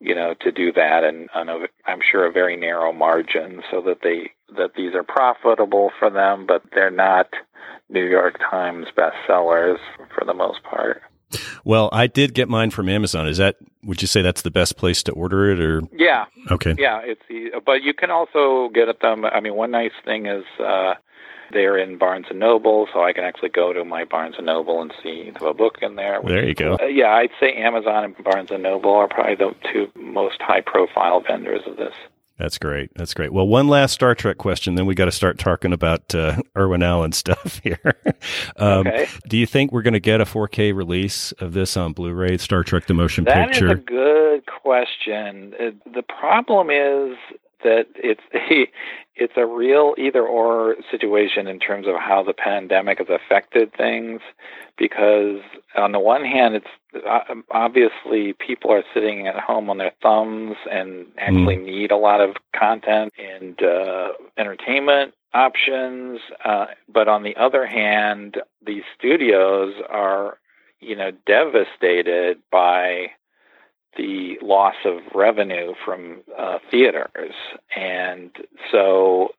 you 0.00 0.14
know, 0.14 0.34
to 0.40 0.50
do 0.50 0.72
that, 0.72 1.04
and 1.04 1.28
on 1.34 1.48
a, 1.48 1.66
I'm 1.86 2.00
sure 2.02 2.26
a 2.26 2.32
very 2.32 2.56
narrow 2.56 2.92
margin, 2.92 3.62
so 3.70 3.80
that 3.82 4.02
they 4.02 4.32
that 4.56 4.74
these 4.76 4.94
are 4.94 5.02
profitable 5.02 5.90
for 5.98 6.10
them, 6.10 6.46
but 6.46 6.62
they're 6.72 6.90
not 6.90 7.28
New 7.88 8.04
York 8.04 8.38
Times 8.38 8.86
bestsellers 8.96 9.78
for 10.14 10.24
the 10.24 10.34
most 10.34 10.62
part. 10.62 11.02
Well, 11.64 11.88
I 11.92 12.06
did 12.06 12.34
get 12.34 12.48
mine 12.48 12.70
from 12.70 12.88
Amazon. 12.88 13.28
Is 13.28 13.38
that? 13.38 13.56
Would 13.84 14.02
you 14.02 14.08
say 14.08 14.20
that's 14.20 14.42
the 14.42 14.50
best 14.50 14.76
place 14.76 15.02
to 15.04 15.12
order 15.12 15.50
it? 15.50 15.60
Or 15.60 15.82
Yeah, 15.92 16.26
okay, 16.50 16.74
Yeah, 16.78 17.00
it's 17.04 17.22
but 17.64 17.82
you 17.82 17.94
can 17.94 18.10
also 18.10 18.68
get 18.74 18.88
at 18.88 19.00
them. 19.00 19.24
I 19.24 19.40
mean, 19.40 19.54
one 19.54 19.70
nice 19.70 19.92
thing 20.04 20.26
is 20.26 20.44
uh, 20.58 20.94
they're 21.52 21.78
in 21.78 21.98
Barnes 21.98 22.26
and 22.30 22.38
Noble, 22.38 22.88
so 22.92 23.02
I 23.02 23.12
can 23.12 23.24
actually 23.24 23.50
go 23.50 23.72
to 23.72 23.84
my 23.84 24.04
Barnes 24.04 24.36
and 24.36 24.46
Noble 24.46 24.82
and 24.82 24.92
see 25.02 25.32
a 25.40 25.54
book 25.54 25.78
in 25.82 25.96
there. 25.96 26.20
there 26.24 26.46
you 26.46 26.54
go. 26.54 26.76
Uh, 26.80 26.86
yeah, 26.86 27.12
I'd 27.12 27.30
say 27.38 27.54
Amazon 27.54 28.04
and 28.04 28.24
Barnes 28.24 28.50
and 28.50 28.62
Noble 28.62 28.92
are 28.92 29.08
probably 29.08 29.36
the 29.36 29.54
two 29.72 29.90
most 29.94 30.40
high-profile 30.40 31.22
vendors 31.26 31.62
of 31.66 31.76
this. 31.76 31.94
That's 32.40 32.56
great. 32.56 32.90
That's 32.94 33.12
great. 33.12 33.34
Well, 33.34 33.46
one 33.46 33.68
last 33.68 33.92
Star 33.92 34.14
Trek 34.14 34.38
question, 34.38 34.74
then 34.74 34.86
we 34.86 34.94
got 34.94 35.04
to 35.04 35.12
start 35.12 35.38
talking 35.38 35.74
about 35.74 36.14
uh, 36.14 36.38
Irwin 36.56 36.82
Allen 36.82 37.12
stuff 37.24 37.60
here. 37.62 37.94
um, 38.56 38.86
Okay. 38.86 39.06
Do 39.28 39.36
you 39.36 39.44
think 39.46 39.72
we're 39.72 39.82
going 39.82 39.92
to 39.92 40.00
get 40.00 40.22
a 40.22 40.24
4K 40.24 40.74
release 40.74 41.32
of 41.32 41.52
this 41.52 41.76
on 41.76 41.92
Blu-ray? 41.92 42.38
Star 42.38 42.64
Trek: 42.64 42.86
The 42.86 42.94
Motion 42.94 43.24
That 43.24 43.48
Picture. 43.48 43.68
That 43.68 43.74
is 43.74 43.80
a 43.80 43.84
good 43.84 44.46
question. 44.46 45.52
Uh, 45.60 45.70
The 45.92 46.02
problem 46.02 46.70
is 46.70 47.18
that 47.62 47.88
it's 47.96 48.22
it's 49.20 49.34
a 49.36 49.46
real 49.46 49.94
either 49.98 50.26
or 50.26 50.76
situation 50.90 51.46
in 51.46 51.60
terms 51.60 51.86
of 51.86 51.94
how 51.96 52.22
the 52.24 52.32
pandemic 52.32 52.98
has 52.98 53.08
affected 53.10 53.70
things 53.74 54.22
because 54.78 55.40
on 55.76 55.92
the 55.92 56.00
one 56.00 56.24
hand 56.24 56.54
it's 56.54 57.04
uh, 57.06 57.34
obviously 57.50 58.32
people 58.32 58.72
are 58.72 58.82
sitting 58.94 59.26
at 59.26 59.38
home 59.38 59.68
on 59.68 59.76
their 59.76 59.92
thumbs 60.02 60.56
and 60.72 61.06
actually 61.18 61.56
need 61.56 61.90
a 61.90 61.96
lot 61.96 62.20
of 62.20 62.34
content 62.58 63.12
and 63.18 63.62
uh, 63.62 64.08
entertainment 64.38 65.14
options 65.34 66.18
uh, 66.44 66.66
but 66.92 67.06
on 67.06 67.22
the 67.22 67.36
other 67.36 67.66
hand 67.66 68.38
these 68.66 68.82
studios 68.98 69.74
are 69.90 70.38
you 70.80 70.96
know 70.96 71.10
devastated 71.26 72.38
by 72.50 73.06
the 73.96 74.36
loss 74.42 74.76
of 74.84 75.00
revenue 75.14 75.74
from 75.84 76.22
uh, 76.38 76.58
theaters, 76.70 77.34
and 77.76 78.30
so 78.70 79.30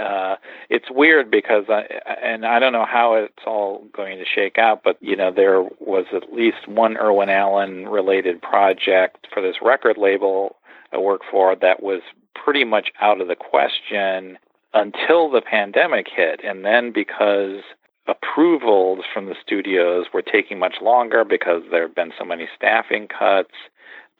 uh, 0.00 0.36
it's 0.68 0.90
weird 0.90 1.30
because 1.30 1.64
I 1.68 1.82
and 2.22 2.46
I 2.46 2.58
don't 2.58 2.72
know 2.72 2.86
how 2.86 3.14
it's 3.14 3.44
all 3.46 3.84
going 3.92 4.18
to 4.18 4.24
shake 4.24 4.58
out, 4.58 4.82
but 4.84 4.96
you 5.00 5.16
know 5.16 5.30
there 5.30 5.62
was 5.62 6.06
at 6.14 6.32
least 6.32 6.68
one 6.68 6.96
Irwin 6.96 7.28
Allen 7.28 7.88
related 7.88 8.42
project 8.42 9.26
for 9.32 9.42
this 9.42 9.56
record 9.62 9.96
label 9.98 10.56
I 10.92 10.98
work 10.98 11.22
for 11.30 11.54
that 11.56 11.82
was 11.82 12.02
pretty 12.34 12.64
much 12.64 12.90
out 13.00 13.20
of 13.20 13.28
the 13.28 13.36
question 13.36 14.38
until 14.72 15.30
the 15.30 15.42
pandemic 15.42 16.06
hit, 16.14 16.40
and 16.44 16.64
then 16.64 16.92
because 16.92 17.62
approvals 18.06 19.04
from 19.12 19.26
the 19.26 19.34
studios 19.44 20.06
were 20.12 20.22
taking 20.22 20.58
much 20.58 20.76
longer 20.80 21.24
because 21.24 21.62
there 21.70 21.82
have 21.82 21.94
been 21.94 22.12
so 22.18 22.24
many 22.24 22.48
staffing 22.56 23.06
cuts, 23.06 23.54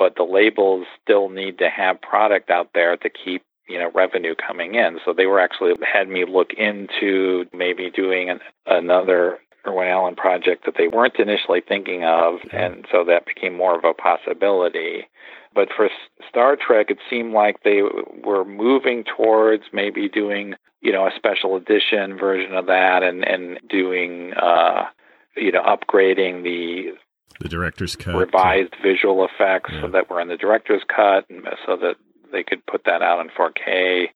but 0.00 0.16
the 0.16 0.24
labels 0.24 0.86
still 1.04 1.28
need 1.28 1.58
to 1.58 1.68
have 1.68 2.00
product 2.00 2.48
out 2.48 2.70
there 2.74 2.96
to 2.96 3.10
keep 3.10 3.44
you 3.68 3.78
know 3.78 3.90
revenue 3.94 4.34
coming 4.34 4.74
in. 4.74 4.98
So 5.04 5.12
they 5.12 5.26
were 5.26 5.38
actually 5.38 5.74
had 5.92 6.08
me 6.08 6.24
look 6.24 6.52
into 6.56 7.44
maybe 7.52 7.90
doing 7.90 8.30
an, 8.30 8.40
another 8.66 9.38
Irwin 9.66 9.88
Allen 9.88 10.16
project 10.16 10.64
that 10.64 10.74
they 10.78 10.88
weren't 10.88 11.16
initially 11.18 11.60
thinking 11.60 12.02
of, 12.02 12.36
and 12.50 12.86
so 12.90 13.04
that 13.04 13.26
became 13.26 13.54
more 13.54 13.76
of 13.76 13.84
a 13.84 13.92
possibility. 13.92 15.06
But 15.54 15.68
for 15.76 15.90
Star 16.28 16.56
Trek, 16.56 16.86
it 16.90 16.98
seemed 17.10 17.34
like 17.34 17.62
they 17.62 17.82
were 18.24 18.44
moving 18.44 19.04
towards 19.04 19.64
maybe 19.72 20.08
doing, 20.08 20.54
you 20.80 20.92
know, 20.92 21.06
a 21.06 21.12
special 21.14 21.56
edition 21.56 22.16
version 22.16 22.54
of 22.54 22.66
that, 22.66 23.02
and 23.02 23.22
and 23.28 23.60
doing, 23.68 24.32
uh, 24.32 24.84
you 25.36 25.52
know, 25.52 25.62
upgrading 25.62 26.42
the 26.42 26.94
the 27.38 27.48
director's 27.48 27.96
cut. 27.96 28.14
revised 28.16 28.74
visual 28.82 29.24
effects 29.24 29.70
Yeah. 29.72 29.82
so 29.82 29.88
that 29.88 30.10
were 30.10 30.20
in 30.20 30.28
the 30.28 30.36
director's 30.36 30.82
cut, 30.84 31.28
and 31.30 31.46
so 31.66 31.76
that 31.76 31.96
they 32.32 32.42
could 32.42 32.64
put 32.66 32.84
that 32.84 33.02
out 33.02 33.20
in 33.20 33.28
4K. 33.30 34.10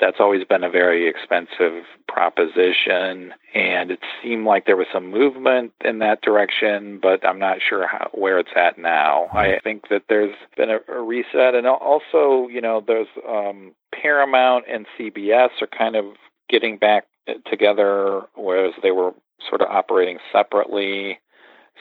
That's 0.00 0.20
always 0.20 0.44
been 0.44 0.62
a 0.62 0.70
very 0.70 1.08
expensive 1.08 1.82
proposition, 2.06 3.34
and 3.52 3.90
it 3.90 3.98
seemed 4.22 4.46
like 4.46 4.64
there 4.64 4.76
was 4.76 4.86
some 4.92 5.10
movement 5.10 5.72
in 5.84 5.98
that 5.98 6.22
direction, 6.22 6.98
but 7.02 7.26
I'm 7.26 7.38
not 7.40 7.58
sure 7.68 7.86
how, 7.86 8.08
where 8.12 8.38
it's 8.38 8.52
at 8.54 8.78
now. 8.78 9.26
I 9.32 9.58
think 9.64 9.88
that 9.88 10.04
there's 10.08 10.34
been 10.56 10.70
a, 10.70 10.78
a 10.88 11.02
reset, 11.02 11.54
and 11.56 11.66
also, 11.66 12.46
you 12.48 12.60
know, 12.60 12.80
there's 12.86 13.08
um, 13.28 13.72
Paramount 13.92 14.66
and 14.72 14.86
CBS 14.98 15.50
are 15.60 15.66
kind 15.66 15.96
of 15.96 16.04
getting 16.48 16.78
back 16.78 17.04
together, 17.50 18.22
whereas 18.36 18.74
they 18.82 18.92
were 18.92 19.12
sort 19.48 19.60
of 19.62 19.68
operating 19.68 20.18
separately. 20.32 21.18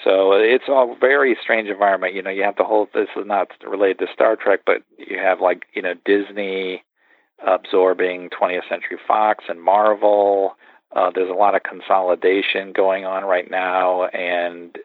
So 0.04 0.34
it's 0.34 0.68
a 0.68 0.96
very 1.00 1.38
strange 1.42 1.70
environment. 1.70 2.14
You 2.14 2.22
know, 2.22 2.30
you 2.30 2.44
have 2.44 2.56
the 2.56 2.64
whole. 2.64 2.88
This 2.94 3.10
is 3.16 3.26
not 3.26 3.50
related 3.66 4.00
to 4.00 4.08
Star 4.14 4.36
Trek, 4.36 4.62
but 4.66 4.84
you 4.98 5.18
have 5.18 5.42
like 5.42 5.66
you 5.74 5.82
know 5.82 5.94
Disney 6.06 6.84
absorbing 7.46 8.30
20th 8.30 8.68
Century 8.70 8.98
Fox 9.08 9.46
and 9.48 9.62
Marvel. 9.62 10.56
Uh, 10.96 11.12
there's 11.14 11.30
a 11.30 11.34
lot 11.34 11.56
of 11.56 11.64
consolidation 11.64 12.72
going 12.74 13.06
on 13.06 13.26
right 13.26 13.50
now, 13.52 14.06
and 14.08 14.78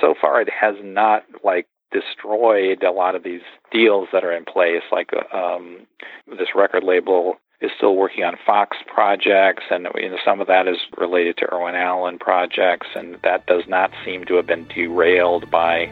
so 0.00 0.14
far 0.20 0.40
it 0.40 0.48
has 0.50 0.74
not 0.82 1.22
like 1.44 1.66
destroyed 1.92 2.82
a 2.82 2.90
lot 2.90 3.14
of 3.14 3.22
these 3.22 3.42
deals 3.70 4.08
that 4.12 4.24
are 4.24 4.32
in 4.32 4.44
place. 4.44 4.82
Like 4.90 5.10
um, 5.32 5.86
this 6.26 6.48
record 6.54 6.82
label 6.82 7.36
is 7.60 7.70
still 7.76 7.96
working 7.96 8.24
on 8.24 8.36
Fox 8.44 8.76
projects, 8.86 9.64
and 9.70 9.86
you 9.94 10.10
know, 10.10 10.18
some 10.24 10.40
of 10.40 10.46
that 10.46 10.68
is 10.68 10.76
related 10.98 11.36
to 11.38 11.52
Irwin 11.52 11.74
Allen 11.74 12.18
projects, 12.18 12.88
and 12.94 13.16
that 13.22 13.46
does 13.46 13.62
not 13.66 13.90
seem 14.04 14.24
to 14.26 14.34
have 14.34 14.46
been 14.46 14.66
derailed 14.68 15.50
by 15.50 15.86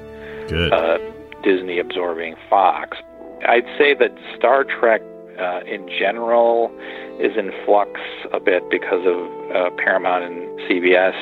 uh, 0.72 0.98
Disney 1.42 1.78
absorbing 1.78 2.36
Fox. 2.50 2.98
I'd 3.46 3.66
say 3.78 3.94
that 3.94 4.12
Star 4.36 4.64
Trek 4.64 5.00
uh, 5.38 5.60
in 5.66 5.88
general 5.88 6.70
is 7.18 7.36
in 7.36 7.50
flux 7.64 8.00
a 8.32 8.40
bit 8.40 8.62
because 8.70 9.06
of 9.06 9.16
uh, 9.54 9.70
Paramount 9.76 10.24
and 10.24 10.58
CBS 10.68 11.14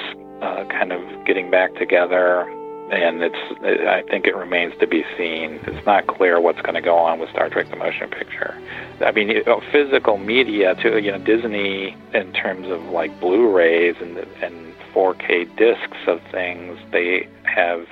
uh, 0.42 0.64
kind 0.68 0.92
of 0.92 1.00
getting 1.24 1.50
back 1.50 1.74
together 1.76 2.46
and 2.90 3.22
it's 3.22 3.86
I 3.86 4.02
think 4.10 4.26
it 4.26 4.36
remains 4.36 4.74
to 4.80 4.86
be 4.86 5.04
seen. 5.16 5.60
It's 5.66 5.86
not 5.86 6.06
clear 6.06 6.40
what's 6.40 6.60
going 6.62 6.74
to 6.74 6.80
go 6.80 6.96
on 6.96 7.18
with 7.18 7.30
Star 7.30 7.48
Trek: 7.48 7.70
The 7.70 7.76
Motion 7.76 8.10
Picture. 8.10 8.58
I 9.00 9.12
mean, 9.12 9.28
you 9.28 9.44
know, 9.44 9.62
physical 9.70 10.18
media 10.18 10.74
too. 10.74 10.98
You 10.98 11.12
know, 11.12 11.18
Disney 11.18 11.96
in 12.12 12.32
terms 12.32 12.68
of 12.70 12.82
like 12.84 13.18
Blu-rays 13.20 13.96
and 14.00 14.18
and 14.18 14.74
4K 14.94 15.56
discs 15.56 15.96
of 16.06 16.20
things, 16.30 16.78
they 16.90 17.28
have 17.44 17.86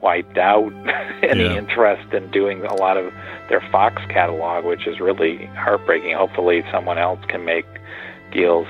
wiped 0.00 0.38
out 0.38 0.72
any 1.22 1.44
yeah. 1.44 1.56
interest 1.56 2.12
in 2.14 2.30
doing 2.30 2.64
a 2.64 2.74
lot 2.74 2.96
of 2.96 3.12
their 3.48 3.60
Fox 3.72 4.00
catalog, 4.08 4.64
which 4.64 4.86
is 4.86 5.00
really 5.00 5.46
heartbreaking. 5.46 6.14
Hopefully, 6.14 6.62
someone 6.70 6.98
else 6.98 7.20
can 7.28 7.44
make 7.44 7.66
deals 8.32 8.66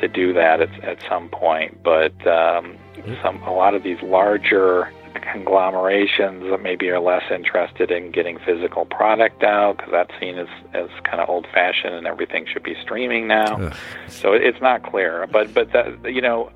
to 0.00 0.08
do 0.08 0.32
that 0.32 0.60
at, 0.60 0.84
at 0.84 0.98
some 1.08 1.28
point. 1.28 1.82
But 1.82 2.14
um, 2.26 2.76
some 3.22 3.42
a 3.42 3.52
lot 3.52 3.74
of 3.74 3.82
these 3.82 4.00
larger 4.02 4.92
conglomerations 5.32 6.44
that 6.50 6.62
maybe 6.62 6.88
are 6.88 7.00
less 7.00 7.24
interested 7.30 7.90
in 7.90 8.10
getting 8.10 8.38
physical 8.38 8.84
product 8.84 9.42
out 9.42 9.76
because 9.76 9.92
that's 9.92 10.12
seen 10.20 10.38
as, 10.38 10.48
as 10.72 10.88
kind 11.04 11.20
of 11.20 11.28
old 11.28 11.46
fashioned 11.52 11.94
and 11.94 12.06
everything 12.06 12.46
should 12.50 12.62
be 12.62 12.76
streaming 12.82 13.26
now. 13.26 13.56
Ugh. 13.56 13.76
So 14.08 14.32
it's 14.32 14.60
not 14.60 14.82
clear. 14.82 15.26
But 15.30 15.54
but 15.54 15.72
that 15.72 16.12
you 16.12 16.20
know, 16.20 16.50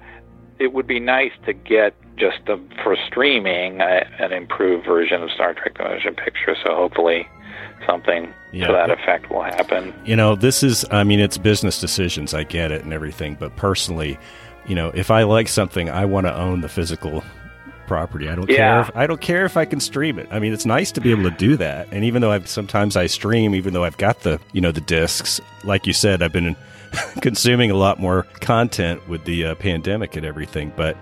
it 0.58 0.72
would 0.72 0.86
be 0.86 1.00
nice 1.00 1.32
to 1.46 1.52
get 1.52 1.94
just 2.16 2.40
a, 2.48 2.58
for 2.82 2.96
streaming 3.06 3.80
a, 3.80 4.08
an 4.18 4.32
improved 4.32 4.86
version 4.86 5.22
of 5.22 5.30
Star 5.30 5.54
Trek: 5.54 5.76
The 5.76 5.84
Motion 5.84 6.14
Picture. 6.14 6.56
So 6.64 6.74
hopefully 6.74 7.28
something 7.86 8.32
yeah. 8.52 8.66
to 8.66 8.72
that 8.72 8.90
effect 8.90 9.30
will 9.30 9.42
happen. 9.42 9.94
You 10.04 10.16
know, 10.16 10.34
this 10.34 10.62
is 10.62 10.84
I 10.90 11.04
mean 11.04 11.20
it's 11.20 11.38
business 11.38 11.80
decisions. 11.80 12.34
I 12.34 12.44
get 12.44 12.72
it 12.72 12.84
and 12.84 12.92
everything, 12.92 13.36
but 13.38 13.56
personally. 13.56 14.18
You 14.66 14.74
know, 14.74 14.88
if 14.88 15.10
I 15.10 15.22
like 15.22 15.48
something, 15.48 15.88
I 15.88 16.04
want 16.04 16.26
to 16.26 16.34
own 16.34 16.60
the 16.60 16.68
physical 16.68 17.24
property. 17.88 18.28
I 18.28 18.36
don't 18.36 18.48
yeah. 18.48 18.56
care. 18.56 18.80
If, 18.82 18.96
I 18.96 19.06
don't 19.06 19.20
care 19.20 19.44
if 19.44 19.56
I 19.56 19.64
can 19.64 19.80
stream 19.80 20.18
it. 20.18 20.28
I 20.30 20.38
mean, 20.38 20.52
it's 20.52 20.66
nice 20.66 20.92
to 20.92 21.00
be 21.00 21.10
able 21.10 21.24
to 21.24 21.36
do 21.36 21.56
that. 21.56 21.88
And 21.90 22.04
even 22.04 22.22
though 22.22 22.30
I've 22.30 22.46
sometimes 22.46 22.96
I 22.96 23.06
stream, 23.06 23.54
even 23.54 23.72
though 23.72 23.84
I've 23.84 23.96
got 23.96 24.20
the 24.20 24.38
you 24.52 24.60
know 24.60 24.70
the 24.70 24.80
discs, 24.80 25.40
like 25.64 25.86
you 25.86 25.92
said, 25.92 26.22
I've 26.22 26.32
been 26.32 26.54
consuming 27.20 27.70
a 27.70 27.76
lot 27.76 27.98
more 27.98 28.24
content 28.40 29.08
with 29.08 29.24
the 29.24 29.46
uh, 29.46 29.54
pandemic 29.56 30.14
and 30.14 30.24
everything. 30.24 30.72
But 30.76 30.96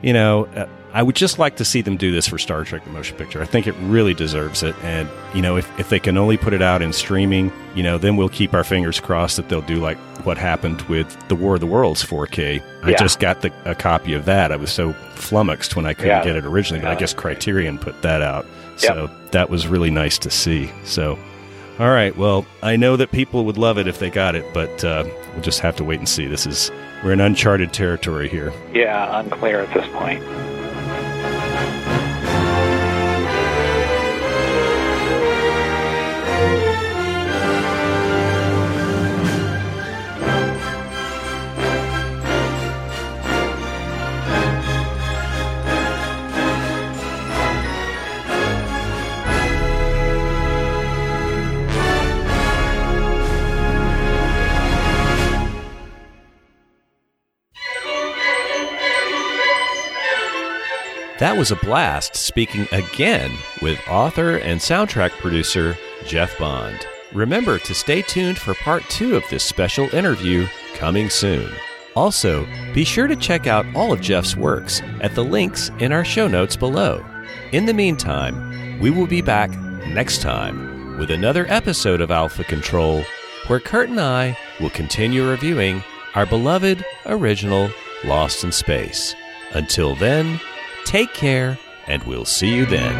you 0.00 0.12
know, 0.12 0.46
uh, 0.46 0.66
I 0.92 1.02
would 1.02 1.16
just 1.16 1.38
like 1.38 1.56
to 1.56 1.64
see 1.64 1.82
them 1.82 1.96
do 1.96 2.10
this 2.10 2.26
for 2.26 2.38
Star 2.38 2.64
Trek 2.64 2.84
the 2.84 2.90
Motion 2.90 3.16
Picture. 3.16 3.42
I 3.42 3.44
think 3.44 3.66
it 3.66 3.74
really 3.82 4.14
deserves 4.14 4.62
it. 4.62 4.74
And, 4.82 5.08
you 5.34 5.42
know, 5.42 5.56
if, 5.56 5.78
if 5.78 5.90
they 5.90 6.00
can 6.00 6.16
only 6.16 6.38
put 6.38 6.54
it 6.54 6.62
out 6.62 6.80
in 6.80 6.92
streaming, 6.94 7.52
you 7.74 7.82
know, 7.82 7.98
then 7.98 8.16
we'll 8.16 8.30
keep 8.30 8.54
our 8.54 8.64
fingers 8.64 8.98
crossed 8.98 9.36
that 9.36 9.48
they'll 9.50 9.60
do 9.60 9.76
like 9.76 9.98
what 10.24 10.38
happened 10.38 10.80
with 10.82 11.28
the 11.28 11.36
War 11.36 11.54
of 11.54 11.60
the 11.60 11.66
Worlds 11.66 12.02
4K. 12.02 12.62
I 12.84 12.94
just 12.94 13.20
got 13.20 13.42
the, 13.42 13.52
a 13.70 13.74
copy 13.74 14.14
of 14.14 14.24
that. 14.24 14.50
I 14.50 14.56
was 14.56 14.72
so 14.72 14.94
flummoxed 15.14 15.76
when 15.76 15.84
I 15.84 15.92
couldn't 15.92 16.08
yeah. 16.08 16.24
get 16.24 16.36
it 16.36 16.46
originally, 16.46 16.82
but 16.82 16.90
I 16.90 16.94
guess 16.94 17.12
Criterion 17.12 17.78
put 17.78 18.00
that 18.02 18.22
out. 18.22 18.46
So 18.76 19.02
yep. 19.04 19.32
that 19.32 19.50
was 19.50 19.66
really 19.66 19.90
nice 19.90 20.18
to 20.18 20.30
see. 20.30 20.70
So, 20.84 21.18
all 21.78 21.90
right. 21.90 22.16
Well, 22.16 22.46
I 22.62 22.76
know 22.76 22.96
that 22.96 23.12
people 23.12 23.44
would 23.44 23.58
love 23.58 23.76
it 23.76 23.86
if 23.86 23.98
they 23.98 24.08
got 24.08 24.34
it, 24.34 24.46
but 24.54 24.82
uh, 24.84 25.04
we'll 25.32 25.42
just 25.42 25.60
have 25.60 25.76
to 25.76 25.84
wait 25.84 25.98
and 25.98 26.08
see. 26.08 26.26
This 26.26 26.46
is, 26.46 26.70
we're 27.04 27.12
in 27.12 27.20
uncharted 27.20 27.72
territory 27.72 28.28
here. 28.28 28.52
Yeah, 28.72 29.20
unclear 29.20 29.60
at 29.60 29.74
this 29.74 29.86
point. 29.92 30.22
That 61.18 61.36
was 61.36 61.50
a 61.50 61.56
blast 61.56 62.14
speaking 62.14 62.68
again 62.70 63.32
with 63.60 63.80
author 63.88 64.36
and 64.36 64.60
soundtrack 64.60 65.10
producer 65.18 65.76
Jeff 66.06 66.38
Bond. 66.38 66.86
Remember 67.12 67.58
to 67.58 67.74
stay 67.74 68.02
tuned 68.02 68.38
for 68.38 68.54
part 68.54 68.84
two 68.88 69.16
of 69.16 69.24
this 69.28 69.42
special 69.42 69.92
interview 69.92 70.46
coming 70.74 71.10
soon. 71.10 71.50
Also, 71.96 72.46
be 72.72 72.84
sure 72.84 73.08
to 73.08 73.16
check 73.16 73.48
out 73.48 73.66
all 73.74 73.92
of 73.92 74.00
Jeff's 74.00 74.36
works 74.36 74.80
at 75.00 75.16
the 75.16 75.24
links 75.24 75.72
in 75.80 75.90
our 75.90 76.04
show 76.04 76.28
notes 76.28 76.54
below. 76.54 77.04
In 77.50 77.66
the 77.66 77.74
meantime, 77.74 78.78
we 78.78 78.90
will 78.90 79.08
be 79.08 79.20
back 79.20 79.50
next 79.88 80.22
time 80.22 80.98
with 80.98 81.10
another 81.10 81.46
episode 81.48 82.00
of 82.00 82.12
Alpha 82.12 82.44
Control 82.44 83.02
where 83.48 83.58
Kurt 83.58 83.88
and 83.88 84.00
I 84.00 84.38
will 84.60 84.70
continue 84.70 85.28
reviewing 85.28 85.82
our 86.14 86.26
beloved 86.26 86.84
original 87.06 87.70
Lost 88.04 88.44
in 88.44 88.52
Space. 88.52 89.16
Until 89.52 89.96
then, 89.96 90.40
Take 90.88 91.12
care, 91.12 91.58
and 91.86 92.02
we'll 92.04 92.24
see 92.24 92.48
you 92.48 92.64
then. 92.64 92.94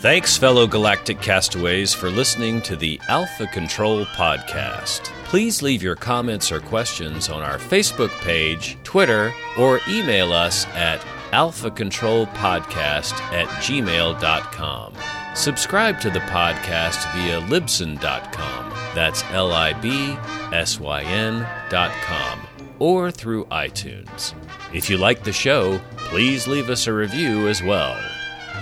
Thanks, 0.00 0.36
fellow 0.36 0.66
galactic 0.66 1.22
castaways, 1.22 1.94
for 1.94 2.10
listening 2.10 2.60
to 2.62 2.76
the 2.76 3.00
Alpha 3.08 3.46
Control 3.46 4.04
Podcast. 4.04 5.04
Please 5.24 5.62
leave 5.62 5.82
your 5.82 5.96
comments 5.96 6.52
or 6.52 6.60
questions 6.60 7.30
on 7.30 7.42
our 7.42 7.56
Facebook 7.56 8.10
page, 8.20 8.76
Twitter, 8.84 9.32
or 9.58 9.80
email 9.88 10.30
us 10.30 10.66
at 10.74 11.00
alphacontrolpodcast 11.32 13.14
at 13.32 13.48
gmail.com. 13.62 15.19
Subscribe 15.34 16.00
to 16.00 16.10
the 16.10 16.20
podcast 16.20 17.10
via 17.14 17.40
libsyn.com. 17.42 18.70
That's 18.94 19.22
L 19.30 19.52
I 19.52 19.72
B 19.74 20.16
S 20.52 20.80
Y 20.80 21.02
N.com. 21.02 22.40
Or 22.78 23.10
through 23.10 23.44
iTunes. 23.46 24.34
If 24.72 24.90
you 24.90 24.96
like 24.96 25.22
the 25.22 25.32
show, 25.32 25.80
please 25.96 26.48
leave 26.48 26.70
us 26.70 26.86
a 26.86 26.92
review 26.92 27.48
as 27.48 27.62
well. 27.62 27.98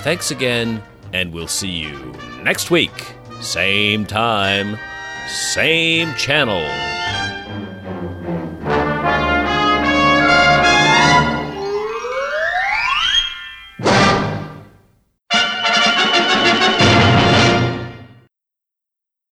Thanks 0.00 0.30
again, 0.30 0.82
and 1.12 1.32
we'll 1.32 1.48
see 1.48 1.70
you 1.70 2.12
next 2.42 2.70
week. 2.70 3.14
Same 3.40 4.04
time, 4.04 4.78
same 5.28 6.14
channel. 6.14 6.97